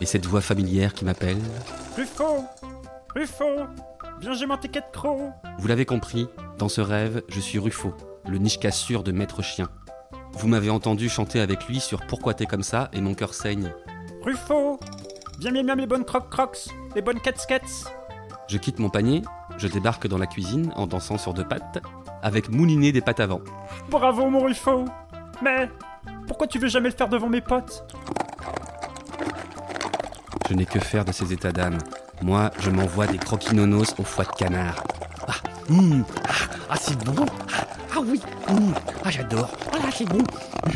et 0.00 0.06
cette 0.06 0.26
voix 0.26 0.40
familière 0.40 0.94
qui 0.94 1.04
m'appelle. 1.04 1.38
Ruffo 1.96 2.44
Ruffo 3.14 3.44
Viens, 4.20 4.34
j'ai 4.34 4.46
mon 4.46 4.56
ticket 4.56 4.80
de 4.80 4.86
croc 4.92 5.32
Vous 5.58 5.68
l'avez 5.68 5.84
compris, 5.84 6.28
dans 6.58 6.68
ce 6.68 6.80
rêve, 6.80 7.22
je 7.28 7.40
suis 7.40 7.58
Ruffo, 7.58 7.94
le 8.28 8.38
niche-cassure 8.38 9.02
de 9.02 9.12
Maître 9.12 9.42
Chien. 9.42 9.68
Vous 10.34 10.48
m'avez 10.48 10.70
entendu 10.70 11.08
chanter 11.08 11.40
avec 11.40 11.66
lui 11.66 11.80
sur 11.80 12.06
Pourquoi 12.06 12.34
t'es 12.34 12.46
comme 12.46 12.62
ça 12.62 12.88
et 12.92 13.00
mon 13.00 13.14
cœur 13.14 13.34
saigne. 13.34 13.72
Ruffo 14.22 14.78
Viens, 15.38 15.52
viens, 15.52 15.64
viens, 15.64 15.74
les 15.74 15.86
bonnes 15.86 16.04
croc 16.04 16.30
crocs 16.30 16.68
Les 16.94 17.02
bonnes 17.02 17.20
cats 17.20 17.32
cats 17.32 17.90
Je 18.48 18.58
quitte 18.58 18.78
mon 18.78 18.90
panier, 18.90 19.22
je 19.58 19.66
débarque 19.66 20.06
dans 20.06 20.18
la 20.18 20.26
cuisine 20.26 20.72
en 20.76 20.86
dansant 20.86 21.18
sur 21.18 21.34
deux 21.34 21.46
pattes, 21.46 21.82
avec 22.22 22.48
mouliné 22.48 22.92
des 22.92 23.00
pattes 23.00 23.20
avant. 23.20 23.40
Bravo 23.90 24.28
mon 24.30 24.44
Ruffo 24.44 24.84
Mais 25.42 25.68
pourquoi 26.26 26.46
tu 26.46 26.58
veux 26.58 26.68
jamais 26.68 26.90
le 26.90 26.94
faire 26.94 27.08
devant 27.08 27.28
mes 27.28 27.40
potes? 27.40 27.84
Je 30.48 30.54
n'ai 30.54 30.66
que 30.66 30.80
faire 30.80 31.04
de 31.04 31.12
ces 31.12 31.32
états 31.32 31.52
d'âme. 31.52 31.78
Moi, 32.22 32.50
je 32.60 32.70
m'envoie 32.70 33.06
des 33.06 33.18
croquinonos 33.18 33.94
au 33.98 34.04
foie 34.04 34.24
de 34.24 34.30
canard. 34.30 34.82
Ah, 35.28 35.34
hum, 35.70 36.04
ah, 36.28 36.32
ah, 36.70 36.76
c'est 36.80 36.98
bon 37.04 37.24
Ah, 37.54 37.66
ah 37.94 38.00
oui 38.04 38.20
hum, 38.48 38.74
Ah 39.04 39.10
j'adore 39.10 39.50
Ah 39.72 39.76
là 39.76 39.90
c'est 39.94 40.08
bon 40.08 40.22
ah, 40.64 40.68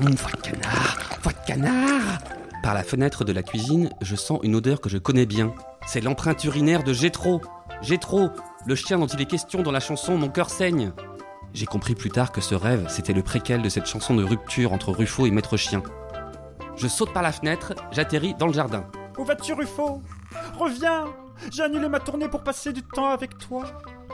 hum, 0.00 0.16
Foie 0.16 0.30
de 0.32 0.40
canard 0.40 0.98
Foie 1.22 1.32
de 1.32 1.46
canard 1.46 2.18
Par 2.62 2.74
la 2.74 2.82
fenêtre 2.82 3.24
de 3.24 3.32
la 3.32 3.42
cuisine, 3.42 3.90
je 4.02 4.14
sens 4.14 4.40
une 4.42 4.54
odeur 4.54 4.80
que 4.80 4.88
je 4.88 4.98
connais 4.98 5.26
bien. 5.26 5.54
C'est 5.86 6.02
l'empreinte 6.02 6.44
urinaire 6.44 6.84
de 6.84 6.92
Gétro 6.92 7.40
Gétro, 7.80 8.28
le 8.66 8.74
chien 8.74 8.98
dont 8.98 9.06
il 9.06 9.20
est 9.20 9.26
question 9.26 9.62
dans 9.62 9.72
la 9.72 9.80
chanson 9.80 10.18
Mon 10.18 10.28
cœur 10.28 10.50
saigne 10.50 10.92
J'ai 11.54 11.66
compris 11.66 11.94
plus 11.94 12.10
tard 12.10 12.32
que 12.32 12.40
ce 12.40 12.54
rêve, 12.54 12.86
c'était 12.88 13.14
le 13.14 13.22
préquel 13.22 13.62
de 13.62 13.68
cette 13.68 13.86
chanson 13.86 14.14
de 14.14 14.24
rupture 14.24 14.72
entre 14.72 14.92
Ruffo 14.92 15.26
et 15.26 15.30
Maître 15.30 15.56
Chien. 15.56 15.82
Je 16.76 16.86
saute 16.86 17.12
par 17.12 17.22
la 17.22 17.32
fenêtre, 17.32 17.74
j'atterris 17.90 18.34
dans 18.38 18.46
le 18.46 18.52
jardin. 18.52 18.84
Où 19.18 19.24
vas-tu 19.24 19.52
Ruffo 19.52 20.00
Reviens 20.56 21.06
J'ai 21.50 21.64
annulé 21.64 21.88
ma 21.88 21.98
tournée 21.98 22.28
pour 22.28 22.44
passer 22.44 22.72
du 22.72 22.82
temps 22.82 23.10
avec 23.10 23.36
toi. 23.36 23.64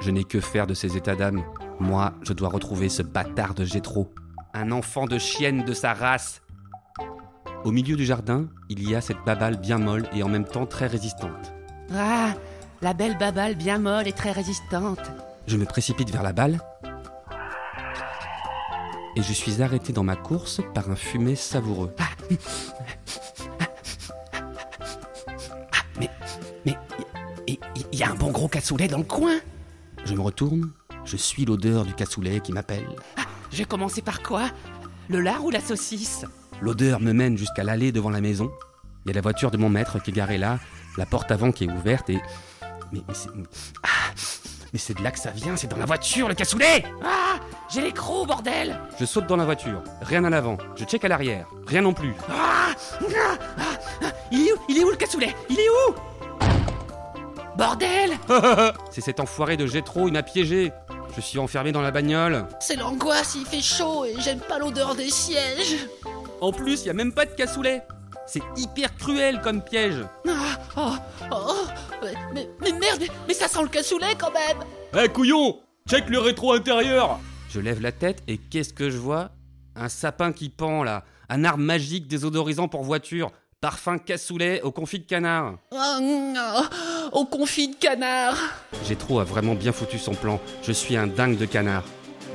Je 0.00 0.10
n'ai 0.10 0.24
que 0.24 0.40
faire 0.40 0.66
de 0.66 0.72
ces 0.72 0.96
états 0.96 1.14
d'âme. 1.14 1.44
Moi, 1.78 2.14
je 2.22 2.32
dois 2.32 2.48
retrouver 2.48 2.88
ce 2.88 3.02
bâtard 3.02 3.54
de 3.54 3.64
Gétro. 3.64 4.12
Un 4.54 4.70
enfant 4.72 5.06
de 5.06 5.18
chienne 5.18 5.64
de 5.64 5.74
sa 5.74 5.92
race. 5.92 6.40
Au 7.64 7.70
milieu 7.70 7.96
du 7.96 8.04
jardin, 8.04 8.46
il 8.70 8.88
y 8.88 8.94
a 8.94 9.00
cette 9.00 9.22
babale 9.26 9.58
bien 9.58 9.78
molle 9.78 10.08
et 10.14 10.22
en 10.22 10.28
même 10.28 10.44
temps 10.44 10.66
très 10.66 10.86
résistante. 10.86 11.52
Ah, 11.94 12.32
la 12.80 12.94
belle 12.94 13.18
babale 13.18 13.56
bien 13.56 13.78
molle 13.78 14.08
et 14.08 14.12
très 14.12 14.32
résistante. 14.32 15.00
Je 15.46 15.58
me 15.58 15.66
précipite 15.66 16.10
vers 16.10 16.22
la 16.22 16.32
balle. 16.32 16.60
Et 19.16 19.22
je 19.22 19.32
suis 19.32 19.62
arrêté 19.62 19.92
dans 19.92 20.02
ma 20.02 20.16
course 20.16 20.60
par 20.74 20.90
un 20.90 20.96
fumet 20.96 21.36
savoureux. 21.36 21.94
Ah, 21.98 22.34
il 27.94 28.00
y, 28.00 28.02
a 28.02 28.10
un 28.10 28.14
bon 28.16 28.32
gros 28.32 28.48
cassoulet 28.48 28.88
dans 28.88 28.98
le 28.98 29.04
coin. 29.04 29.36
Je 30.04 30.14
me 30.14 30.20
retourne, 30.20 30.72
je 31.04 31.16
suis 31.16 31.44
l'odeur 31.44 31.84
du 31.84 31.94
cassoulet 31.94 32.40
qui 32.40 32.52
m'appelle. 32.52 32.88
Ah, 33.16 33.22
je 33.52 33.58
vais 33.58 33.64
commencer 33.64 34.02
par 34.02 34.20
quoi? 34.20 34.50
Le 35.08 35.20
lard 35.20 35.44
ou 35.44 35.50
la 35.50 35.60
saucisse? 35.60 36.24
L'odeur 36.60 36.98
me 36.98 37.12
mène 37.12 37.38
jusqu'à 37.38 37.62
l'allée 37.62 37.92
devant 37.92 38.10
la 38.10 38.20
maison. 38.20 38.50
Il 39.04 39.10
y 39.10 39.12
a 39.12 39.14
la 39.14 39.20
voiture 39.20 39.52
de 39.52 39.58
mon 39.58 39.68
maître 39.68 40.02
qui 40.02 40.10
est 40.10 40.12
garée 40.12 40.38
là, 40.38 40.58
la 40.98 41.06
porte 41.06 41.30
avant 41.30 41.52
qui 41.52 41.64
est 41.64 41.70
ouverte 41.70 42.10
et. 42.10 42.20
Mais, 42.92 43.00
mais 43.06 43.14
c'est. 43.14 43.28
Ah 43.84 44.10
Mais 44.72 44.80
c'est 44.80 44.98
de 44.98 45.02
là 45.04 45.12
que 45.12 45.20
ça 45.20 45.30
vient, 45.30 45.56
c'est 45.56 45.68
dans 45.68 45.76
la 45.76 45.86
voiture 45.86 46.26
le 46.26 46.34
cassoulet 46.34 46.84
Ah 47.04 47.38
J'ai 47.72 47.80
les 47.80 47.92
crocs, 47.92 48.26
bordel 48.26 48.76
Je 48.98 49.04
saute 49.04 49.28
dans 49.28 49.36
la 49.36 49.44
voiture, 49.44 49.84
rien 50.02 50.24
à 50.24 50.30
l'avant, 50.30 50.58
je 50.74 50.84
check 50.84 51.04
à 51.04 51.08
l'arrière, 51.08 51.46
rien 51.68 51.82
non 51.82 51.94
plus. 51.94 52.14
Ah, 52.28 52.74
ah, 53.00 53.38
ah, 54.02 54.12
Il 54.32 54.48
est 54.48 54.52
où 54.52 54.56
Il 54.68 54.78
est 54.78 54.84
où 54.84 54.90
le 54.90 54.96
cassoulet? 54.96 55.32
Il 55.48 55.60
est 55.60 55.68
où? 55.68 55.94
Bordel 57.64 58.18
C'est 58.90 59.00
cet 59.00 59.20
enfoiré 59.20 59.56
de 59.56 59.66
Gétro, 59.66 60.06
il 60.08 60.12
m'a 60.12 60.22
piégé. 60.22 60.70
Je 61.16 61.20
suis 61.22 61.38
enfermé 61.38 61.72
dans 61.72 61.80
la 61.80 61.90
bagnole. 61.90 62.46
C'est 62.60 62.76
l'angoisse, 62.76 63.36
il 63.36 63.46
fait 63.46 63.62
chaud 63.62 64.04
et 64.04 64.14
j'aime 64.20 64.40
pas 64.40 64.58
l'odeur 64.58 64.94
des 64.94 65.08
sièges. 65.08 65.86
En 66.42 66.52
plus, 66.52 66.82
il 66.82 66.88
y 66.88 66.90
a 66.90 66.94
même 66.94 67.12
pas 67.12 67.24
de 67.24 67.30
cassoulet. 67.30 67.82
C'est 68.26 68.42
hyper 68.56 68.94
cruel 68.96 69.40
comme 69.40 69.62
piège. 69.62 70.04
Ah, 70.28 70.58
oh, 70.76 70.94
oh, 71.30 71.66
mais, 72.34 72.48
mais, 72.60 72.72
merde, 72.72 72.98
mais, 73.00 73.08
mais, 73.28 73.34
ça 73.34 73.48
sent 73.48 73.62
le 73.62 73.68
cassoulet 73.68 74.14
quand 74.18 74.32
même. 74.32 74.58
Eh 75.02 75.08
couillon, 75.08 75.60
check 75.88 76.08
le 76.10 76.18
rétro 76.18 76.52
intérieur. 76.52 77.18
Je 77.48 77.60
lève 77.60 77.80
la 77.80 77.92
tête 77.92 78.22
et 78.28 78.36
qu'est-ce 78.36 78.74
que 78.74 78.90
je 78.90 78.98
vois? 78.98 79.30
Un 79.74 79.88
sapin 79.88 80.32
qui 80.32 80.50
pend 80.50 80.82
là, 80.82 81.04
un 81.30 81.44
arbre 81.44 81.62
magique 81.62 82.08
désodorisant 82.08 82.68
pour 82.68 82.84
voiture. 82.84 83.30
Parfum 83.64 83.96
cassoulet 83.96 84.60
au 84.60 84.70
confit 84.72 84.98
de 84.98 85.06
canard. 85.06 85.54
Oh, 85.72 85.78
au 87.12 87.24
confit 87.24 87.68
de 87.68 87.76
canard. 87.76 88.36
Gétro 88.86 89.20
a 89.20 89.24
vraiment 89.24 89.54
bien 89.54 89.72
foutu 89.72 89.98
son 89.98 90.12
plan. 90.12 90.38
Je 90.62 90.70
suis 90.70 90.98
un 90.98 91.06
dingue 91.06 91.38
de 91.38 91.46
canard. 91.46 91.84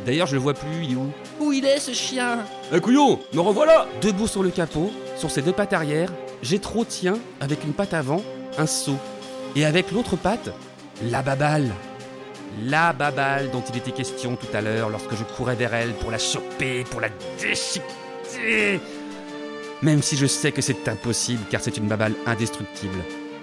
D'ailleurs, 0.08 0.26
je 0.26 0.34
le 0.34 0.42
vois 0.42 0.56
plus, 0.56 0.86
il 0.86 0.94
est 0.94 0.96
où? 0.96 1.12
Où 1.40 1.54
il 1.54 1.66
est 1.66 1.78
ce 1.78 1.94
chien? 1.94 2.40
Eh 2.74 2.80
couillon, 2.82 3.20
me 3.34 3.42
revoilà 3.42 3.86
Debout 4.02 4.26
sur 4.26 4.42
le 4.42 4.50
capot, 4.50 4.92
sur 5.18 5.30
ses 5.30 5.44
deux 5.44 5.52
pattes 5.52 5.74
arrière, 5.74 6.12
Gétro 6.42 6.84
tient, 6.84 7.20
avec 7.42 7.64
une 7.64 7.74
patte 7.74 7.94
avant, 7.94 8.24
un 8.58 8.66
seau. 8.66 8.98
Et 9.56 9.66
avec 9.66 9.92
l'autre 9.92 10.16
patte, 10.16 10.50
la 11.12 11.22
babale. 11.22 11.70
La 12.64 12.92
babale 12.92 13.52
dont 13.52 13.62
il 13.70 13.78
était 13.78 13.92
question 13.92 14.36
tout 14.36 14.48
à 14.52 14.62
l'heure 14.62 14.90
lorsque 14.90 15.14
je 15.14 15.24
courais 15.24 15.54
vers 15.54 15.76
elle 15.76 15.94
pour 15.94 16.10
la 16.10 16.18
choper, 16.18 16.86
pour 16.86 17.02
la 17.02 17.10
déchiqueter. 17.40 18.82
Même 19.82 20.02
si 20.02 20.18
je 20.18 20.26
sais 20.26 20.52
que 20.52 20.62
c'est 20.62 20.88
impossible 20.88 21.44
car 21.50 21.62
c'est 21.62 21.78
une 21.78 21.88
babale 21.88 22.14
indestructible. 22.26 23.00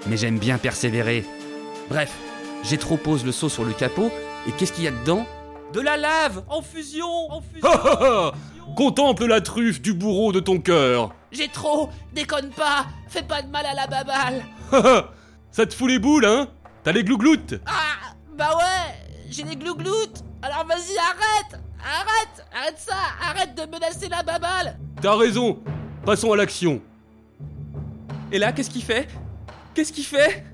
Mais 0.06 0.16
j'aime 0.16 0.38
bien 0.38 0.58
persévérer. 0.58 1.24
Bref, 1.88 2.12
Gétro 2.62 2.96
pose 2.96 3.24
le 3.24 3.32
seau 3.32 3.48
sur 3.48 3.64
le 3.64 3.72
capot 3.72 4.10
et 4.46 4.52
qu'est-ce 4.52 4.72
qu'il 4.72 4.84
y 4.84 4.88
a 4.88 4.90
dedans? 4.90 5.26
De 5.72 5.80
la 5.80 5.96
lave 5.96 6.44
en 6.48 6.62
fusion, 6.62 7.30
en 7.30 7.40
fusion. 7.40 8.32
Contemple 8.76 9.26
la 9.26 9.40
truffe 9.40 9.80
du 9.80 9.94
bourreau 9.94 10.32
de 10.32 10.40
ton 10.40 10.60
cœur. 10.60 11.12
J'ai 11.32 11.48
trop, 11.48 11.88
déconne 12.12 12.50
pas, 12.50 12.86
fais 13.08 13.22
pas 13.22 13.42
de 13.42 13.48
mal 13.48 13.64
à 13.66 13.74
la 13.74 13.86
babale. 13.86 14.42
Ça 15.50 15.66
te 15.66 15.74
fout 15.74 15.88
les 15.88 15.98
boules, 15.98 16.26
hein? 16.26 16.48
T'as 16.84 16.92
les 16.92 17.02
glougloutes 17.02 17.54
Ah, 17.66 18.14
bah 18.36 18.56
ouais, 18.56 18.94
j'ai 19.30 19.42
les 19.42 19.56
glougloutes. 19.56 20.22
Alors 20.42 20.66
vas-y, 20.66 20.96
arrête, 20.98 21.60
arrête, 21.80 22.46
arrête 22.54 22.78
ça, 22.78 22.94
arrête 23.22 23.54
de 23.54 23.62
menacer 23.70 24.08
la 24.08 24.22
babale. 24.22 24.78
T'as 25.00 25.16
raison. 25.16 25.58
Passons 26.06 26.32
à 26.32 26.36
l'action. 26.36 26.80
Et 28.30 28.38
là, 28.38 28.52
qu'est-ce 28.52 28.70
qu'il 28.70 28.84
fait? 28.84 29.08
Qu'est-ce 29.74 29.92
qu'il 29.92 30.04
fait? 30.04 30.44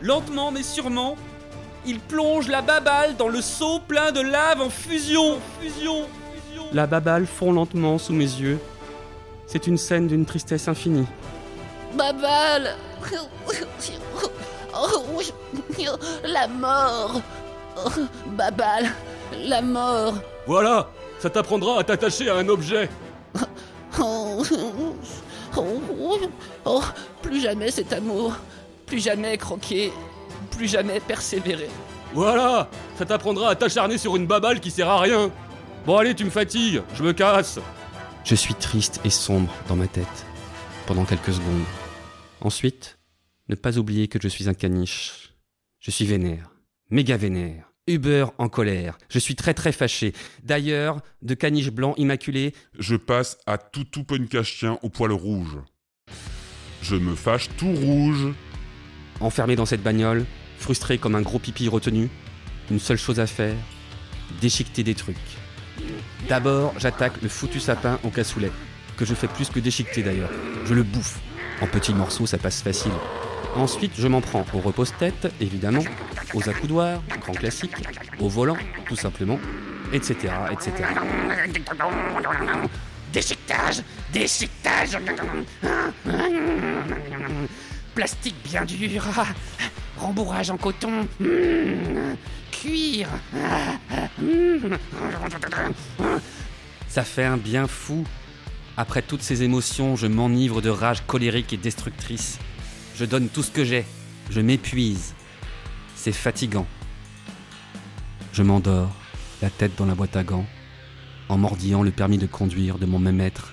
Lentement 0.00 0.50
mais 0.50 0.62
sûrement, 0.62 1.16
il 1.84 2.00
plonge 2.00 2.48
la 2.48 2.62
babale 2.62 3.14
dans 3.18 3.28
le 3.28 3.42
seau 3.42 3.78
plein 3.86 4.10
de 4.10 4.22
lave 4.22 4.62
en 4.62 4.70
fusion. 4.70 5.38
fusion. 5.60 6.06
La 6.72 6.86
babale 6.86 7.26
fond 7.26 7.52
lentement 7.52 7.98
sous 7.98 8.14
mes 8.14 8.24
yeux. 8.24 8.58
C'est 9.46 9.66
une 9.66 9.76
scène 9.76 10.06
d'une 10.06 10.24
tristesse 10.24 10.66
infinie. 10.66 11.06
Babale 11.94 12.74
La 16.24 16.48
mort 16.48 17.20
Babale 18.28 18.86
La 19.44 19.60
mort 19.60 20.14
Voilà 20.46 20.88
Ça 21.18 21.28
t'apprendra 21.28 21.80
à 21.80 21.84
t'attacher 21.84 22.30
à 22.30 22.36
un 22.36 22.48
objet 22.48 22.88
oh, 23.98 24.42
oh, 26.64 26.82
plus 27.22 27.40
jamais 27.40 27.70
cet 27.70 27.92
amour, 27.92 28.36
plus 28.86 29.00
jamais 29.00 29.36
croquer, 29.36 29.92
plus 30.50 30.68
jamais 30.68 31.00
persévérer. 31.00 31.68
Voilà 32.14 32.68
Ça 32.96 33.04
t'apprendra 33.04 33.50
à 33.50 33.54
t'acharner 33.56 33.98
sur 33.98 34.16
une 34.16 34.26
babale 34.26 34.60
qui 34.60 34.70
sert 34.70 34.88
à 34.88 35.00
rien 35.00 35.30
Bon 35.84 35.96
allez, 35.96 36.14
tu 36.14 36.24
me 36.24 36.30
fatigues, 36.30 36.82
je 36.94 37.02
me 37.02 37.12
casse 37.12 37.58
Je 38.24 38.34
suis 38.34 38.54
triste 38.54 39.00
et 39.04 39.10
sombre 39.10 39.52
dans 39.68 39.76
ma 39.76 39.86
tête, 39.86 40.26
pendant 40.86 41.04
quelques 41.04 41.32
secondes. 41.32 41.64
Ensuite, 42.40 42.98
ne 43.48 43.54
pas 43.54 43.78
oublier 43.78 44.08
que 44.08 44.18
je 44.20 44.28
suis 44.28 44.48
un 44.48 44.54
caniche. 44.54 45.34
Je 45.80 45.90
suis 45.90 46.06
vénère, 46.06 46.50
méga 46.90 47.16
vénère. 47.16 47.65
Uber 47.88 48.26
en 48.38 48.48
colère. 48.48 48.98
Je 49.08 49.18
suis 49.18 49.36
très 49.36 49.54
très 49.54 49.72
fâché. 49.72 50.12
D'ailleurs, 50.42 51.00
de 51.22 51.34
caniche 51.34 51.70
blanc 51.70 51.94
immaculé. 51.96 52.52
Je 52.78 52.96
passe 52.96 53.38
à 53.46 53.58
tout 53.58 53.84
tout 53.84 54.04
chien 54.42 54.78
au 54.82 54.88
poil 54.88 55.12
rouge. 55.12 55.58
Je 56.82 56.96
me 56.96 57.14
fâche 57.14 57.48
tout 57.56 57.72
rouge. 57.72 58.28
Enfermé 59.20 59.56
dans 59.56 59.66
cette 59.66 59.82
bagnole, 59.82 60.26
frustré 60.58 60.98
comme 60.98 61.14
un 61.14 61.22
gros 61.22 61.38
pipi 61.38 61.68
retenu, 61.68 62.10
une 62.70 62.78
seule 62.78 62.98
chose 62.98 63.18
à 63.18 63.26
faire 63.26 63.56
déchiqueter 64.40 64.82
des 64.82 64.94
trucs. 64.94 65.16
D'abord, 66.28 66.74
j'attaque 66.78 67.22
le 67.22 67.28
foutu 67.28 67.60
sapin 67.60 67.98
au 68.02 68.10
cassoulet, 68.10 68.50
que 68.96 69.04
je 69.04 69.14
fais 69.14 69.28
plus 69.28 69.48
que 69.48 69.60
déchiqueter 69.60 70.02
d'ailleurs. 70.02 70.30
Je 70.66 70.74
le 70.74 70.82
bouffe. 70.82 71.18
En 71.62 71.66
petits 71.66 71.94
morceaux, 71.94 72.26
ça 72.26 72.36
passe 72.36 72.60
facile. 72.60 72.92
Ensuite, 73.56 73.92
je 73.96 74.06
m'en 74.06 74.20
prends 74.20 74.44
au 74.52 74.58
repose-tête, 74.60 75.32
évidemment, 75.40 75.82
aux 76.34 76.48
accoudoirs, 76.48 77.02
grand 77.20 77.32
classique, 77.32 77.72
au 78.20 78.28
volant, 78.28 78.56
tout 78.86 78.96
simplement, 78.96 79.38
etc., 79.92 80.32
etc. 80.50 80.72
Déchiquetage 83.12 83.82
Déchiquetage 84.12 84.98
Plastique 87.94 88.36
bien 88.44 88.64
dur 88.66 89.02
Rembourrage 89.96 90.50
en 90.50 90.58
coton 90.58 91.08
Cuir 92.50 93.08
Ça 96.88 97.04
fait 97.04 97.24
un 97.24 97.38
bien 97.38 97.66
fou. 97.66 98.04
Après 98.76 99.00
toutes 99.00 99.22
ces 99.22 99.42
émotions, 99.42 99.96
je 99.96 100.06
m'enivre 100.06 100.60
de 100.60 100.68
rage 100.68 101.02
colérique 101.06 101.54
et 101.54 101.56
destructrice. 101.56 102.38
Je 102.96 103.04
donne 103.04 103.28
tout 103.28 103.42
ce 103.42 103.50
que 103.50 103.62
j'ai. 103.62 103.84
Je 104.30 104.40
m'épuise. 104.40 105.14
C'est 105.94 106.12
fatigant. 106.12 106.66
Je 108.32 108.42
m'endors, 108.42 108.90
la 109.42 109.50
tête 109.50 109.76
dans 109.76 109.84
la 109.84 109.94
boîte 109.94 110.16
à 110.16 110.24
gants, 110.24 110.46
en 111.28 111.36
mordillant 111.36 111.82
le 111.82 111.90
permis 111.90 112.16
de 112.16 112.26
conduire 112.26 112.78
de 112.78 112.86
mon 112.86 112.98
même 112.98 113.16
maître. 113.16 113.52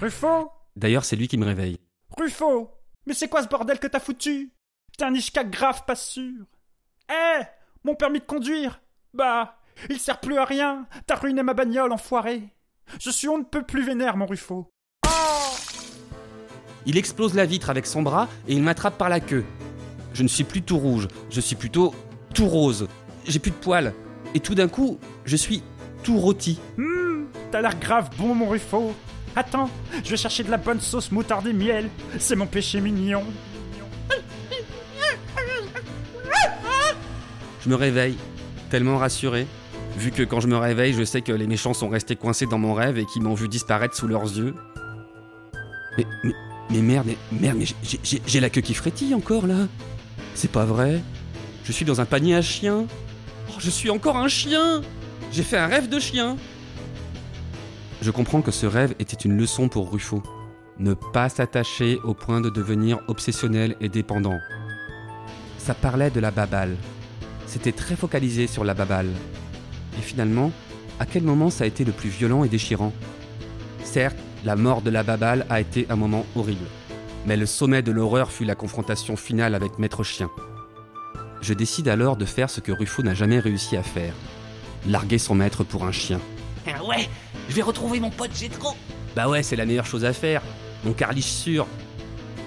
Ruffo 0.00 0.52
D'ailleurs, 0.76 1.04
c'est 1.04 1.16
lui 1.16 1.26
qui 1.26 1.36
me 1.36 1.46
réveille. 1.46 1.78
Ruffo 2.16 2.70
Mais 3.06 3.14
c'est 3.14 3.28
quoi 3.28 3.42
ce 3.42 3.48
bordel 3.48 3.80
que 3.80 3.88
t'as 3.88 3.98
foutu? 3.98 4.52
T'es 4.96 5.04
un 5.04 5.14
Ishka 5.14 5.42
grave 5.42 5.84
pas 5.84 5.96
sûr. 5.96 6.46
Eh 7.10 7.40
Mon 7.82 7.96
permis 7.96 8.20
de 8.20 8.24
conduire? 8.24 8.80
Bah, 9.14 9.58
il 9.88 9.98
sert 9.98 10.20
plus 10.20 10.38
à 10.38 10.44
rien. 10.44 10.86
T'as 11.08 11.16
ruiné 11.16 11.42
ma 11.42 11.54
bagnole, 11.54 11.92
enfoiré. 11.92 12.54
Je 13.00 13.10
suis 13.10 13.28
on 13.28 13.38
ne 13.38 13.44
peut 13.44 13.64
plus 13.64 13.82
vénère, 13.82 14.16
mon 14.16 14.26
Ruffo. 14.26 14.72
Il 16.86 16.96
explose 16.96 17.34
la 17.34 17.46
vitre 17.46 17.70
avec 17.70 17.86
son 17.86 18.02
bras 18.02 18.28
et 18.48 18.54
il 18.54 18.62
m'attrape 18.62 18.96
par 18.96 19.08
la 19.08 19.20
queue. 19.20 19.44
Je 20.12 20.22
ne 20.22 20.28
suis 20.28 20.44
plus 20.44 20.62
tout 20.62 20.78
rouge, 20.78 21.08
je 21.30 21.40
suis 21.40 21.56
plutôt 21.56 21.94
tout 22.34 22.46
rose. 22.46 22.88
J'ai 23.26 23.38
plus 23.38 23.50
de 23.50 23.56
poils. 23.56 23.92
Et 24.34 24.40
tout 24.40 24.54
d'un 24.54 24.68
coup, 24.68 24.98
je 25.24 25.36
suis 25.36 25.62
tout 26.02 26.18
rôti. 26.18 26.58
Hum, 26.78 27.26
t'as 27.50 27.60
l'air 27.60 27.78
grave 27.78 28.10
bon, 28.16 28.34
mon 28.34 28.48
Ruffo. 28.48 28.94
Attends, 29.36 29.70
je 30.04 30.10
vais 30.10 30.16
chercher 30.16 30.42
de 30.42 30.50
la 30.50 30.56
bonne 30.56 30.80
sauce 30.80 31.12
moutarde 31.12 31.46
et 31.46 31.52
miel. 31.52 31.88
C'est 32.18 32.36
mon 32.36 32.46
péché 32.46 32.80
mignon. 32.80 33.24
Je 37.62 37.68
me 37.68 37.74
réveille, 37.74 38.16
tellement 38.70 38.96
rassuré, 38.96 39.46
vu 39.96 40.10
que 40.10 40.22
quand 40.22 40.40
je 40.40 40.48
me 40.48 40.56
réveille, 40.56 40.94
je 40.94 41.04
sais 41.04 41.20
que 41.20 41.30
les 41.30 41.46
méchants 41.46 41.74
sont 41.74 41.90
restés 41.90 42.16
coincés 42.16 42.46
dans 42.46 42.58
mon 42.58 42.72
rêve 42.72 42.98
et 42.98 43.04
qu'ils 43.04 43.22
m'ont 43.22 43.34
vu 43.34 43.48
disparaître 43.48 43.94
sous 43.94 44.08
leurs 44.08 44.24
yeux. 44.24 44.54
Mais, 45.98 46.06
mais, 46.24 46.32
mais 46.70 46.80
merde, 46.82 47.08
merde, 47.32 47.58
j'ai- 48.26 48.40
la 48.40 48.50
queue 48.50 48.60
qui 48.60 48.74
frétille 48.74 49.14
encore 49.14 49.46
là. 49.46 49.66
C'est 50.34 50.50
pas 50.50 50.64
vrai. 50.64 51.02
Je 51.64 51.72
suis 51.72 51.84
dans 51.84 52.00
un 52.00 52.04
panier 52.04 52.34
à 52.36 52.42
chien. 52.42 52.86
Oh, 53.50 53.54
je 53.58 53.70
suis 53.70 53.90
encore 53.90 54.16
un 54.16 54.28
chien. 54.28 54.80
J'ai 55.32 55.42
fait 55.42 55.58
un 55.58 55.66
rêve 55.66 55.88
de 55.88 55.98
chien. 55.98 56.36
Je 58.02 58.10
comprends 58.10 58.40
que 58.42 58.50
ce 58.50 58.66
rêve 58.66 58.94
était 58.98 59.16
une 59.16 59.36
leçon 59.36 59.68
pour 59.68 59.92
Ruffo. 59.92 60.22
Ne 60.78 60.94
pas 60.94 61.28
s'attacher 61.28 61.98
au 62.04 62.14
point 62.14 62.40
de 62.40 62.48
devenir 62.48 63.00
obsessionnel 63.08 63.76
et 63.80 63.88
dépendant. 63.88 64.38
Ça 65.58 65.74
parlait 65.74 66.10
de 66.10 66.20
la 66.20 66.30
babale. 66.30 66.76
C'était 67.46 67.72
très 67.72 67.96
focalisé 67.96 68.46
sur 68.46 68.64
la 68.64 68.72
babale. 68.74 69.10
Et 69.98 70.02
finalement, 70.02 70.52
à 70.98 71.04
quel 71.04 71.22
moment 71.22 71.50
ça 71.50 71.64
a 71.64 71.66
été 71.66 71.84
le 71.84 71.92
plus 71.92 72.08
violent 72.08 72.44
et 72.44 72.48
déchirant? 72.48 72.92
Certes, 73.84 74.16
la 74.44 74.56
mort 74.56 74.82
de 74.82 74.90
la 74.90 75.02
babale 75.02 75.46
a 75.50 75.60
été 75.60 75.86
un 75.90 75.96
moment 75.96 76.24
horrible. 76.36 76.66
Mais 77.26 77.36
le 77.36 77.46
sommet 77.46 77.82
de 77.82 77.92
l'horreur 77.92 78.32
fut 78.32 78.44
la 78.44 78.54
confrontation 78.54 79.16
finale 79.16 79.54
avec 79.54 79.78
Maître 79.78 80.02
Chien. 80.02 80.30
Je 81.42 81.54
décide 81.54 81.88
alors 81.88 82.16
de 82.16 82.24
faire 82.24 82.50
ce 82.50 82.60
que 82.60 82.72
Ruffo 82.72 83.02
n'a 83.02 83.14
jamais 83.14 83.38
réussi 83.38 83.76
à 83.76 83.82
faire. 83.82 84.14
Larguer 84.86 85.18
son 85.18 85.34
maître 85.34 85.64
pour 85.64 85.84
un 85.84 85.92
chien. 85.92 86.20
Ah 86.66 86.84
ouais, 86.84 87.08
je 87.48 87.54
vais 87.54 87.62
retrouver 87.62 88.00
mon 88.00 88.10
pote 88.10 88.34
Jetro. 88.34 88.74
Bah 89.16 89.28
ouais, 89.28 89.42
c'est 89.42 89.56
la 89.56 89.66
meilleure 89.66 89.86
chose 89.86 90.04
à 90.04 90.12
faire. 90.12 90.42
Mon 90.84 90.92
carliche 90.92 91.26
sûr. 91.26 91.66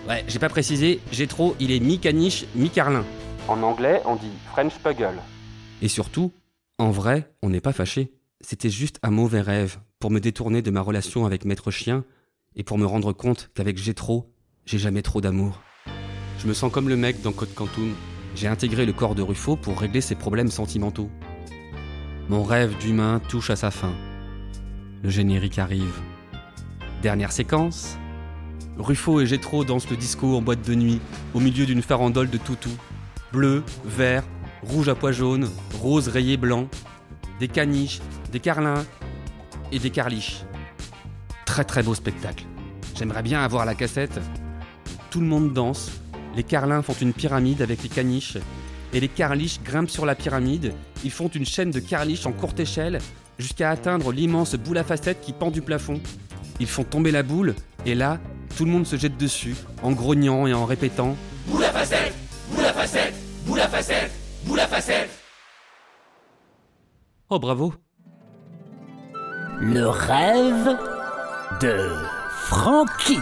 Ouais, 0.08 0.24
j'ai 0.28 0.40
pas 0.40 0.50
précisé, 0.50 1.00
Gétro, 1.12 1.56
il 1.60 1.72
est 1.72 1.80
mi-caniche, 1.80 2.46
mi-carlin. 2.56 3.06
En 3.48 3.62
anglais, 3.62 4.02
on 4.06 4.16
dit 4.16 4.32
French 4.52 4.74
Puggle. 4.84 5.20
Et 5.82 5.88
surtout, 5.88 6.32
en 6.78 6.92
vrai, 6.92 7.32
on 7.42 7.50
n'est 7.50 7.62
pas 7.62 7.74
fâché. 7.74 8.12
C'était 8.42 8.70
juste 8.70 9.00
un 9.04 9.12
mauvais 9.12 9.42
rêve 9.42 9.78
pour 10.04 10.12
me 10.12 10.20
détourner 10.20 10.62
de 10.62 10.70
ma 10.70 10.82
relation 10.82 11.26
avec 11.26 11.46
Maître 11.46 11.72
Chien 11.72 12.04
et 12.58 12.64
pour 12.64 12.78
me 12.78 12.86
rendre 12.86 13.14
compte 13.14 13.50
qu'avec 13.54 13.78
Gétro, 13.78 14.36
j'ai 14.66 14.78
jamais 14.78 15.02
trop 15.02 15.22
d'amour. 15.22 15.62
Je 16.40 16.46
me 16.46 16.54
sens 16.54 16.74
comme 16.74 16.90
le 16.90 16.98
mec 16.98 17.22
dans 17.22 17.32
Code 17.32 17.54
Quantum. 17.54 17.94
J'ai 18.36 18.48
intégré 18.48 18.86
le 18.86 18.92
corps 18.92 19.16
de 19.16 19.22
Ruffo 19.22 19.56
pour 19.56 19.80
régler 19.80 20.02
ses 20.02 20.16
problèmes 20.16 20.52
sentimentaux. 20.52 21.10
Mon 22.28 22.44
rêve 22.44 22.78
d'humain 22.80 23.22
touche 23.30 23.50
à 23.50 23.56
sa 23.56 23.72
fin. 23.72 23.94
Le 25.04 25.10
générique 25.10 25.58
arrive. 25.58 26.02
Dernière 27.02 27.32
séquence. 27.32 27.98
Ruffo 28.78 29.22
et 29.22 29.26
Gétro 29.26 29.64
dansent 29.64 29.90
le 29.90 29.96
disco 29.96 30.36
en 30.36 30.42
boîte 30.42 30.68
de 30.68 30.76
nuit, 30.76 31.00
au 31.34 31.40
milieu 31.40 31.66
d'une 31.66 31.82
farandole 31.82 32.30
de 32.30 32.38
toutous. 32.38 32.78
Bleu, 33.32 33.64
vert, 33.86 34.26
rouge 34.64 34.90
à 34.90 34.96
pois 34.96 35.14
jaune, 35.14 35.50
rose 35.82 36.10
rayé 36.10 36.36
blanc. 36.36 36.68
Des 37.40 37.48
caniches, 37.48 38.02
des 38.34 38.42
carlins 38.42 38.84
et 39.74 39.80
des 39.80 39.90
carliches. 39.90 40.44
Très 41.46 41.66
très 41.66 41.84
beau 41.84 41.96
spectacle. 41.96 42.46
J'aimerais 42.96 43.24
bien 43.24 43.44
avoir 43.44 43.66
la 43.66 43.76
cassette. 43.76 44.22
Tout 45.10 45.20
le 45.20 45.26
monde 45.26 45.52
danse. 45.52 45.92
Les 46.36 46.44
carlins 46.44 46.82
font 46.82 46.94
une 46.94 47.14
pyramide 47.14 47.62
avec 47.62 47.84
les 47.84 47.90
caniches. 47.90 48.38
Et 48.94 49.00
les 49.00 49.08
carliches 49.08 49.60
grimpent 49.64 49.90
sur 49.90 50.06
la 50.06 50.16
pyramide. 50.16 50.74
Ils 51.04 51.12
font 51.12 51.28
une 51.28 51.46
chaîne 51.46 51.72
de 51.72 51.80
carliches 51.80 52.28
en 52.28 52.32
courte 52.32 52.60
échelle 52.60 53.00
jusqu'à 53.40 53.72
atteindre 53.72 54.12
l'immense 54.12 54.56
boule 54.56 54.78
à 54.78 54.84
facettes 54.84 55.22
qui 55.22 55.34
pend 55.34 55.50
du 55.50 55.62
plafond. 55.62 56.00
Ils 56.60 56.68
font 56.68 56.84
tomber 56.84 57.12
la 57.12 57.24
boule, 57.24 57.56
et 57.86 57.96
là, 57.96 58.20
tout 58.56 58.66
le 58.66 58.72
monde 58.72 58.86
se 58.86 58.96
jette 58.96 59.18
dessus, 59.18 59.56
en 59.82 59.92
grognant 59.92 60.46
et 60.46 60.54
en 60.54 60.66
répétant 60.66 61.16
Boule 61.48 61.64
à 61.64 61.72
facette, 61.72 62.14
boule 62.52 62.66
à 62.66 62.74
facette, 62.74 63.16
boule 63.46 63.60
à 63.60 63.68
facette, 63.68 64.12
boule 64.46 64.60
à 64.60 64.68
facette. 64.68 65.10
Oh 67.30 67.40
bravo 67.40 67.74
Le 69.66 69.88
rêve 69.88 70.78
de 71.62 71.90
Frankie. 72.30 73.20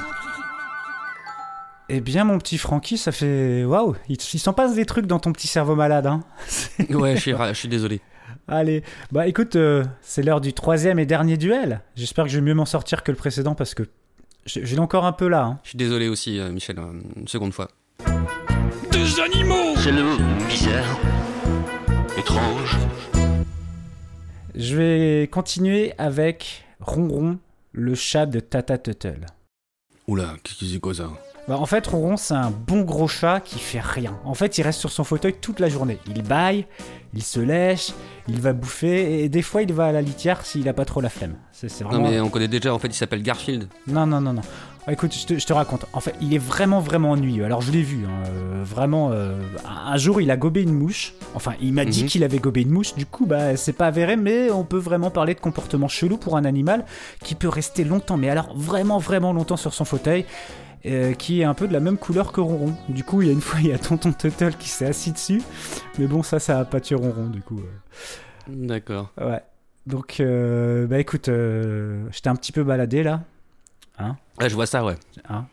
Eh 1.89 1.99
bien, 2.01 2.23
mon 2.23 2.37
petit 2.37 2.57
Francky, 2.57 2.97
ça 2.97 3.11
fait. 3.11 3.63
Waouh 3.65 3.95
Il, 4.09 4.15
il 4.33 4.39
s'en 4.39 4.53
passe 4.53 4.73
des 4.75 4.85
trucs 4.85 5.05
dans 5.05 5.19
ton 5.19 5.31
petit 5.33 5.47
cerveau 5.47 5.75
malade, 5.75 6.07
hein 6.07 6.21
Ouais, 6.89 7.15
je 7.15 7.21
suis, 7.21 7.33
ra- 7.33 7.53
je 7.53 7.59
suis 7.59 7.67
désolé. 7.67 8.01
Allez, 8.47 8.83
bah 9.11 9.27
écoute, 9.27 9.55
euh, 9.55 9.83
c'est 10.01 10.23
l'heure 10.23 10.41
du 10.41 10.53
troisième 10.53 10.99
et 10.99 11.05
dernier 11.05 11.37
duel. 11.37 11.81
J'espère 11.95 12.25
que 12.25 12.31
je 12.31 12.37
vais 12.39 12.45
mieux 12.45 12.53
m'en 12.53 12.65
sortir 12.65 13.03
que 13.03 13.11
le 13.11 13.17
précédent 13.17 13.55
parce 13.55 13.73
que 13.75 13.83
l'ai 14.75 14.79
encore 14.79 15.05
un 15.05 15.11
peu 15.13 15.27
là. 15.27 15.43
hein. 15.43 15.59
Je 15.63 15.69
suis 15.69 15.77
désolé 15.77 16.07
aussi, 16.07 16.39
euh, 16.39 16.51
Michel, 16.51 16.79
euh, 16.79 16.91
une 17.17 17.27
seconde 17.27 17.53
fois. 17.53 17.67
Des 18.91 19.19
animaux 19.19 19.75
C'est 19.77 19.91
le 19.91 20.03
mot 20.03 20.17
bizarre, 20.49 20.97
étrange. 22.17 22.77
Je 24.55 24.75
vais 24.75 25.27
continuer 25.27 25.93
avec 25.97 26.65
Ronron, 26.81 27.39
le 27.71 27.95
chat 27.95 28.25
de 28.25 28.41
Tata 28.41 28.77
Tuttle. 28.77 29.25
Oula, 30.07 30.35
qu'est-ce 30.43 30.59
que 30.59 30.65
c'est 30.65 30.79
quoi 30.79 30.93
ça? 30.93 31.09
Bah, 31.47 31.57
en 31.57 31.65
fait, 31.65 31.87
Ronron, 31.87 32.17
c'est 32.17 32.33
un 32.33 32.51
bon 32.51 32.81
gros 32.81 33.07
chat 33.07 33.39
qui 33.39 33.59
fait 33.59 33.79
rien. 33.79 34.19
En 34.25 34.33
fait, 34.33 34.57
il 34.57 34.61
reste 34.63 34.79
sur 34.79 34.91
son 34.91 35.05
fauteuil 35.05 35.35
toute 35.39 35.59
la 35.59 35.69
journée. 35.69 35.99
Il 36.07 36.21
baille, 36.21 36.65
il 37.13 37.23
se 37.23 37.39
lèche, 37.39 37.93
il 38.27 38.41
va 38.41 38.51
bouffer, 38.51 39.23
et 39.23 39.29
des 39.29 39.41
fois, 39.41 39.61
il 39.61 39.71
va 39.71 39.85
à 39.85 39.91
la 39.93 40.01
litière 40.01 40.45
s'il 40.45 40.67
a 40.67 40.73
pas 40.73 40.85
trop 40.85 40.99
la 40.99 41.09
flemme. 41.09 41.37
C'est 41.53 41.69
c'est 41.69 41.85
Non 41.85 42.01
mais 42.01 42.19
on 42.19 42.29
connaît 42.29 42.49
déjà, 42.49 42.73
en 42.73 42.79
fait, 42.79 42.89
il 42.89 42.93
s'appelle 42.93 43.23
Garfield. 43.23 43.69
Non, 43.87 44.05
non, 44.05 44.19
non, 44.19 44.33
non. 44.33 44.41
Ah, 44.87 44.93
Écoute, 44.93 45.13
je 45.15 45.25
te, 45.27 45.37
je 45.39 45.45
te 45.45 45.53
raconte. 45.53 45.85
En 45.93 45.99
fait, 45.99 46.15
il 46.21 46.33
est 46.33 46.39
vraiment, 46.39 46.79
vraiment 46.79 47.11
ennuyeux. 47.11 47.45
Alors, 47.45 47.61
je 47.61 47.71
l'ai 47.71 47.83
vu. 47.83 48.05
hein, 48.05 48.23
euh, 48.29 48.63
vraiment, 48.63 49.11
euh, 49.11 49.39
un 49.65 49.95
jour, 49.97 50.21
il 50.21 50.31
a 50.31 50.37
gobé 50.37 50.63
une 50.63 50.73
mouche. 50.73 51.13
Enfin, 51.35 51.53
il 51.61 51.71
m'a 51.73 51.85
dit 51.85 52.01
Mhm. 52.03 52.09
qu'il 52.09 52.23
avait 52.23 52.39
gobé 52.39 52.61
une 52.63 52.71
mouche. 52.71 52.95
Du 52.95 53.05
coup, 53.05 53.27
bah, 53.27 53.55
c'est 53.57 53.73
pas 53.73 53.85
avéré, 53.87 54.15
mais 54.15 54.49
on 54.49 54.63
peut 54.63 54.79
vraiment 54.79 55.11
parler 55.11 55.35
de 55.35 55.39
comportement 55.39 55.87
chelou 55.87 56.17
pour 56.17 56.35
un 56.35 56.45
animal 56.45 56.83
qui 57.23 57.35
peut 57.35 57.47
rester 57.47 57.83
longtemps, 57.83 58.17
mais 58.17 58.29
alors 58.29 58.51
vraiment, 58.57 58.97
vraiment 58.97 59.33
longtemps 59.33 59.57
sur 59.57 59.73
son 59.73 59.85
fauteuil. 59.85 60.25
euh, 60.87 61.13
qui 61.13 61.41
est 61.41 61.43
un 61.43 61.53
peu 61.53 61.67
de 61.67 61.73
la 61.73 61.79
même 61.79 61.97
couleur 61.97 62.31
que 62.31 62.41
Ronron. 62.41 62.73
Du 62.89 63.03
coup, 63.03 63.21
il 63.21 63.27
y 63.27 63.29
a 63.29 63.33
une 63.33 63.41
fois, 63.49 63.59
il 63.59 63.67
y 63.67 63.71
a 63.71 63.77
Tonton 63.77 64.13
Tuttle 64.13 64.55
qui 64.57 64.67
s'est 64.67 64.87
assis 64.87 65.11
dessus. 65.11 65.43
Mais 65.99 66.07
bon, 66.07 66.23
ça, 66.23 66.39
ça 66.39 66.57
a 66.57 66.65
pas 66.65 66.79
tué 66.81 66.95
Ronron, 66.95 67.27
du 67.27 67.41
coup. 67.41 67.61
D'accord. 68.47 69.11
Ouais. 69.21 69.41
Donc, 69.85 70.19
bah 70.89 70.97
écoute, 70.99 71.29
j'étais 72.11 72.29
un 72.29 72.35
petit 72.35 72.51
peu 72.51 72.63
baladé 72.63 73.03
là. 73.03 73.21
Hein 74.01 74.17
je 74.47 74.53
vois 74.55 74.65
ça, 74.65 74.83
ouais. 74.83 74.95
Hein 75.29 75.45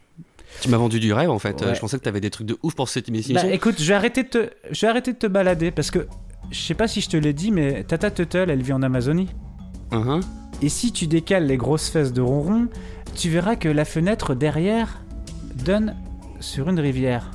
Tu 0.60 0.68
m'as 0.68 0.78
vendu 0.78 1.00
du 1.00 1.12
rêve, 1.12 1.30
en 1.30 1.38
fait. 1.38 1.62
Euh, 1.62 1.68
Ouais. 1.68 1.74
Je 1.74 1.80
pensais 1.80 1.98
que 1.98 2.02
t'avais 2.04 2.20
des 2.20 2.30
trucs 2.30 2.46
de 2.46 2.58
ouf 2.62 2.74
pour 2.74 2.88
cette 2.88 3.08
émission. 3.08 3.34
Bah 3.34 3.46
écoute, 3.46 3.76
je 3.78 3.84
vais 3.86 3.94
arrêter 3.94 4.22
de 4.22 4.28
te, 4.28 4.50
je 4.70 4.80
vais 4.80 4.90
arrêter 4.90 5.12
de 5.12 5.18
te 5.18 5.26
balader 5.26 5.70
parce 5.70 5.90
que 5.90 6.06
je 6.50 6.58
sais 6.58 6.74
pas 6.74 6.88
si 6.88 7.00
je 7.00 7.08
te 7.08 7.16
l'ai 7.16 7.32
dit, 7.32 7.50
mais 7.50 7.84
Tata 7.84 8.10
Tuttle, 8.10 8.50
elle 8.50 8.62
vit 8.62 8.72
en 8.72 8.82
Amazonie. 8.82 9.28
Uh-huh. 9.90 10.22
Et 10.62 10.68
si 10.68 10.92
tu 10.92 11.06
décales 11.06 11.46
les 11.46 11.56
grosses 11.56 11.88
fesses 11.90 12.12
de 12.12 12.20
Ronron, 12.20 12.68
tu 13.14 13.28
verras 13.30 13.56
que 13.56 13.68
la 13.68 13.84
fenêtre 13.84 14.34
derrière 14.34 15.00
donne 15.54 15.94
sur 16.40 16.68
une 16.68 16.80
rivière. 16.80 17.30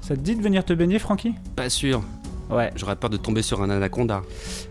Ça 0.00 0.16
te 0.16 0.20
dit 0.20 0.34
de 0.36 0.42
venir 0.42 0.64
te 0.64 0.72
baigner, 0.72 0.98
Francky 0.98 1.34
Pas 1.54 1.68
sûr. 1.68 2.02
Ouais. 2.50 2.70
J'aurais 2.76 2.96
peur 2.96 3.10
de 3.10 3.16
tomber 3.16 3.42
sur 3.42 3.62
un 3.62 3.70
anaconda. 3.70 4.22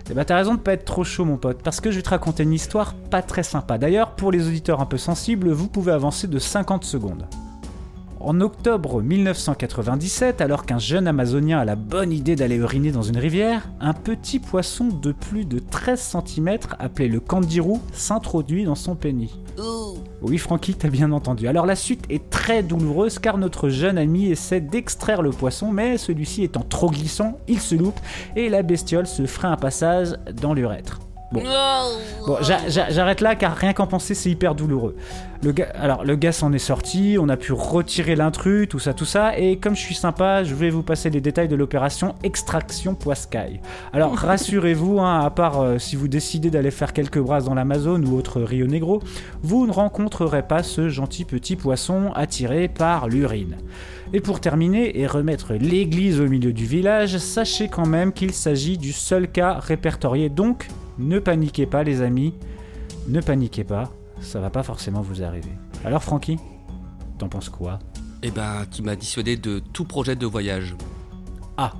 Eh 0.09 0.13
bah 0.13 0.25
t'as 0.25 0.36
raison 0.36 0.55
de 0.55 0.59
pas 0.59 0.73
être 0.73 0.86
trop 0.86 1.03
chaud 1.03 1.25
mon 1.25 1.38
pote, 1.38 1.61
parce 1.63 1.80
que 1.80 1.91
je 1.91 1.97
vais 1.97 2.01
te 2.01 2.09
raconter 2.09 2.43
une 2.43 2.53
histoire 2.53 2.93
pas 2.93 3.21
très 3.21 3.43
sympa. 3.43 3.78
D'ailleurs, 3.78 4.11
pour 4.11 4.32
les 4.32 4.47
auditeurs 4.47 4.82
un 4.82 4.86
peu 4.86 4.97
sensibles, 4.97 5.51
vous 5.51 5.67
pouvez 5.67 5.91
avancer 5.91 6.28
de 6.28 6.39
50 6.39 6.84
secondes. 6.84 7.28
En 8.28 8.41
octobre 8.41 9.01
1997, 9.01 10.41
alors 10.41 10.65
qu'un 10.65 10.80
jeune 10.80 11.07
Amazonien 11.07 11.59
a 11.59 11.63
la 11.63 11.78
bonne 11.78 12.11
idée 12.11 12.36
d'aller 12.36 12.57
uriner 12.57 12.91
dans 12.91 13.01
une 13.01 13.15
rivière, 13.15 13.69
un 13.80 13.93
petit 13.93 14.39
poisson 14.39 14.89
de 14.89 15.13
plus 15.13 15.45
de 15.45 15.59
13 15.59 16.17
cm 16.25 16.57
appelé 16.78 17.07
le 17.07 17.21
candirou 17.21 17.80
s'introduit 17.93 18.65
dans 18.65 18.75
son 18.75 18.95
pénis. 18.95 19.32
Oui, 20.21 20.38
Francky, 20.39 20.73
t'as 20.73 20.89
bien 20.89 21.13
entendu. 21.13 21.47
Alors 21.47 21.65
la 21.65 21.78
suite 21.78 22.03
est 22.09 22.30
très 22.30 22.63
douloureuse 22.63 23.17
car 23.17 23.38
notre 23.38 23.69
jeune 23.69 23.97
ami 23.97 24.25
essaie 24.25 24.59
d'extraire 24.59 25.21
le 25.21 25.30
poisson, 25.30 25.71
mais 25.71 25.97
celui-ci 25.97 26.43
étant 26.43 26.65
trop 26.67 26.91
glissant, 26.91 27.39
il 27.47 27.61
se 27.61 27.75
loupe 27.75 27.99
et 28.36 28.49
la 28.49 28.61
bestiole 28.61 29.07
se 29.07 29.25
ferait 29.25 29.47
un 29.47 29.55
passage 29.55 30.17
dans 30.41 30.53
l'urètre. 30.53 30.99
Bon, 31.30 31.43
bon 32.25 32.38
j'a- 32.41 32.69
j'a- 32.69 32.89
j'arrête 32.89 33.19
là 33.19 33.36
car 33.36 33.53
rien 33.53 33.73
qu'en 33.73 33.86
penser 33.86 34.13
c'est 34.13 34.30
hyper 34.30 34.55
douloureux. 34.55 34.95
Le 35.43 35.51
gars, 35.51 35.67
alors 35.75 36.05
le 36.05 36.15
gars 36.15 36.32
s'en 36.32 36.53
est 36.53 36.57
sorti, 36.57 37.17
on 37.19 37.28
a 37.28 37.36
pu 37.36 37.51
retirer 37.51 38.15
l'intrus, 38.15 38.67
tout 38.69 38.80
ça, 38.80 38.93
tout 38.93 39.05
ça, 39.05 39.38
et 39.38 39.57
comme 39.57 39.75
je 39.75 39.82
suis 39.82 39.93
sympa, 39.93 40.43
je 40.45 40.55
vais 40.55 40.69
vous 40.69 40.84
passer 40.84 41.09
les 41.09 41.19
détails 41.21 41.49
de 41.49 41.55
l'opération 41.57 42.15
extraction 42.23 42.95
poiscaille. 42.95 43.59
Alors 43.91 44.15
rassurez-vous, 44.17 44.99
hein, 45.01 45.19
à 45.19 45.30
part 45.30 45.59
euh, 45.61 45.78
si 45.80 45.95
vous 45.97 46.07
décidez 46.07 46.49
d'aller 46.49 46.71
faire 46.71 46.93
quelques 46.93 47.19
brasses 47.19 47.43
dans 47.45 47.53
l'Amazone 47.55 48.07
ou 48.07 48.17
autre 48.17 48.41
Rio 48.41 48.65
Negro, 48.65 49.01
vous 49.43 49.67
ne 49.67 49.71
rencontrerez 49.73 50.43
pas 50.43 50.63
ce 50.63 50.88
gentil 50.88 51.25
petit 51.25 51.57
poisson 51.57 52.11
attiré 52.15 52.69
par 52.69 53.09
l'urine. 53.09 53.57
Et 54.13 54.21
pour 54.21 54.39
terminer 54.39 54.97
et 54.99 55.05
remettre 55.05 55.53
l'église 55.53 56.21
au 56.21 56.28
milieu 56.28 56.53
du 56.53 56.65
village, 56.65 57.17
sachez 57.17 57.67
quand 57.67 57.86
même 57.86 58.13
qu'il 58.13 58.32
s'agit 58.34 58.78
du 58.78 58.93
seul 58.93 59.28
cas 59.28 59.59
répertorié, 59.59 60.30
donc 60.30 60.67
ne 61.00 61.20
paniquez 61.20 61.66
pas 61.66 61.84
les 61.84 62.02
amis, 62.02 62.34
ne 63.08 63.22
paniquez 63.22 63.64
pas, 63.64 63.91
ça 64.22 64.39
va 64.39 64.50
pas 64.50 64.64
forcément 64.64 65.02
vous 65.02 65.24
arriver. 65.24 65.52
Alors 65.86 66.04
Francky, 66.04 66.38
t'en 67.18 67.30
penses 67.30 67.50
quoi 67.50 67.80
Eh 68.24 68.32
ben, 68.32 68.66
qui 68.72 68.82
m'a 68.82 68.95
dissuadé 68.95 69.38
de 69.38 69.60
tout 69.60 69.86
projet 69.86 70.16
de 70.16 70.26
voyage. 70.26 70.76
Ah. 71.58 71.74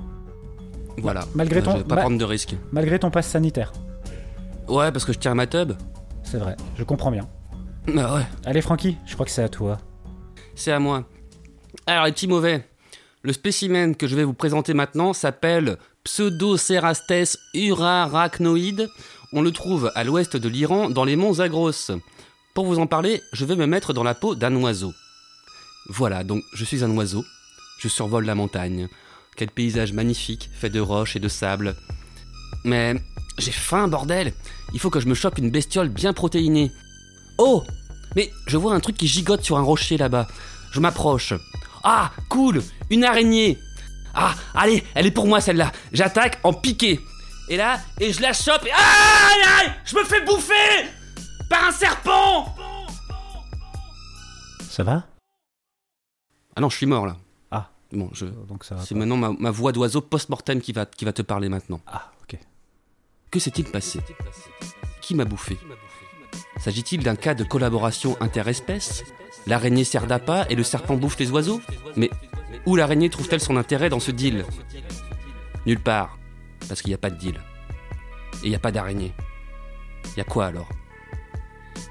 Voilà. 0.98 1.24
Malgré 1.34 1.62
ton- 1.62 1.72
je 1.72 1.78
vais 1.78 1.84
pas 1.84 1.94
ma- 1.96 2.00
prendre 2.02 2.18
de 2.18 2.24
risques. 2.24 2.56
Malgré 2.72 2.98
ton 2.98 3.10
pass 3.10 3.26
sanitaire. 3.28 3.72
Ouais, 4.68 4.90
parce 4.92 5.04
que 5.04 5.12
je 5.12 5.18
tiens 5.18 5.34
ma 5.34 5.46
tub. 5.46 5.72
C'est 6.22 6.38
vrai, 6.38 6.56
je 6.76 6.84
comprends 6.84 7.10
bien. 7.10 7.26
Bah 7.94 8.14
ouais. 8.16 8.26
Allez 8.44 8.60
Francky, 8.60 8.96
je 9.06 9.14
crois 9.14 9.24
que 9.24 9.32
c'est 9.32 9.42
à 9.42 9.48
toi. 9.48 9.78
C'est 10.54 10.72
à 10.72 10.78
moi. 10.78 11.04
Alors, 11.86 12.04
les 12.06 12.12
petits 12.12 12.26
mauvais. 12.28 12.64
Le 13.22 13.32
spécimen 13.32 13.96
que 13.96 14.06
je 14.06 14.14
vais 14.16 14.24
vous 14.24 14.34
présenter 14.34 14.74
maintenant 14.74 15.12
s'appelle 15.12 15.76
Pseudocerastes 16.08 17.38
urarachnoide. 17.52 18.88
On 19.34 19.42
le 19.42 19.52
trouve 19.52 19.92
à 19.94 20.04
l'ouest 20.04 20.38
de 20.38 20.48
l'Iran, 20.48 20.88
dans 20.88 21.04
les 21.04 21.16
monts 21.16 21.34
Zagros. 21.34 21.92
Pour 22.54 22.64
vous 22.64 22.78
en 22.78 22.86
parler, 22.86 23.20
je 23.34 23.44
vais 23.44 23.56
me 23.56 23.66
mettre 23.66 23.92
dans 23.92 24.02
la 24.02 24.14
peau 24.14 24.34
d'un 24.34 24.56
oiseau. 24.56 24.94
Voilà, 25.90 26.24
donc 26.24 26.42
je 26.54 26.64
suis 26.64 26.82
un 26.82 26.90
oiseau. 26.96 27.26
Je 27.78 27.88
survole 27.88 28.24
la 28.24 28.34
montagne. 28.34 28.88
Quel 29.36 29.50
paysage 29.50 29.92
magnifique, 29.92 30.48
fait 30.54 30.70
de 30.70 30.80
roches 30.80 31.14
et 31.14 31.20
de 31.20 31.28
sable. 31.28 31.76
Mais 32.64 32.94
j'ai 33.36 33.52
faim, 33.52 33.86
bordel 33.86 34.32
Il 34.72 34.80
faut 34.80 34.90
que 34.90 35.00
je 35.00 35.08
me 35.08 35.14
chope 35.14 35.36
une 35.36 35.50
bestiole 35.50 35.90
bien 35.90 36.14
protéinée. 36.14 36.72
Oh 37.36 37.64
Mais 38.16 38.32
je 38.46 38.56
vois 38.56 38.74
un 38.74 38.80
truc 38.80 38.96
qui 38.96 39.06
gigote 39.06 39.44
sur 39.44 39.58
un 39.58 39.62
rocher 39.62 39.98
là-bas. 39.98 40.26
Je 40.72 40.80
m'approche. 40.80 41.34
Ah, 41.84 42.12
cool 42.30 42.62
Une 42.88 43.04
araignée 43.04 43.58
Ah, 44.20 44.34
allez, 44.52 44.82
elle 44.96 45.06
est 45.06 45.12
pour 45.12 45.28
moi 45.28 45.40
celle-là. 45.40 45.70
J'attaque 45.92 46.40
en 46.42 46.52
piqué. 46.52 47.00
Et 47.48 47.56
là, 47.56 47.78
et 48.00 48.12
je 48.12 48.20
la 48.20 48.32
chope 48.32 48.66
et... 48.66 48.72
Aïe, 48.72 49.42
aïe 49.60 49.72
Je 49.84 49.96
me 49.96 50.04
fais 50.04 50.20
bouffer 50.22 50.88
Par 51.48 51.68
un 51.68 51.70
serpent 51.70 52.54
Ça 54.68 54.82
va? 54.82 55.06
Ah 56.56 56.60
non, 56.60 56.68
je 56.68 56.76
suis 56.76 56.86
mort 56.86 57.06
là. 57.06 57.16
Ah. 57.52 57.70
Bon, 57.92 58.10
je... 58.12 58.26
Donc 58.26 58.64
ça 58.64 58.74
va 58.74 58.82
C'est 58.84 58.96
maintenant 58.96 59.16
ma, 59.16 59.30
ma 59.30 59.52
voix 59.52 59.70
d'oiseau 59.70 60.00
post-mortem 60.00 60.60
qui 60.60 60.72
va, 60.72 60.84
qui 60.84 61.04
va 61.04 61.12
te 61.12 61.22
parler 61.22 61.48
maintenant. 61.48 61.80
Ah, 61.86 62.10
ok. 62.22 62.36
Que 63.30 63.38
s'est-il 63.38 63.70
passé? 63.70 64.00
Qui 65.00 65.14
m'a 65.14 65.24
bouffé? 65.24 65.56
S'agit-il 66.58 67.04
d'un 67.04 67.16
cas 67.16 67.34
de 67.34 67.44
collaboration 67.44 68.16
interespèce? 68.20 69.04
L'araignée 69.46 69.84
sert 69.84 70.08
d'appât 70.08 70.46
et 70.50 70.56
le 70.56 70.64
serpent 70.64 70.96
bouffe 70.96 71.18
les 71.20 71.30
oiseaux? 71.30 71.62
Mais 71.94 72.10
où 72.66 72.76
l'araignée 72.76 73.10
trouve-t-elle 73.10 73.40
son 73.40 73.56
intérêt 73.56 73.88
dans 73.88 74.00
ce 74.00 74.10
deal 74.10 74.44
Nulle 75.66 75.80
part, 75.80 76.18
parce 76.68 76.82
qu'il 76.82 76.90
n'y 76.90 76.94
a 76.94 76.98
pas 76.98 77.10
de 77.10 77.16
deal. 77.16 77.40
Et 78.42 78.46
il 78.46 78.50
n'y 78.50 78.56
a 78.56 78.60
pas 78.60 78.72
d'araignée. 78.72 79.12
Il 80.14 80.18
y 80.18 80.20
a 80.20 80.24
quoi 80.24 80.46
alors? 80.46 80.68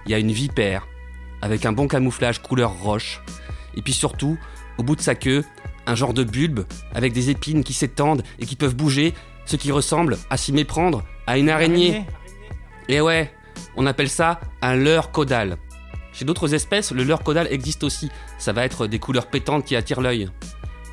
Il 0.06 0.12
y 0.12 0.14
a 0.14 0.20
une 0.20 0.32
vipère, 0.32 0.88
avec 1.42 1.66
un 1.66 1.72
bon 1.72 1.88
camouflage 1.88 2.42
couleur 2.42 2.80
roche, 2.80 3.22
et 3.76 3.82
puis 3.82 3.94
surtout, 3.94 4.38
au 4.78 4.84
bout 4.84 4.96
de 4.96 5.02
sa 5.02 5.16
queue, 5.16 5.44
un 5.86 5.96
genre 5.96 6.14
de 6.14 6.24
bulbe 6.24 6.66
avec 6.94 7.14
des 7.14 7.30
épines 7.30 7.64
qui 7.64 7.74
s'étendent 7.74 8.24
et 8.40 8.46
qui 8.46 8.56
peuvent 8.56 8.76
bouger, 8.76 9.14
ce 9.46 9.56
qui 9.56 9.72
ressemble, 9.72 10.18
à 10.30 10.38
s'y 10.38 10.52
méprendre, 10.52 11.04
à 11.26 11.38
une 11.38 11.50
araignée. 11.50 12.06
Et 12.90 13.02
ouais, 13.02 13.34
on 13.76 13.86
appelle 13.86 14.10
ça 14.10 14.40
un 14.62 14.76
leurre 14.76 15.12
caudal. 15.12 15.58
Chez 16.18 16.26
d'autres 16.26 16.56
espèces, 16.56 16.92
le 16.92 17.04
leurre 17.04 17.22
caudal 17.22 17.48
existe 17.52 17.84
aussi. 17.84 18.10
Ça 18.40 18.52
va 18.52 18.66
être 18.66 18.88
des 18.88 18.98
couleurs 18.98 19.28
pétantes 19.28 19.66
qui 19.66 19.76
attirent 19.76 20.02
l'œil. 20.02 20.28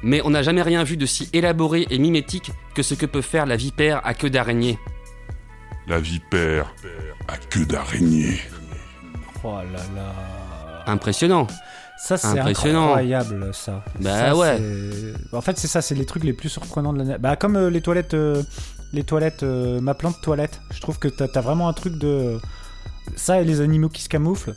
Mais 0.03 0.21
on 0.23 0.29
n'a 0.29 0.43
jamais 0.43 0.61
rien 0.61 0.85
vu 0.85 0.99
de 0.99 1.07
si 1.07 1.31
élaboré 1.33 1.87
et 1.89 1.97
mimétique 1.99 2.53
que 2.75 2.83
ce 2.83 2.93
que 2.93 3.07
peut 3.07 3.23
faire 3.23 3.47
la 3.47 3.57
vipère 3.57 4.03
à 4.05 4.13
queue 4.13 4.29
d'araignée. 4.29 4.79
La 5.87 5.99
vipère 5.99 6.75
à 7.27 7.39
queue 7.39 7.65
d'araignée. 7.65 8.39
Oh 9.43 9.61
là 9.73 9.81
là. 9.97 10.85
Impressionnant. 10.87 11.47
Ça 11.97 12.19
c'est 12.19 12.39
Impressionnant. 12.39 12.89
incroyable 12.89 13.49
ça. 13.55 13.83
Bah 14.01 14.11
Ça, 14.19 14.37
ouais. 14.37 14.61
En 15.33 15.41
fait 15.41 15.57
c'est 15.57 15.69
ça, 15.69 15.81
c'est 15.81 15.95
les 15.95 16.05
trucs 16.05 16.25
les 16.25 16.35
plus 16.35 16.51
surprenants 16.51 16.93
de 16.93 16.99
l'année. 16.99 17.17
Bah 17.19 17.37
comme 17.37 17.57
euh, 17.57 17.71
les 17.71 17.81
toilettes, 17.81 18.13
euh, 18.13 18.43
les 18.93 19.05
toilettes, 19.05 19.43
euh, 19.43 19.81
ma 19.81 19.95
plante 19.95 20.21
toilette. 20.21 20.61
Je 20.71 20.83
trouve 20.83 20.99
que 20.99 21.09
t'as 21.09 21.29
as 21.35 21.41
vraiment 21.41 21.67
un 21.67 21.73
truc 21.73 21.97
de 21.97 22.39
ça 23.17 23.41
et 23.41 23.45
les 23.47 23.63
animaux 23.63 23.89
qui 23.89 24.03
se 24.03 24.11
camouflent. 24.11 24.55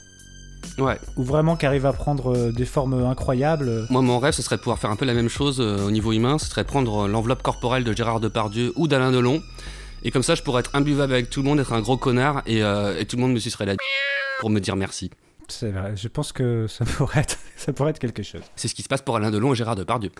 Ouais. 0.77 0.97
Ou 1.15 1.23
vraiment 1.23 1.55
qui 1.55 1.65
arrivent 1.65 1.85
à 1.85 1.93
prendre 1.93 2.35
euh, 2.35 2.51
des 2.51 2.65
formes 2.65 3.05
incroyables. 3.05 3.85
Moi, 3.89 4.01
mon 4.01 4.19
rêve, 4.19 4.33
ce 4.33 4.41
serait 4.41 4.57
de 4.57 4.61
pouvoir 4.61 4.79
faire 4.79 4.91
un 4.91 4.95
peu 4.95 5.05
la 5.05 5.13
même 5.13 5.29
chose 5.29 5.59
euh, 5.59 5.85
au 5.85 5.91
niveau 5.91 6.11
humain. 6.13 6.37
Ce 6.37 6.47
serait 6.47 6.63
prendre 6.63 7.05
euh, 7.05 7.07
l'enveloppe 7.07 7.41
corporelle 7.43 7.83
de 7.83 7.93
Gérard 7.93 8.19
Depardieu 8.19 8.73
ou 8.75 8.87
d'Alain 8.87 9.11
Delon. 9.11 9.41
Et 10.03 10.11
comme 10.11 10.23
ça, 10.23 10.35
je 10.35 10.43
pourrais 10.43 10.59
être 10.59 10.75
imbuvable 10.75 11.13
avec 11.13 11.29
tout 11.29 11.41
le 11.41 11.49
monde, 11.49 11.59
être 11.59 11.73
un 11.73 11.81
gros 11.81 11.97
connard, 11.97 12.43
et, 12.45 12.63
euh, 12.63 12.97
et 12.99 13.05
tout 13.05 13.15
le 13.15 13.21
monde 13.23 13.33
me 13.33 13.39
sucerait 13.39 13.65
la 13.65 13.75
pour 14.39 14.49
me 14.49 14.59
dire 14.59 14.75
merci. 14.75 15.09
C'est 15.47 15.71
vrai. 15.71 15.95
Je 15.95 16.07
pense 16.07 16.31
que 16.31 16.67
ça 16.67 16.85
pourrait 16.97 17.21
être, 17.21 17.37
ça 17.55 17.73
pourrait 17.73 17.91
être 17.91 17.99
quelque 17.99 18.23
chose. 18.23 18.41
C'est 18.55 18.67
ce 18.67 18.75
qui 18.75 18.83
se 18.83 18.87
passe 18.87 19.01
pour 19.01 19.15
Alain 19.15 19.31
Delon 19.31 19.53
et 19.53 19.55
Gérard 19.55 19.75
Depardieu. 19.75 20.11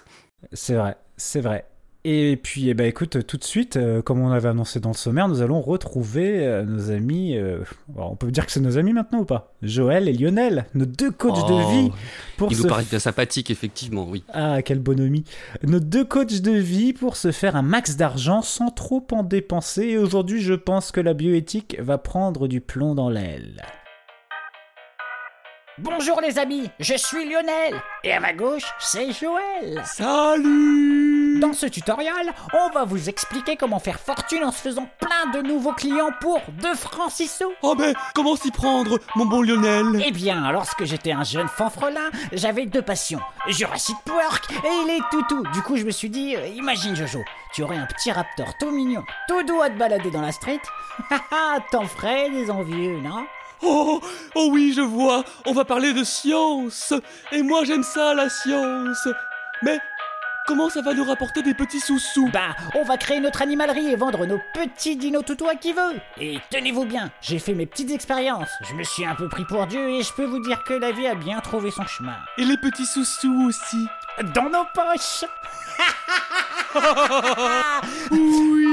C'est 0.54 0.76
vrai, 0.76 0.98
c'est 1.16 1.42
vrai. 1.42 1.66
Et 2.10 2.38
puis, 2.42 2.70
eh 2.70 2.74
ben, 2.74 2.86
écoute, 2.86 3.28
tout 3.28 3.36
de 3.36 3.44
suite, 3.44 3.76
euh, 3.76 4.02
comme 4.02 4.22
on 4.22 4.32
avait 4.32 4.48
annoncé 4.48 4.80
dans 4.80 4.92
le 4.92 4.96
sommaire, 4.96 5.28
nous 5.28 5.42
allons 5.42 5.60
retrouver 5.60 6.48
euh, 6.48 6.64
nos 6.64 6.90
amis. 6.90 7.36
euh, 7.36 7.66
on 7.98 8.16
peut 8.16 8.32
dire 8.32 8.46
que 8.46 8.52
c'est 8.54 8.62
nos 8.62 8.78
amis 8.78 8.94
maintenant 8.94 9.20
ou 9.20 9.26
pas? 9.26 9.52
Joël 9.62 10.08
et 10.08 10.14
Lionel, 10.14 10.68
nos 10.74 10.86
deux 10.86 11.12
coachs 11.12 11.36
Oh, 11.38 11.50
de 11.52 11.70
vie. 11.74 11.92
Pour 12.38 12.50
Il 12.50 12.56
se 12.56 12.62
vous 12.62 12.70
paraît 12.70 12.86
sympathique, 12.98 13.52
effectivement, 13.52 14.08
oui. 14.08 14.24
Ah, 14.32 14.62
quelle 14.62 14.80
bonhomie. 14.80 15.26
Nos 15.64 15.82
deux 15.82 16.06
coachs 16.06 16.40
de 16.40 16.54
vie 16.54 16.94
pour 16.94 17.18
se 17.18 17.34
faire 17.34 17.58
un 17.58 17.62
max 17.62 17.98
d'argent 17.98 18.42
sans 18.42 18.70
trop 18.70 19.06
en 19.12 19.24
dépenser. 19.24 19.88
Et 19.88 19.98
aujourd'hui, 19.98 20.42
je 20.42 20.54
pense 20.54 20.94
que 20.94 21.02
la 21.02 21.14
bioéthique 21.14 21.76
va 21.82 21.98
prendre 21.98 22.48
du 22.48 22.62
plomb 22.62 22.96
dans 22.96 23.10
l'aile. 23.10 23.62
Bonjour 25.80 26.22
les 26.22 26.40
amis, 26.40 26.70
je 26.80 26.96
suis 26.96 27.30
Lionel 27.30 27.76
et 28.04 28.12
à 28.14 28.20
ma 28.20 28.34
gauche 28.34 28.64
c'est 28.80 29.12
Joël. 29.12 29.80
Salut 29.86 31.17
Dans 31.40 31.54
ce 31.54 31.68
tutoriel, 31.68 32.34
on 32.54 32.70
va 32.72 32.84
vous 32.84 33.10
expliquer 33.10 33.58
comment 33.58 33.78
faire 33.80 34.00
fortune 34.00 34.44
en 34.44 34.52
se 34.52 34.60
faisant 34.60 34.90
plein 35.00 35.32
de 35.40 35.48
nouveaux 35.48 35.74
clients 35.74 36.10
pour 36.20 36.42
2 36.62 36.74
francs 36.74 37.12
6 37.12 37.28
sous. 37.28 37.52
Oh 37.62 37.76
mais 37.78 37.94
comment 38.16 38.36
s'y 38.36 38.50
prendre, 38.50 38.98
mon 39.16 39.26
bon 39.26 39.44
Lionel? 39.44 40.02
Eh 40.04 40.12
bien, 40.12 40.52
lorsque 40.52 40.86
j'étais 40.86 41.12
un 41.12 41.24
jeune 41.24 41.48
fanfrelin, 41.48 42.10
j'avais 42.32 42.66
deux 42.66 42.82
passions, 42.82 43.20
Jurassic 43.50 43.98
Park 44.06 44.52
et 44.52 44.88
les 44.88 45.00
toutous. 45.12 45.44
Du 45.54 45.62
coup, 45.62 45.78
je 45.78 45.84
me 45.84 45.92
suis 45.92 46.10
dit, 46.10 46.36
euh, 46.36 46.48
imagine 46.48 46.96
Jojo, 46.96 47.24
tu 47.54 47.62
aurais 47.62 47.78
un 47.78 47.86
petit 47.86 48.12
raptor 48.12 48.48
tout 48.60 48.72
mignon, 48.72 49.04
tout 49.28 49.44
doux 49.44 49.62
à 49.62 49.70
te 49.70 49.78
balader 49.78 50.10
dans 50.10 50.22
la 50.22 50.32
street. 50.32 50.62
Haha, 51.12 51.60
t'en 51.72 51.86
ferais 51.86 52.32
des 52.32 52.50
envieux, 52.50 53.00
non? 53.00 53.28
Oh, 53.62 54.02
oh 54.34 54.50
oui, 54.52 54.74
je 54.76 54.82
vois, 54.82 55.24
on 55.46 55.54
va 55.54 55.66
parler 55.66 55.94
de 55.94 56.04
science. 56.04 56.94
Et 57.32 57.44
moi 57.44 57.64
j'aime 57.64 57.84
ça, 57.84 58.16
la 58.16 58.30
science. 58.30 59.08
Mais 59.62 59.80
comment 60.48 60.70
ça 60.70 60.82
va 60.82 60.94
nous 60.94 61.04
rapporter 61.04 61.44
des 61.44 61.54
petits 61.54 61.82
sous-sous 61.82 62.30
Bah, 62.30 62.56
on 62.74 62.84
va 62.84 62.98
créer 62.98 63.20
notre 63.20 63.42
animalerie 63.42 63.92
et 63.92 63.96
vendre 63.96 64.26
nos 64.26 64.40
petits 64.54 64.96
dinos 64.96 65.24
toutous 65.24 65.48
à 65.50 65.56
qui 65.56 65.74
veut. 65.74 66.00
Et 66.20 66.40
tenez-vous 66.50 66.86
bien, 66.86 67.12
j'ai 67.22 67.38
fait 67.38 67.54
mes 67.54 67.66
petites 67.66 67.92
expériences. 67.92 68.50
Je 68.68 68.74
me 68.74 68.84
suis 68.84 69.06
un 69.06 69.14
peu 69.14 69.28
pris 69.28 69.44
pour 69.46 69.68
Dieu 69.68 69.90
et 69.90 70.02
je 70.02 70.14
peux 70.14 70.26
vous 70.26 70.40
dire 70.40 70.64
que 70.64 70.74
la 70.74 70.92
vie 70.92 71.08
a 71.08 71.16
bien 71.16 71.40
trouvé 71.42 71.70
son 71.70 71.86
chemin. 71.86 72.16
Et 72.38 72.46
les 72.46 72.58
petits 72.58 72.86
sous-sous 72.86 73.48
aussi 73.48 73.86
Dans 74.34 74.50
nos 74.50 74.66
poches 74.74 75.26
Oui 78.12 78.67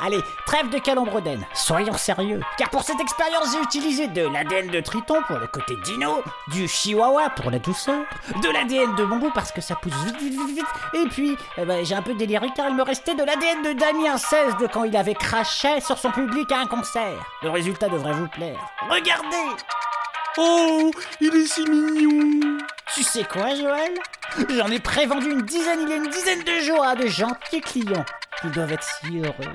Allez, 0.00 0.20
trêve 0.46 0.68
de 0.70 0.78
calembredaine, 0.78 1.44
soyons 1.54 1.96
sérieux. 1.96 2.40
Car 2.58 2.70
pour 2.70 2.82
cette 2.82 3.00
expérience, 3.00 3.52
j'ai 3.52 3.62
utilisé 3.62 4.06
de 4.08 4.26
l'ADN 4.26 4.68
de 4.68 4.80
triton 4.80 5.22
pour 5.26 5.38
le 5.38 5.46
côté 5.46 5.76
dino, 5.84 6.22
du 6.48 6.68
chihuahua 6.68 7.30
pour 7.30 7.50
la 7.50 7.58
douceur, 7.58 8.04
de 8.42 8.48
l'ADN 8.48 8.94
de 8.94 9.04
bambou 9.04 9.30
parce 9.34 9.52
que 9.52 9.60
ça 9.60 9.74
pousse 9.76 9.94
vite, 10.04 10.18
vite, 10.18 10.32
vite, 10.32 10.56
vite. 10.56 10.66
Et 10.94 11.08
puis, 11.08 11.36
eh 11.56 11.64
ben, 11.64 11.84
j'ai 11.84 11.94
un 11.94 12.02
peu 12.02 12.14
déliré 12.14 12.48
car 12.54 12.68
il 12.68 12.76
me 12.76 12.82
restait 12.82 13.14
de 13.14 13.22
l'ADN 13.22 13.62
de 13.62 13.72
Damien 13.78 14.16
16 14.16 14.56
de 14.60 14.66
quand 14.66 14.84
il 14.84 14.96
avait 14.96 15.14
craché 15.14 15.80
sur 15.80 15.98
son 15.98 16.10
public 16.10 16.50
à 16.52 16.58
un 16.60 16.66
concert. 16.66 17.24
Le 17.42 17.50
résultat 17.50 17.88
devrait 17.88 18.12
vous 18.12 18.28
plaire. 18.28 18.58
Regardez 18.88 19.62
Oh, 20.38 20.90
il 21.20 21.34
est 21.36 21.46
si 21.46 21.62
mignon 21.62 22.58
Tu 22.94 23.02
sais 23.02 23.24
quoi, 23.24 23.54
Joël? 23.54 23.92
J'en 24.48 24.70
ai 24.70 24.80
prévendu 24.80 25.30
une 25.30 25.42
dizaine 25.42 25.80
il 25.82 25.88
y 25.90 25.92
a 25.92 25.96
une 25.96 26.08
dizaine 26.08 26.42
de 26.42 26.60
jours 26.60 26.82
à 26.84 26.94
de 26.94 27.06
gentils 27.06 27.60
clients. 27.60 28.04
Ils 28.44 28.50
doivent 28.50 28.72
être 28.72 28.84
si 28.84 29.18
heureux. 29.18 29.54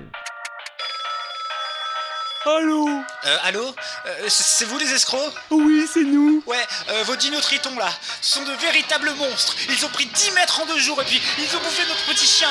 Allô? 2.45 2.87
Euh, 2.87 3.37
allô? 3.43 3.75
Euh, 4.05 4.25
C'est 4.29 4.65
vous 4.65 4.77
les 4.77 4.93
escrocs? 4.93 5.33
Oui, 5.49 5.85
c'est 5.91 6.03
nous. 6.03 6.41
Ouais, 6.45 6.63
euh, 6.89 7.03
vos 7.03 7.15
dinotritons 7.17 7.75
là 7.77 7.89
sont 8.21 8.43
de 8.43 8.51
véritables 8.61 9.11
monstres. 9.15 9.55
Ils 9.69 9.85
ont 9.85 9.89
pris 9.89 10.05
10 10.05 10.31
mètres 10.31 10.61
en 10.61 10.65
deux 10.67 10.79
jours 10.79 11.01
et 11.01 11.05
puis 11.05 11.21
ils 11.39 11.55
ont 11.57 11.59
bouffé 11.59 11.83
notre 11.89 12.05
petit 12.05 12.25
chien. 12.27 12.49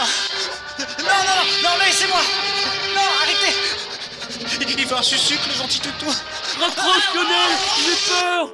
Non, 0.79 0.85
non, 1.05 1.14
non, 1.62 1.70
non, 1.70 1.85
laissez-moi 1.85 2.20
Non, 2.95 3.01
arrêtez 3.22 3.57
un 4.97 5.01
le 5.01 5.53
gentil 5.53 5.80
toutou. 5.80 6.07
Raccroche, 6.59 7.14
Lionel 7.14 7.53
J'ai 7.84 8.11
peur 8.11 8.53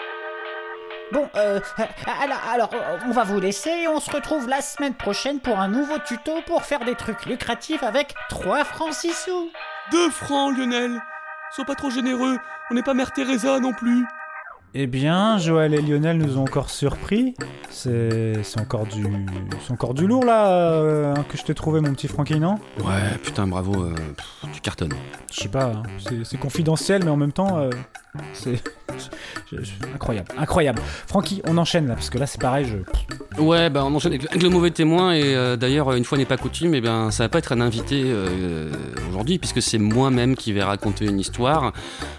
Bon, 1.12 1.28
euh, 1.36 1.60
alors, 2.20 2.40
alors, 2.50 2.70
on 3.06 3.12
va 3.12 3.22
vous 3.22 3.38
laisser 3.38 3.70
et 3.70 3.88
on 3.88 4.00
se 4.00 4.10
retrouve 4.10 4.48
la 4.48 4.60
semaine 4.60 4.94
prochaine 4.94 5.40
pour 5.40 5.60
un 5.60 5.68
nouveau 5.68 5.98
tuto 5.98 6.40
pour 6.46 6.64
faire 6.64 6.80
des 6.80 6.94
trucs 6.96 7.26
lucratifs 7.26 7.82
avec 7.82 8.14
3 8.30 8.64
francs 8.64 8.94
6 8.94 9.12
sous. 9.12 9.50
2 9.92 10.10
francs, 10.10 10.56
Lionel 10.56 11.00
Sois 11.54 11.66
pas 11.66 11.74
trop 11.74 11.90
généreux, 11.90 12.38
on 12.70 12.74
n'est 12.74 12.82
pas 12.82 12.94
Mère 12.94 13.12
Teresa 13.12 13.60
non 13.60 13.72
plus. 13.72 14.04
Eh 14.74 14.86
bien, 14.86 15.36
Joël 15.36 15.74
et 15.74 15.82
Lionel 15.82 16.16
nous 16.16 16.38
ont 16.38 16.44
encore 16.44 16.70
surpris. 16.70 17.34
C'est 17.68 18.42
c'est 18.42 18.58
encore 18.60 18.86
du 18.86 19.04
c'est 19.66 19.72
encore 19.72 19.92
du 19.92 20.06
lourd 20.06 20.24
là 20.24 20.50
euh, 20.50 21.14
que 21.28 21.36
je 21.36 21.42
t'ai 21.44 21.54
trouvé 21.54 21.80
mon 21.82 21.92
petit 21.92 22.08
Francky, 22.08 22.40
non? 22.40 22.54
Ouais, 22.78 23.18
putain, 23.22 23.46
bravo, 23.46 23.84
euh, 23.84 23.94
pff, 24.16 24.50
tu 24.52 24.60
cartonnes. 24.62 24.94
Je 25.30 25.40
sais 25.42 25.48
pas, 25.48 25.72
hein, 25.74 25.82
c'est- 25.98 26.24
c'est 26.24 26.38
confidentiel 26.38 27.02
mais 27.04 27.10
en 27.10 27.16
même 27.18 27.32
temps 27.32 27.58
euh, 27.58 27.68
c'est 28.34 28.62
incroyable, 29.94 30.28
incroyable. 30.36 30.82
Francky, 31.06 31.40
on 31.46 31.56
enchaîne 31.56 31.86
là 31.88 31.94
parce 31.94 32.10
que 32.10 32.18
là 32.18 32.26
c'est 32.26 32.40
pareil, 32.40 32.66
je 32.66 32.76
Ouais, 33.42 33.70
bah 33.70 33.82
on 33.86 33.94
enchaîne 33.94 34.12
avec 34.12 34.42
le 34.42 34.48
mauvais 34.50 34.70
témoin 34.70 35.14
et 35.14 35.34
euh, 35.34 35.56
d'ailleurs 35.56 35.92
une 35.94 36.04
fois 36.04 36.18
n'est 36.18 36.26
pas 36.26 36.36
coutume, 36.36 36.74
et 36.74 36.82
ben 36.82 37.10
ça 37.10 37.24
va 37.24 37.28
pas 37.30 37.38
être 37.38 37.52
un 37.52 37.60
invité 37.62 38.02
euh, 38.04 38.70
aujourd'hui 39.08 39.38
puisque 39.38 39.62
c'est 39.62 39.78
moi-même 39.78 40.36
qui 40.36 40.52
vais 40.52 40.62
raconter 40.62 41.06
une 41.06 41.18
histoire, 41.18 41.72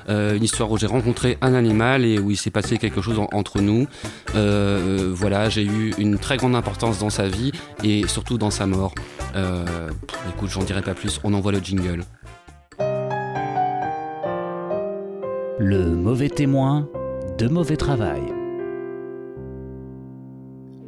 euh, 0.10 0.36
une 0.36 0.44
histoire 0.44 0.72
où 0.72 0.78
j'ai 0.78 0.88
rencontré 0.88 1.38
un 1.42 1.54
animal 1.54 2.04
et 2.06 2.18
où 2.18 2.32
il 2.32 2.38
s'est 2.38 2.50
passé 2.50 2.78
quelque 2.80 3.02
chose 3.02 3.20
en- 3.20 3.30
entre 3.32 3.62
nous. 3.62 3.86
Euh, 4.36 5.12
voilà, 5.14 5.50
j'ai 5.50 5.64
eu 5.64 5.94
une 6.00 6.18
très 6.18 6.38
grande 6.38 6.56
importance 6.56 6.98
dans 6.98 7.12
sa 7.12 7.28
vie 7.28 7.52
et 7.84 8.08
surtout 8.08 8.40
dans 8.40 8.52
sa 8.52 8.66
mort. 8.66 8.96
Euh, 9.36 9.90
écoute, 10.36 10.50
j'en 10.50 10.64
dirai 10.64 10.82
pas 10.82 10.96
plus. 10.96 11.20
On 11.24 11.34
envoie 11.36 11.52
le 11.52 11.60
jingle. 11.60 12.04
Le 15.60 15.96
mauvais 15.96 16.30
témoin 16.30 16.90
de 17.38 17.48
mauvais 17.48 17.78
travail. 17.78 18.24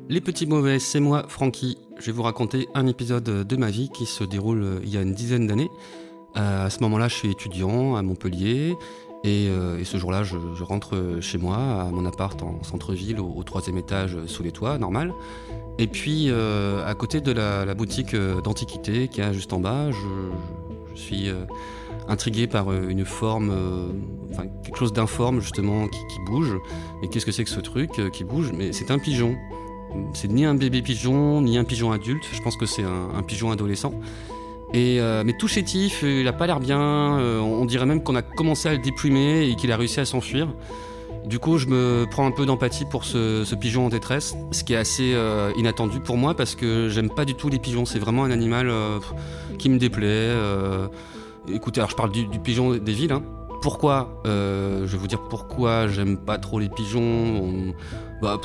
Les 0.09 0.22
petits 0.22 0.47
mauvais, 0.47 0.80
c'est 0.80 0.99
moi, 0.99 1.26
Francky. 1.28 1.78
Je 1.99 2.07
vais 2.07 2.11
vous 2.11 2.24
raconter 2.24 2.68
un 2.74 2.88
épisode 2.88 3.24
de 3.24 3.55
ma 3.57 3.70
vie 3.70 3.89
qui 3.89 4.07
se 4.07 4.24
déroule 4.24 4.63
euh, 4.63 4.80
il 4.82 4.89
y 4.89 4.97
a 4.97 5.03
une 5.03 5.13
dizaine 5.13 5.45
d'années. 5.45 5.70
Euh, 6.36 6.66
à 6.66 6.72
ce 6.72 6.80
moment-là, 6.82 7.09
je 7.09 7.13
suis 7.13 7.30
étudiant 7.30 7.95
à 7.95 8.01
Montpellier. 8.01 8.76
Et, 9.24 9.49
euh, 9.49 9.84
ce 9.84 9.97
jour-là, 9.97 10.24
je, 10.24 10.36
rentre 10.63 11.20
chez 11.22 11.38
moi, 11.38 11.57
à 11.57 11.91
mon 11.91 12.07
appart 12.07 12.41
en 12.41 12.63
centre-ville, 12.63 13.20
au, 13.20 13.43
troisième 13.43 13.78
étage, 13.78 14.18
sous 14.26 14.41
les 14.41 14.51
toits, 14.51 14.80
normal. 14.80 15.13
Et 15.78 15.86
puis, 15.86 16.32
à 16.32 16.93
côté 16.95 17.22
de 17.22 17.32
la, 17.32 17.74
boutique 17.76 18.16
d'antiquité 18.16 19.09
qui 19.09 19.22
est 19.22 19.34
juste 19.34 19.53
en 19.53 19.59
bas, 19.59 19.91
je, 19.91 20.95
suis 20.95 21.30
intrigué 22.08 22.47
par 22.47 22.72
euh, 22.72 22.88
une 22.89 23.06
forme, 23.06 23.51
euh, 23.51 23.88
enfin 24.32 24.43
quelque 24.64 24.78
chose 24.78 24.93
d'informe 24.93 25.41
justement 25.41 25.88
qui, 25.88 25.99
bouge. 26.26 26.56
Mais 27.01 27.08
qu'est-ce 27.08 27.26
que 27.26 27.32
c'est 27.32 27.43
que 27.43 27.49
ce 27.49 27.60
truc 27.60 27.91
euh, 27.99 28.10
qui 28.10 28.24
bouge? 28.24 28.51
Mais 28.53 28.74
c'est 28.74 28.91
un 28.91 28.99
pigeon. 28.99 29.36
C'est 30.14 30.30
ni 30.30 30.45
un 30.45 30.56
bébé 30.56 30.82
pigeon, 30.82 31.41
ni 31.41 31.58
un 31.58 31.64
pigeon 31.64 31.91
adulte. 31.91 32.24
Je 32.34 32.41
pense 32.41 32.58
que 32.58 32.66
c'est 32.66 32.84
un, 32.84 33.24
pigeon 33.24 33.51
adolescent. 33.51 33.93
Et 34.74 34.99
mais 34.99 35.32
tout 35.39 35.47
chétif, 35.47 36.03
il 36.03 36.28
a 36.28 36.34
pas 36.34 36.47
l'air 36.47 36.60
bien. 36.60 37.18
on 37.18 37.64
dirait 37.64 37.86
même 37.86 38.03
qu'on 38.03 38.16
a 38.16 38.22
commencé 38.22 38.68
à 38.68 38.74
le 38.74 38.80
déplumer 38.80 39.47
et 39.47 39.56
qu'il 39.56 39.72
a 39.72 39.78
réussi 39.78 40.01
à 40.01 40.06
s'enfuir. 40.06 40.53
Du 41.26 41.39
coup, 41.39 41.58
je 41.58 41.68
me 41.68 42.06
prends 42.12 42.26
un 42.26 42.32
peu 42.32 42.45
d'empathie 42.45 42.84
pour 42.84 43.06
ce, 43.06 43.56
pigeon 43.56 43.86
en 43.86 43.89
détresse, 43.89 44.36
ce 44.51 44.66
qui 44.66 44.74
est 44.74 44.78
assez 44.78 45.16
inattendu 45.56 46.01
pour 46.01 46.18
moi 46.18 46.34
parce 46.34 46.56
que 46.56 46.89
j'aime 46.89 47.10
pas 47.10 47.24
du 47.24 47.36
tout 47.36 47.47
les 47.47 47.60
pigeons. 47.60 47.86
C'est 47.86 47.99
vraiment 47.99 48.26
un 48.26 48.32
animal 48.32 48.70
qui 49.58 49.70
me 49.70 49.78
déplaît. 49.78 50.36
Écoutez, 51.52 51.80
alors 51.80 51.89
je 51.89 51.96
parle 51.96 52.12
du, 52.12 52.28
pigeon 52.39 52.76
des 52.76 52.91
villes. 52.93 53.12
hein. 53.14 53.24
Pourquoi 53.62 54.22
euh, 54.28 54.82
Je 54.86 54.91
vais 54.91 54.98
vous 54.98 55.08
dire 55.08 55.22
pourquoi 55.30 55.88
j'aime 55.88 56.18
pas 56.18 56.38
trop 56.38 56.60
les 56.60 56.70
pigeons. 56.70 57.02
On- 57.02 57.74
bah, 58.22 58.39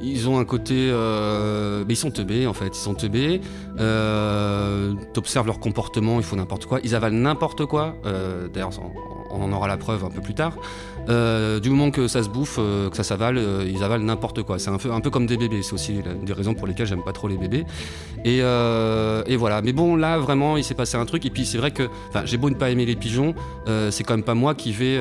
ils 0.00 0.28
ont 0.28 0.38
un 0.38 0.44
côté, 0.44 0.88
euh, 0.90 1.84
mais 1.86 1.92
ils 1.94 1.96
sont 1.96 2.10
teubés 2.10 2.46
en 2.46 2.52
fait. 2.54 2.68
Ils 2.68 2.74
sont 2.74 2.94
teubés. 2.94 3.40
Euh, 3.78 4.94
T'observes 5.12 5.46
leur 5.46 5.60
comportement, 5.60 6.16
ils 6.18 6.22
font 6.22 6.36
n'importe 6.36 6.66
quoi. 6.66 6.78
Ils 6.84 6.94
avalent 6.94 7.16
n'importe 7.20 7.66
quoi. 7.66 7.94
D'ailleurs, 8.52 8.70
on 9.30 9.42
en 9.42 9.52
aura 9.52 9.68
la 9.68 9.76
preuve 9.76 10.04
un 10.04 10.10
peu 10.10 10.20
plus 10.20 10.34
tard. 10.34 10.52
Euh, 11.08 11.60
du 11.60 11.70
moment 11.70 11.90
que 11.90 12.08
ça 12.08 12.22
se 12.22 12.28
bouffe, 12.28 12.56
euh, 12.58 12.90
que 12.90 12.96
ça 12.96 13.02
s'avale, 13.02 13.38
euh, 13.38 13.64
ils 13.66 13.82
avalent 13.82 14.04
n'importe 14.04 14.42
quoi. 14.42 14.58
C'est 14.58 14.70
un 14.70 15.00
peu, 15.00 15.10
comme 15.10 15.26
des 15.26 15.36
bébés. 15.36 15.62
C'est 15.62 15.72
aussi 15.72 15.94
une 15.94 16.24
des 16.24 16.32
raisons 16.32 16.54
pour 16.54 16.66
lesquelles 16.66 16.86
j'aime 16.86 17.02
pas 17.02 17.12
trop 17.12 17.28
les 17.28 17.36
bébés. 17.36 17.64
Et, 18.24 18.40
voilà. 19.36 19.62
Mais 19.62 19.72
bon, 19.72 19.96
là 19.96 20.18
vraiment, 20.18 20.56
il 20.56 20.64
s'est 20.64 20.74
passé 20.74 20.96
un 20.96 21.06
truc. 21.06 21.24
Et 21.26 21.30
puis 21.30 21.46
c'est 21.46 21.58
vrai 21.58 21.70
que, 21.70 21.88
j'ai 22.24 22.36
beau 22.36 22.50
ne 22.50 22.54
pas 22.54 22.70
aimer 22.70 22.86
les 22.86 22.96
pigeons, 22.96 23.34
c'est 23.90 24.04
quand 24.04 24.14
même 24.14 24.24
pas 24.24 24.34
moi 24.34 24.54
qui 24.54 24.72
vais, 24.72 24.98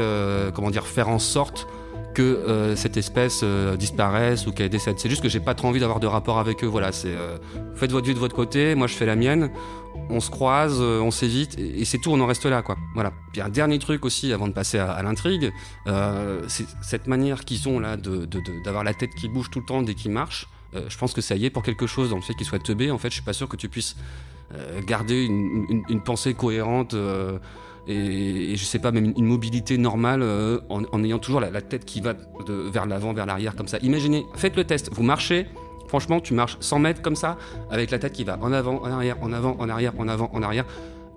comment 0.53 0.71
dire, 0.71 0.87
faire 0.87 1.09
en 1.09 1.19
sorte 1.19 1.67
que 2.13 2.73
cette 2.75 2.97
espèce 2.97 3.43
disparaisse 3.77 4.47
ou 4.47 4.51
qu'elle 4.51 4.69
décède. 4.69 4.95
C'est 4.97 5.09
juste 5.09 5.21
que 5.21 5.29
j'ai 5.29 5.39
pas 5.39 5.53
trop 5.53 5.67
envie 5.67 5.79
d'avoir 5.79 5.99
de 5.99 6.07
rapport 6.07 6.39
avec 6.39 6.63
eux. 6.63 6.67
Voilà, 6.67 6.91
faites 6.91 7.91
votre 7.91 8.07
vie 8.07 8.13
de 8.13 8.19
votre 8.19 8.35
côté, 8.35 8.75
moi 8.75 8.87
je 8.87 8.93
fais 8.93 9.05
la 9.05 9.15
mienne. 9.15 9.49
On 10.11 10.19
se 10.19 10.31
croise, 10.31 10.77
euh, 10.81 10.99
on 11.01 11.11
s'évite 11.11 11.57
et, 11.59 11.85
c'est 11.85 11.99
tout. 11.99 12.11
On 12.11 12.19
en 12.19 12.25
reste 12.25 12.45
là, 12.45 12.61
quoi. 12.63 12.77
Voilà. 12.95 13.13
Puis 13.31 13.41
un 13.41 13.49
dernier 13.49 13.77
truc 13.79 14.05
aussi 14.05 14.33
avant 14.33 14.47
de 14.47 14.53
passer 14.53 14.79
à, 14.79 15.01
l'intrigue, 15.03 15.51
euh, 15.87 16.41
c'est 16.47 16.65
cette 16.81 17.05
manière 17.07 17.45
qu'ils 17.45 17.67
ont 17.69 17.79
là 17.79 17.95
de 17.97 18.25
de- 18.25 18.39
de- 18.39 18.63
d'avoir 18.63 18.83
la 18.83 18.93
tête 18.93 19.13
qui 19.15 19.27
bouge 19.29 19.49
tout 19.51 19.59
le 19.59 19.65
temps 19.65 19.81
dès 19.83 19.93
qu'ils 19.93 20.11
marchent. 20.11 20.47
Euh, 20.75 20.81
je 20.89 20.97
pense 20.97 21.13
que 21.13 21.21
ça 21.21 21.35
y 21.35 21.45
est 21.45 21.49
pour 21.49 21.63
quelque 21.63 21.85
chose 21.87 22.09
dans 22.09 22.15
le 22.15 22.21
fait 22.21 22.33
qu'ils 22.33 22.45
soient 22.47 22.59
teubés. 22.59 22.89
En 22.91 22.97
fait, 22.97 23.09
je 23.09 23.15
suis 23.15 23.23
pas 23.23 23.33
sûr 23.33 23.47
que 23.47 23.55
tu 23.57 23.69
puisses 23.69 23.95
garder 24.87 25.25
une, 25.25 25.83
une- 25.89 26.01
pensée 26.01 26.33
cohérente. 26.33 26.95
et, 27.87 28.51
et 28.53 28.55
je 28.55 28.63
sais 28.65 28.79
pas, 28.79 28.91
même 28.91 29.13
une 29.17 29.25
mobilité 29.25 29.77
normale 29.77 30.23
en, 30.69 31.03
ayant 31.03 31.19
toujours 31.19 31.39
la, 31.39 31.51
la 31.51 31.61
tête 31.61 31.85
qui 31.85 32.01
va 32.01 32.13
vers 32.71 32.85
l'avant, 32.87 33.13
vers 33.13 33.25
l'arrière, 33.27 33.55
comme 33.55 33.67
ça. 33.67 33.77
Imaginez, 33.83 34.25
faites 34.35 34.55
le 34.55 34.63
test, 34.63 34.89
vous 34.91 35.03
marchez, 35.03 35.45
franchement, 35.89 36.21
tu 36.21 36.33
marches 36.33 36.55
100 36.61 36.79
mètres 36.79 37.01
comme 37.01 37.15
ça, 37.15 37.37
avec 37.69 37.91
la 37.91 37.99
tête 37.99 38.13
qui 38.13 38.23
va 38.23 38.37
en 38.41 38.53
avant, 38.53 38.81
en 38.81 38.91
arrière, 38.91 39.17
en 39.21 39.33
avant, 39.33 39.57
en 39.59 39.67
arrière, 39.67 39.93
en 39.97 40.07
avant, 40.07 40.29
en 40.33 40.41
arrière, 40.41 40.65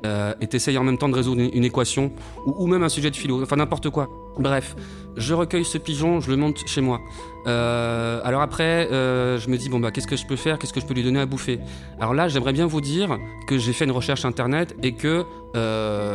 euh, 0.04 0.34
et 0.40 0.48
t'essayes 0.48 0.78
en 0.78 0.82
même 0.82 0.98
temps 0.98 1.08
de 1.08 1.14
résoudre 1.14 1.42
une, 1.52 1.64
équation, 1.64 2.10
ou, 2.46 2.66
même 2.66 2.82
un 2.82 2.88
sujet 2.88 3.10
de 3.10 3.16
philo, 3.16 3.40
enfin 3.42 3.56
n'importe 3.56 3.90
quoi. 3.90 4.08
Bref, 4.38 4.74
je 5.16 5.34
recueille 5.34 5.64
ce 5.64 5.78
pigeon, 5.78 6.20
je 6.20 6.30
le 6.30 6.36
monte 6.36 6.66
chez 6.66 6.80
moi. 6.80 7.00
Euh, 7.46 8.20
alors 8.24 8.40
après, 8.40 8.88
euh, 8.90 9.38
je 9.38 9.48
me 9.48 9.56
dis, 9.56 9.68
bon 9.68 9.78
bah 9.78 9.90
qu'est-ce 9.92 10.08
que 10.08 10.16
je 10.16 10.26
peux 10.26 10.36
faire, 10.36 10.58
qu'est-ce 10.58 10.72
que 10.72 10.80
je 10.80 10.86
peux 10.86 10.94
lui 10.94 11.04
donner 11.04 11.20
à 11.20 11.26
bouffer? 11.26 11.60
Alors 12.00 12.14
là, 12.14 12.28
j'aimerais 12.28 12.52
bien 12.52 12.66
vous 12.66 12.80
dire 12.80 13.18
que 13.46 13.58
j'ai 13.58 13.72
fait 13.72 13.84
une 13.84 13.92
recherche 13.92 14.24
internet 14.24 14.74
et 14.82 14.94
que 14.94 15.24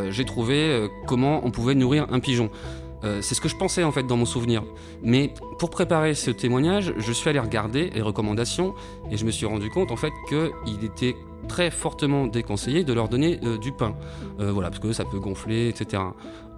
j'ai 0.10 0.26
trouvé 0.26 0.90
comment 1.06 1.46
on 1.46 1.52
pouvait 1.52 1.76
nourrir 1.76 2.08
un 2.12 2.20
pigeon. 2.20 2.50
Euh, 3.04 3.22
c'est 3.22 3.36
ce 3.36 3.42
que 3.42 3.50
je 3.50 3.56
pensais 3.56 3.84
en 3.84 3.92
fait 3.92 4.04
dans 4.04 4.18
mon 4.18 4.26
souvenir. 4.26 4.64
Mais 5.04 5.34
pour 5.60 5.70
préparer 5.70 6.16
ce 6.16 6.32
témoignage, 6.32 6.94
je 6.98 7.12
suis 7.12 7.30
allé 7.30 7.40
regarder 7.40 7.90
les 7.92 8.02
recommandations 8.02 8.74
et 9.12 9.18
je 9.18 9.26
me 9.26 9.32
suis 9.32 9.46
rendu 9.46 9.70
compte 9.70 9.92
en 9.92 9.96
fait 9.96 10.14
qu'il 10.30 10.84
était 10.84 11.16
très 11.48 11.72
fortement 11.72 12.28
déconseillé 12.28 12.84
de 12.84 12.94
leur 12.94 13.10
donner 13.10 13.40
euh, 13.44 13.58
du 13.58 13.72
pain. 13.72 13.96
Euh, 14.40 14.52
voilà, 14.52 14.70
parce 14.70 14.80
que 14.80 14.92
ça 14.94 15.06
peut 15.06 15.20
gonfler, 15.20 15.70
etc. 15.70 16.04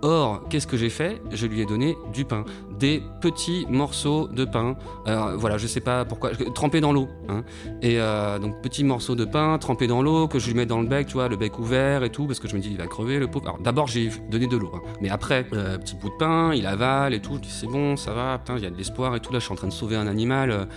Or, 0.01 0.47
qu'est-ce 0.49 0.65
que 0.65 0.77
j'ai 0.77 0.89
fait? 0.89 1.21
Je 1.29 1.45
lui 1.45 1.59
ai 1.59 1.65
donné 1.65 1.97
du 2.13 2.23
pain, 2.23 2.45
des 2.79 3.03
petits 3.19 3.65
morceaux 3.69 4.29
de 4.29 4.45
pain. 4.45 4.77
Voilà, 5.05 5.57
je 5.57 5.67
sais 5.67 5.81
pas 5.81 6.05
pourquoi, 6.05 6.31
trempés 6.55 6.79
dans 6.79 6.93
l'eau. 6.93 7.09
Hein. 7.27 7.43
Et 7.81 7.99
euh, 7.99 8.39
donc 8.39 8.61
petits 8.61 8.85
morceaux 8.85 9.15
de 9.15 9.25
pain 9.25 9.57
trempés 9.57 9.87
dans 9.87 10.01
l'eau 10.01 10.29
que 10.29 10.39
je 10.39 10.47
lui 10.47 10.53
mets 10.53 10.65
dans 10.65 10.79
le 10.79 10.87
bec, 10.87 11.07
tu 11.07 11.13
vois, 11.13 11.27
le 11.27 11.35
bec 11.35 11.59
ouvert 11.59 12.05
et 12.05 12.11
tout, 12.11 12.27
parce 12.27 12.39
que 12.39 12.47
je 12.47 12.55
me 12.55 12.61
dis 12.61 12.69
il 12.71 12.77
va 12.77 12.87
crever 12.87 13.19
le 13.19 13.27
pauvre. 13.27 13.49
Alors 13.49 13.59
d'abord 13.59 13.87
j'ai 13.87 14.09
donné 14.31 14.47
de 14.47 14.55
l'eau, 14.55 14.71
hein. 14.73 14.81
mais 15.01 15.09
après 15.09 15.43
petit 15.43 15.97
bout 15.97 16.09
de 16.09 16.17
pain, 16.17 16.53
il 16.53 16.65
avale 16.65 17.13
et 17.13 17.19
tout. 17.19 17.35
Je 17.35 17.41
dis 17.41 17.51
c'est 17.51 17.67
bon, 17.67 17.97
ça 17.97 18.13
va, 18.13 18.37
putain, 18.37 18.55
il 18.55 18.63
y 18.63 18.67
a 18.67 18.69
de 18.69 18.77
l'espoir 18.77 19.17
et 19.17 19.19
tout. 19.19 19.33
Là, 19.33 19.39
je 19.39 19.43
suis 19.43 19.53
en 19.53 19.57
train 19.57 19.67
de 19.67 19.73
sauver 19.73 19.97
un 19.97 20.07
animal. 20.07 20.69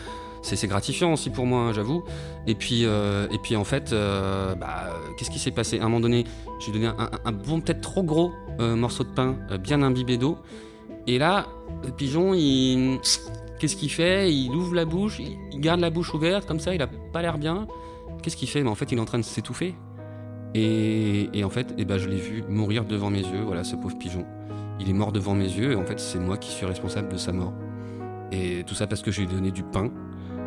C'est 0.43 0.67
gratifiant 0.67 1.13
aussi 1.13 1.31
pour 1.31 1.47
moi, 1.47 1.61
hein, 1.61 1.73
j'avoue. 1.73 2.05
Et 2.47 2.55
puis, 2.55 2.85
euh, 2.85 3.29
et 3.31 3.39
puis 3.39 3.57
en 3.57 3.65
fait, 3.65 3.93
euh, 3.93 4.55
bah, 4.55 4.91
qu'est-ce 5.17 5.31
qui 5.31 5.39
s'est 5.39 5.53
passé? 5.53 5.79
À 5.79 5.83
un 5.83 5.85
moment 5.85 6.01
donné, 6.01 6.25
j'ai 6.59 6.73
donné 6.73 6.87
un, 6.87 7.33
bon, 7.33 7.61
peut-être 7.61 7.81
trop 7.81 8.03
gros 8.03 8.33
euh, 8.61 8.77
morceau 8.77 9.05
de 9.05 9.11
pain, 9.11 9.37
bien 9.61 9.83
imbibé 9.83 10.19
d'eau. 10.19 10.39
Et 11.07 11.19
là, 11.19 11.47
le 11.85 11.91
pigeon, 11.91 12.35
il. 12.35 12.99
Qu'est-ce 13.59 13.77
qu'il 13.77 13.91
fait? 13.91 14.33
Il 14.35 14.51
ouvre 14.51 14.75
la 14.75 14.85
bouche, 14.85 15.21
il, 15.21 15.61
garde 15.61 15.81
la 15.81 15.91
bouche 15.91 16.13
ouverte, 16.15 16.47
comme 16.47 16.59
ça, 16.59 16.75
il 16.75 16.83
a 16.83 16.89
pas 16.89 17.23
l'air 17.23 17.39
bien. 17.39 17.69
Qu'est-ce 18.21 18.37
qu'il 18.37 18.49
fait? 18.49 18.63
Mais 18.63 18.71
en 18.71 18.75
fait, 18.75 18.91
il 18.91 18.99
est 18.99 19.01
en 19.01 19.05
train 19.05 19.19
de 19.19 19.25
s'étouffer. 19.25 19.77
Et, 20.55 21.43
en 21.45 21.49
fait, 21.49 21.73
eh 21.79 21.85
ben, 21.85 21.97
je 21.97 22.09
l'ai 22.09 22.17
vu 22.17 22.43
mourir 22.49 22.85
devant 22.85 23.09
mes 23.09 23.21
yeux, 23.21 23.43
voilà, 23.47 23.63
ce 23.63 23.77
pauvre 23.77 23.97
pigeon. 23.97 24.27
Il 24.81 24.91
est 24.91 24.93
mort 24.93 25.13
devant 25.13 25.35
mes 25.35 25.47
yeux, 25.47 25.73
et 25.73 25.77
en 25.77 25.85
fait, 25.85 26.01
c'est 26.01 26.19
moi 26.19 26.37
qui 26.37 26.51
suis 26.51 26.67
responsable 26.67 27.09
de 27.13 27.17
sa 27.17 27.33
mort. 27.33 27.53
Et 28.33 28.65
tout 28.67 28.75
ça 28.75 28.87
parce 28.87 29.03
que 29.03 29.11
j'ai 29.11 29.27
donné 29.27 29.51
du 29.51 29.63
pain. 29.63 29.91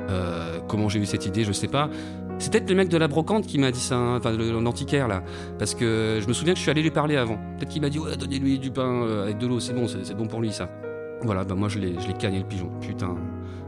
Euh, 0.10 0.60
comment 0.68 0.90
j'ai 0.90 1.00
eu 1.00 1.06
cette 1.06 1.26
idée, 1.26 1.44
je 1.44 1.52
sais 1.52 1.68
pas. 1.68 1.90
C'est 2.38 2.52
peut-être 2.52 2.70
le 2.70 2.76
mec 2.76 2.90
de 2.90 2.98
la 2.98 3.08
brocante 3.08 3.48
qui 3.48 3.58
m'a 3.58 3.72
dit 3.72 3.80
ça, 3.80 3.96
hein, 3.96 4.18
enfin 4.18 4.32
l'antiquaire 4.34 5.08
là. 5.08 5.24
Parce 5.58 5.74
que 5.74 6.20
je 6.22 6.28
me 6.28 6.34
souviens 6.34 6.54
que 6.54 6.58
je 6.58 6.64
suis 6.64 6.72
allé 6.72 6.82
lui 6.82 6.92
parler 6.92 7.16
avant. 7.16 7.38
Peut-être 7.58 7.70
qu'il 7.70 7.82
m'a 7.82 7.90
dit 7.90 8.00
Ouais, 8.00 8.18
donnez-lui 8.18 8.60
du 8.60 8.72
pain 8.72 9.04
euh, 9.04 9.24
avec 9.24 9.38
de 9.38 9.48
l'eau, 9.48 9.60
c'est 9.60 9.74
bon, 9.74 9.88
c'est 9.88 10.16
bon 10.16 10.28
pour 10.28 10.42
lui 10.42 10.52
ça. 10.52 10.70
Voilà, 11.22 11.44
bah 11.46 11.56
moi 11.56 11.70
je 11.70 11.80
l'ai 11.80 11.96
cagné 12.20 12.40
le 12.40 12.46
pigeon. 12.46 12.70
Putain, 12.82 13.16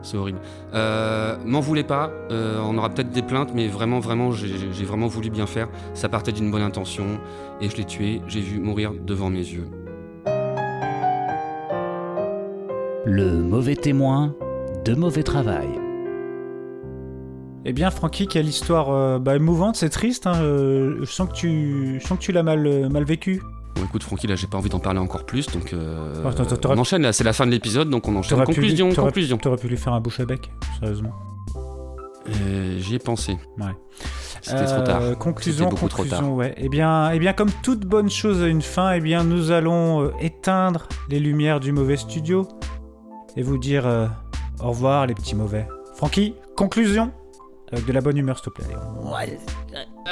c'est 0.01 0.17
horrible. 0.17 0.39
Euh, 0.73 1.37
M'en 1.45 1.61
voulez 1.61 1.83
pas, 1.85 2.11
on 2.29 2.77
aura 2.77 2.89
peut-être 2.89 3.09
des 3.09 3.21
plaintes, 3.21 3.51
mais 3.55 3.67
vraiment, 3.67 3.99
vraiment, 3.99 4.31
j'ai 4.31 4.85
vraiment 4.85 5.07
voulu 5.07 5.29
bien 5.29 5.47
faire. 5.47 5.69
Ça 5.93 6.09
partait 6.09 6.33
d'une 6.33 6.51
bonne 6.51 6.61
intention 6.61 7.05
et 7.61 7.69
je 7.69 7.77
l'ai 7.77 7.85
tué, 7.85 8.21
j'ai 8.27 8.41
vu 8.41 8.59
mourir 8.59 8.91
devant 8.93 9.29
mes 9.29 9.39
yeux. 9.39 9.67
Le 13.05 13.41
mauvais 13.41 13.77
témoin 13.77 14.35
de 14.83 14.93
mauvais 14.93 15.23
travail. 15.23 15.86
Eh 17.69 17.73
bien, 17.73 17.91
Francky, 17.91 18.27
quelle 18.27 18.47
histoire 18.47 18.89
euh, 18.91 19.19
bah, 19.19 19.35
émouvante, 19.35 19.75
c'est 19.75 19.89
triste. 19.89 20.25
hein, 20.25 20.35
euh, 20.41 20.95
je 21.01 21.05
sens 21.05 21.27
que 21.27 21.33
tu, 21.33 21.99
je 22.01 22.07
sens 22.07 22.17
que 22.17 22.23
tu 22.23 22.31
l'as 22.31 22.41
mal, 22.43 22.65
euh, 22.65 22.87
mal 22.87 23.03
vécu. 23.03 23.43
Bon, 23.75 23.83
écoute, 23.83 24.03
Francky, 24.03 24.25
là, 24.25 24.35
j'ai 24.37 24.47
pas 24.47 24.57
envie 24.57 24.69
d'en 24.69 24.79
parler 24.79 24.99
encore 24.99 25.25
plus, 25.25 25.47
donc 25.47 25.73
euh, 25.73 26.13
t'aurais- 26.61 26.75
on 26.77 26.79
enchaîne 26.79 27.01
là. 27.01 27.11
C'est 27.11 27.25
la 27.25 27.33
fin 27.33 27.45
de 27.45 27.51
l'épisode, 27.51 27.89
donc 27.89 28.07
on 28.07 28.15
enchaîne. 28.15 28.41
Conclusion, 28.43 28.93
conclusion. 28.93 29.37
T'aurais 29.37 29.57
pu 29.57 29.67
lui 29.67 29.75
faire 29.77 29.91
un 29.93 29.99
bouche 29.99 30.19
à 30.21 30.25
bec, 30.25 30.49
sérieusement. 30.79 31.11
J'y 32.79 32.95
ai 32.95 32.99
pensé. 32.99 33.37
Ouais. 33.57 33.65
C'était 34.41 34.65
trop 34.65 34.75
Euh, 34.75 34.83
tard. 34.85 35.17
Conclusion, 35.19 35.69
trop 35.69 35.87
conclusion, 35.87 36.17
tard. 36.19 36.33
ouais. 36.33 36.53
Eh 36.57 36.69
bien, 36.69 37.11
eh 37.11 37.19
bien, 37.19 37.33
comme 37.33 37.49
toute 37.63 37.81
bonne 37.85 38.09
chose 38.09 38.41
a 38.43 38.47
une 38.47 38.61
fin, 38.61 38.93
eh 38.93 39.01
bien, 39.01 39.23
nous 39.25 39.51
allons 39.51 40.03
euh, 40.03 40.11
éteindre 40.21 40.87
les 41.09 41.19
lumières 41.19 41.59
du 41.59 41.71
mauvais 41.73 41.97
studio 41.97 42.47
et 43.35 43.41
vous 43.41 43.57
dire 43.57 43.85
euh, 43.85 44.07
au 44.61 44.69
revoir, 44.69 45.05
les 45.05 45.13
petits 45.13 45.35
mauvais. 45.35 45.67
Francky, 45.95 46.33
conclusion 46.55 47.11
avec 47.71 47.85
de 47.85 47.91
la 47.91 48.01
bonne 48.01 48.17
humeur, 48.17 48.37
s'il 48.37 48.45
te 48.45 48.49
plaît. 48.49 48.65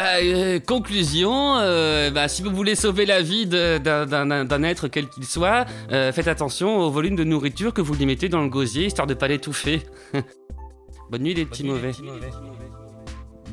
Euh, 0.01 0.59
conclusion, 0.59 1.55
euh, 1.57 2.11
bah, 2.11 2.27
si 2.27 2.43
vous 2.43 2.51
voulez 2.51 2.75
sauver 2.75 3.05
la 3.05 3.21
vie 3.21 3.45
d'un- 3.47 4.63
être 4.63 4.87
quel 4.87 5.07
qu'il 5.07 5.25
soit, 5.25 5.65
euh, 5.91 6.11
faites 6.11 6.27
attention 6.27 6.77
au 6.79 6.89
volume 6.91 7.15
de 7.15 7.23
nourriture 7.23 7.73
que 7.73 7.81
vous 7.81 7.93
lui 7.93 8.05
mettez 8.05 8.27
dans 8.29 8.41
le 8.41 8.49
gosier, 8.49 8.85
histoire 8.87 9.07
de 9.07 9.13
pas 9.13 9.27
l'étouffer. 9.27 9.81
Bonne 11.11 11.21
nuit 11.23 11.33
les 11.33 11.45
petits 11.45 11.63
mauvais. 11.63 11.91